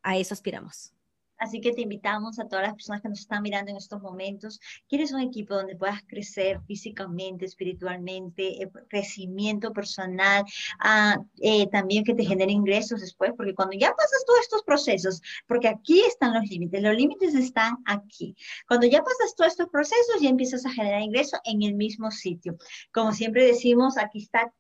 a 0.04 0.16
eso 0.18 0.36
aspiramos. 0.36 0.94
Así 1.42 1.60
que 1.60 1.74
te 1.74 1.82
invitamos 1.82 2.38
a 2.38 2.48
todas 2.48 2.68
las 2.68 2.76
personas 2.76 3.02
que 3.02 3.10
nos 3.10 3.22
están 3.22 3.42
mirando 3.42 3.72
en 3.72 3.78
estos 3.78 4.00
momentos. 4.00 4.60
¿Quieres 4.88 5.12
un 5.12 5.22
equipo 5.22 5.56
donde 5.56 5.76
puedas 5.76 6.04
crecer 6.04 6.62
físicamente, 6.68 7.46
espiritualmente, 7.46 8.62
eh, 8.62 8.70
crecimiento 8.88 9.74
personal, 9.74 10.44
ah, 10.80 11.18
eh, 11.42 11.68
también 11.72 12.04
que 12.04 12.14
te 12.14 12.26
genere 12.26 12.52
ingresos 12.52 13.02
después? 13.02 13.32
Porque 13.36 13.56
cuando 13.56 13.76
ya 13.76 13.92
pasas 13.96 14.24
todos 14.28 14.40
estos 14.42 14.62
procesos, 14.62 15.20
porque 15.48 15.68
aquí 15.68 16.02
están 16.02 16.36
los 16.36 16.48
límites, 16.48 16.80
los 16.80 16.96
límites 16.96 17.34
están 17.34 17.76
aquí. 17.86 18.36
Cuando 18.68 18.86
ya 18.86 19.02
pasas 19.02 19.34
todos 19.36 19.54
estos 19.54 19.70
procesos, 19.70 20.22
ya 20.22 20.30
empiezas 20.30 20.64
a 20.68 20.72
generar 20.72 21.02
ingresos 21.02 21.40
en 21.46 21.64
el 21.64 21.74
mismo 21.74 22.12
sitio. 22.12 22.56
Como 22.94 23.14
siempre 23.14 23.46
decimos, 23.46 23.98
aquí 23.98 24.20
está 24.20 24.54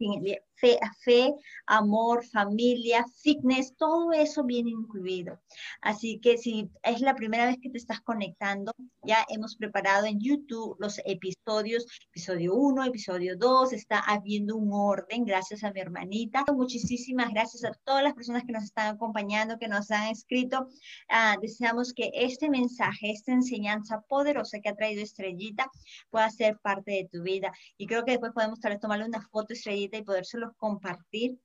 fe, 0.56 0.80
fe, 1.04 1.34
amor, 1.68 2.26
familia, 2.26 3.06
fitness, 3.22 3.76
todo 3.78 4.12
eso 4.14 4.44
viene 4.44 4.72
incluido. 4.72 5.40
Así 5.82 6.20
que 6.20 6.40
si 6.40 6.71
es 6.84 7.02
la 7.02 7.16
primera 7.16 7.46
vez 7.46 7.58
que 7.62 7.70
te 7.70 7.78
estás 7.78 8.02
conectando, 8.02 8.74
ya 9.04 9.26
hemos 9.30 9.56
preparado 9.56 10.06
en 10.06 10.20
YouTube 10.20 10.76
los 10.80 11.00
episodios, 11.06 11.86
episodio 12.10 12.56
1, 12.56 12.86
episodio 12.86 13.38
2, 13.38 13.74
está 13.74 14.00
habiendo 14.00 14.56
un 14.56 14.70
orden, 14.74 15.26
gracias 15.26 15.64
a 15.64 15.72
mi 15.72 15.80
hermanita. 15.80 16.44
Muchísimas 16.54 17.30
gracias 17.32 17.64
a 17.64 17.74
todas 17.84 18.04
las 18.04 18.14
personas 18.14 18.44
que 18.44 18.54
nos 18.54 18.64
están 18.64 18.96
acompañando, 18.96 19.58
que 19.58 19.68
nos 19.68 19.92
han 19.92 20.10
escrito. 20.10 20.68
Ah, 21.10 21.36
deseamos 21.42 21.94
que 21.94 22.12
este 22.14 22.50
mensaje, 22.50 23.12
esta 23.12 23.32
enseñanza 23.32 24.02
poderosa 24.08 24.60
que 24.60 24.70
ha 24.70 24.76
traído 24.76 25.02
Estrellita 25.02 25.70
pueda 26.10 26.30
ser 26.30 26.58
parte 26.60 26.92
de 26.92 27.10
tu 27.12 27.24
vida. 27.24 27.52
Y 27.78 27.88
creo 27.88 28.04
que 28.06 28.12
después 28.12 28.34
podemos 28.34 28.60
tal 28.60 28.74
vez 28.74 28.82
tomarle 28.82 29.06
una 29.06 29.22
foto 29.22 29.54
Estrellita 29.54 29.98
y 29.98 30.04
podérselo 30.04 30.54
compartir. 30.58 31.40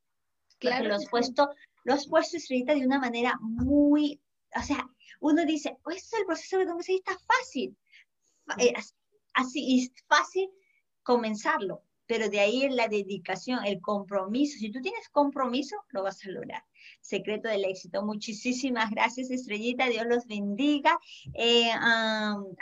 Claro. 0.58 0.88
Lo 0.88 0.94
has 0.94 1.06
puesto, 1.08 1.50
lo 1.84 1.94
has 1.94 2.06
puesto 2.06 2.36
estrellita 2.36 2.74
de 2.74 2.86
una 2.86 2.98
manera 2.98 3.38
muy, 3.40 4.20
o 4.58 4.62
sea, 4.62 4.88
uno 5.20 5.44
dice, 5.44 5.76
oh, 5.84 5.90
es 5.90 6.12
el 6.12 6.26
proceso 6.26 6.58
de 6.58 6.66
donde 6.66 6.84
está 6.94 7.16
fácil. 7.18 7.76
Eh, 8.58 8.72
así, 9.34 9.80
es 9.80 10.04
fácil 10.06 10.48
comenzarlo, 11.02 11.82
pero 12.06 12.28
de 12.28 12.40
ahí 12.40 12.68
la 12.70 12.88
dedicación, 12.88 13.64
el 13.64 13.80
compromiso. 13.80 14.58
Si 14.58 14.70
tú 14.70 14.80
tienes 14.80 15.08
compromiso, 15.08 15.76
lo 15.90 16.02
vas 16.02 16.24
a 16.24 16.30
lograr. 16.30 16.64
Secreto 17.00 17.48
del 17.48 17.64
éxito. 17.64 18.02
Muchísimas 18.04 18.90
gracias, 18.90 19.30
Estrellita. 19.30 19.88
Dios 19.88 20.06
los 20.06 20.26
bendiga. 20.26 20.98
Eh, 21.34 21.70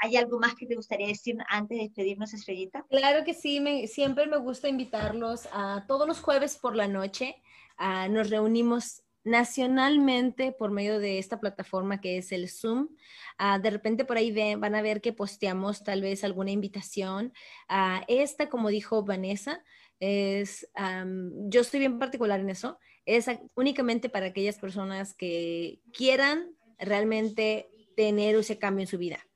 ¿Hay 0.01 0.17
algo 0.17 0.39
más 0.39 0.55
que 0.55 0.67
te 0.67 0.77
gustaría 0.77 1.09
decir 1.09 1.37
antes 1.49 1.77
de 1.77 1.85
despedirnos, 1.85 2.33
Estrellita? 2.33 2.87
Claro 2.89 3.25
que 3.25 3.35
sí. 3.35 3.61
Me, 3.61 3.87
siempre 3.87 4.27
me 4.27 4.39
gusta 4.39 4.69
invitarlos 4.69 5.49
a 5.53 5.85
todos 5.87 6.09
los 6.09 6.21
jueves 6.21 6.57
por 6.57 6.75
la 6.75 6.89
noche. 6.89 7.37
nos 8.09 8.31
reunimos 8.31 9.04
nacionalmente 9.25 10.53
por 10.53 10.71
medio 10.71 10.99
de 10.99 11.19
esta 11.19 11.41
plataforma 11.41 12.01
que 12.01 12.19
es 12.19 12.31
el 12.31 12.49
Zoom. 12.49 12.89
de 13.63 13.71
repente 13.71 14.05
por 14.05 14.17
ahí 14.17 14.33
van 14.57 14.75
a 14.75 14.83
ver 14.83 15.01
que 15.01 15.13
posteamos 15.13 15.83
tal 15.83 16.03
vez 16.03 16.23
alguna 16.25 16.51
invitación. 16.51 17.33
esta, 18.07 18.49
como 18.49 18.69
dijo 18.69 19.03
Vanessa, 19.03 19.65
es, 19.99 20.69
yo 21.49 21.61
estoy 21.61 21.81
bien 21.81 21.99
particular 21.99 22.41
en 22.41 22.51
eso, 22.51 22.79
es 23.07 23.27
únicamente 23.55 24.09
para 24.09 24.27
aquellas 24.27 24.59
personas 24.59 25.15
que 25.15 25.81
quieran 25.93 26.55
realmente 26.79 27.69
tener 27.97 28.37
ese 28.37 28.59
cambio 28.59 28.83
en 28.83 28.89
su 28.89 28.99
vida. 28.99 29.27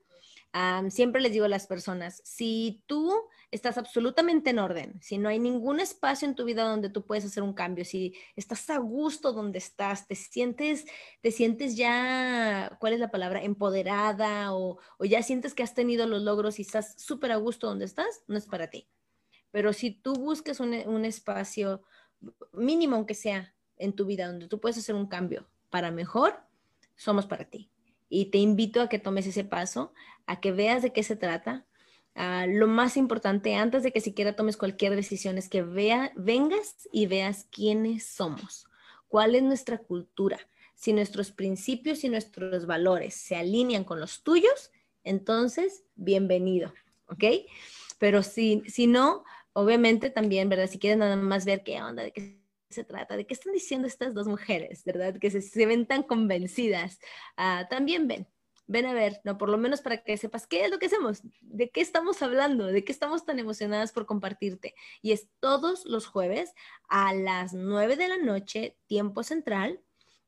siempre 0.91 1.23
les 1.23 1.33
digo 1.33 1.47
a 1.47 1.49
las 1.49 1.67
personas, 1.67 2.21
si 2.25 2.83
tú 2.87 3.15
estás 3.51 3.79
absolutamente 3.79 4.51
en 4.51 4.59
orden, 4.59 5.01
si 5.01 5.17
no 5.17 5.29
hay 5.29 5.39
ningún 5.39 5.81
espacio 5.81 6.29
en 6.29 6.35
tu 6.35 6.45
vida 6.45 6.65
donde 6.65 6.91
tú 6.91 7.07
puedes 7.07 7.25
hacer 7.25 7.43
un 7.43 7.55
cambio, 7.55 7.85
si 7.85 8.15
estás 8.37 8.69
a 8.69 8.77
gusto 8.79 9.33
donde 9.33 9.59
estás, 9.59 10.07
te 10.07 10.15
sientes, 10.15 10.85
te 11.23 11.31
sientes 11.31 11.77
ya, 11.77 12.77
¿cuál 12.79 12.93
es 12.93 13.01
la 13.01 13.11
palabra? 13.11 13.43
Empoderada 13.43 14.55
o, 14.55 14.79
ya 15.01 15.23
sientes 15.23 15.55
que 15.55 15.63
has 15.63 15.75
tenido 15.75 16.07
los 16.07 16.23
logros 16.23 16.59
y 16.59 16.63
estás 16.63 16.95
súper 17.01 17.33
a 17.33 17.37
gusto 17.37 17.67
donde 17.67 17.87
estás, 17.87 18.23
no 18.27 18.37
es 18.37 18.47
para 18.47 18.69
ti. 18.69 18.87
Pero 19.51 19.73
si 19.73 19.93
tú 19.93 20.13
buscas 20.13 20.61
un, 20.61 20.75
un 20.87 21.05
espacio 21.07 21.83
mínimo, 22.53 22.97
aunque 22.97 23.15
sea 23.15 23.55
en 23.77 23.95
tu 23.95 24.05
vida, 24.05 24.27
donde 24.27 24.49
tú 24.49 24.61
puedes 24.61 24.77
hacer 24.77 24.95
un 24.95 25.07
cambio 25.07 25.49
para 25.71 25.91
mejor, 25.91 26.39
somos 26.97 27.27
para 27.27 27.45
ti. 27.47 27.71
Y 28.11 28.27
te 28.27 28.39
invito 28.39 28.83
a 28.83 28.89
que 28.89 28.99
tomes 28.99 29.27
ese 29.27 29.45
paso, 29.45 29.95
a 30.27 30.41
que 30.41 30.53
veas 30.53 30.83
de 30.83 30.93
qué 30.93 31.03
se 31.03 31.17
trata, 31.17 31.67
lo 32.49 32.67
más 32.67 32.97
importante 32.97 33.55
antes 33.55 33.83
de 33.83 33.93
que 33.93 34.01
siquiera 34.01 34.35
tomes 34.35 34.57
cualquier 34.57 34.97
decisión 34.97 35.39
es 35.39 35.49
que 35.49 35.63
vea, 35.63 36.13
vengas 36.17 36.89
y 36.93 37.07
veas 37.07 37.47
quiénes 37.51 38.07
somos, 38.07 38.67
cuál 39.09 39.35
es 39.35 39.43
nuestra 39.43 39.79
cultura. 39.79 40.39
Si 40.75 40.93
nuestros 40.93 41.33
principios 41.33 42.05
y 42.05 42.09
nuestros 42.09 42.67
valores 42.67 43.15
se 43.15 43.37
alinean 43.37 43.85
con 43.85 44.01
los 44.01 44.23
tuyos, 44.23 44.73
entonces 45.05 45.85
bienvenido, 45.97 46.73
¿ok? 47.07 47.25
Pero 47.99 48.23
si, 48.23 48.63
si 48.67 48.87
no, 48.87 49.25
obviamente 49.53 50.11
también, 50.11 50.49
¿verdad? 50.49 50.69
Si 50.69 50.79
quieres 50.79 50.99
nada 50.99 51.17
más 51.17 51.45
ver 51.45 51.63
qué 51.63 51.83
onda, 51.83 52.03
de 52.03 52.13
qué 52.13 52.39
se 52.71 52.85
trata, 52.85 53.17
de 53.17 53.27
qué 53.27 53.35
están 53.35 53.53
diciendo 53.53 53.87
estas 53.87 54.15
dos 54.15 54.29
mujeres, 54.29 54.85
¿verdad? 54.85 55.17
Que 55.19 55.31
se, 55.31 55.67
ven 55.67 55.87
tan 55.87 56.03
convencidas, 56.03 57.01
ah, 57.37 57.67
también 57.71 58.07
ven, 58.07 58.27
ven 58.69 58.87
a 58.87 58.93
ver, 58.93 59.21
¿no? 59.25 59.39
Por 59.39 59.49
lo 59.49 59.59
menos 59.59 59.81
para 59.81 60.05
que 60.05 60.17
sepas 60.17 60.47
qué 60.47 60.65
es 60.65 60.71
lo 60.71 60.79
que 60.79 60.87
hacemos, 60.87 61.23
de 61.41 61.71
qué 61.71 61.81
estamos 61.81 62.23
hablando, 62.23 62.67
de 62.67 62.85
qué 62.85 62.93
estamos 62.93 63.25
tan 63.25 63.39
emocionadas 63.39 63.93
por 63.93 64.07
compartirte. 64.07 64.75
Y 65.03 65.13
es 65.13 65.29
todos 65.41 65.85
los 65.87 66.07
jueves 66.07 66.55
a 66.89 67.15
las 67.15 67.55
9 67.55 67.97
de 67.97 68.09
la 68.09 68.19
noche, 68.19 68.77
tiempo 68.87 69.23
central, 69.25 69.81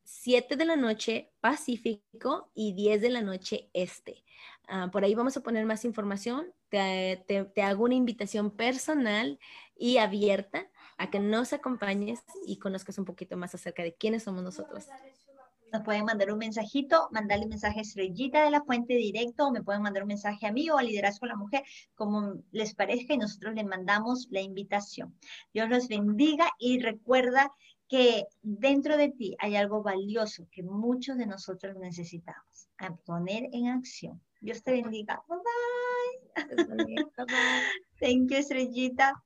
7 0.04 0.56
de 0.56 0.64
la 0.64 0.76
noche 0.76 1.30
pacífico 1.40 2.50
y 2.54 2.72
10 2.72 3.02
de 3.02 3.10
la 3.10 3.22
noche 3.22 3.70
este. 3.74 4.24
Ah, 4.66 4.88
por 4.90 5.04
ahí 5.04 5.14
vamos 5.14 5.36
a 5.36 5.42
poner 5.42 5.66
más 5.66 5.84
información. 5.84 6.52
Te, 6.70 7.22
te 7.26 7.62
hago 7.62 7.84
una 7.84 7.94
invitación 7.94 8.50
personal 8.50 9.38
y 9.76 9.98
abierta 9.98 10.68
a 10.96 11.10
que 11.10 11.20
nos 11.20 11.52
acompañes 11.52 12.20
y 12.46 12.58
conozcas 12.58 12.98
un 12.98 13.04
poquito 13.04 13.36
más 13.36 13.54
acerca 13.54 13.82
de 13.82 13.94
quiénes 13.94 14.22
somos 14.22 14.42
nosotros 14.42 14.86
nos 15.72 15.82
pueden 15.82 16.04
mandar 16.04 16.32
un 16.32 16.38
mensajito, 16.38 17.08
mandarle 17.10 17.44
un 17.44 17.50
mensaje 17.50 17.78
a 17.78 17.82
Estrellita 17.82 18.44
de 18.44 18.50
la 18.50 18.62
fuente 18.62 18.94
directo, 18.94 19.46
o 19.46 19.52
me 19.52 19.62
pueden 19.62 19.82
mandar 19.82 20.02
un 20.02 20.08
mensaje 20.08 20.46
a 20.46 20.52
mí 20.52 20.68
o 20.70 20.78
a 20.78 20.82
Liderazgo 20.82 21.26
a 21.26 21.30
la 21.30 21.36
Mujer, 21.36 21.62
como 21.94 22.34
les 22.52 22.74
parezca, 22.74 23.14
y 23.14 23.18
nosotros 23.18 23.54
les 23.54 23.64
mandamos 23.64 24.28
la 24.30 24.40
invitación. 24.40 25.14
Dios 25.52 25.68
los 25.68 25.88
bendiga 25.88 26.50
y 26.58 26.80
recuerda 26.80 27.52
que 27.88 28.26
dentro 28.42 28.96
de 28.96 29.08
ti 29.08 29.36
hay 29.40 29.56
algo 29.56 29.82
valioso 29.82 30.46
que 30.52 30.62
muchos 30.62 31.18
de 31.18 31.26
nosotros 31.26 31.76
necesitamos, 31.76 32.68
a 32.78 32.94
poner 32.94 33.48
en 33.52 33.66
acción. 33.66 34.20
Dios 34.40 34.62
te 34.62 34.72
bendiga. 34.72 35.22
Bye 35.28 35.38
bye. 35.38 35.50
Thank 37.98 38.30
you, 38.30 38.36
Estrellita. 38.38 39.14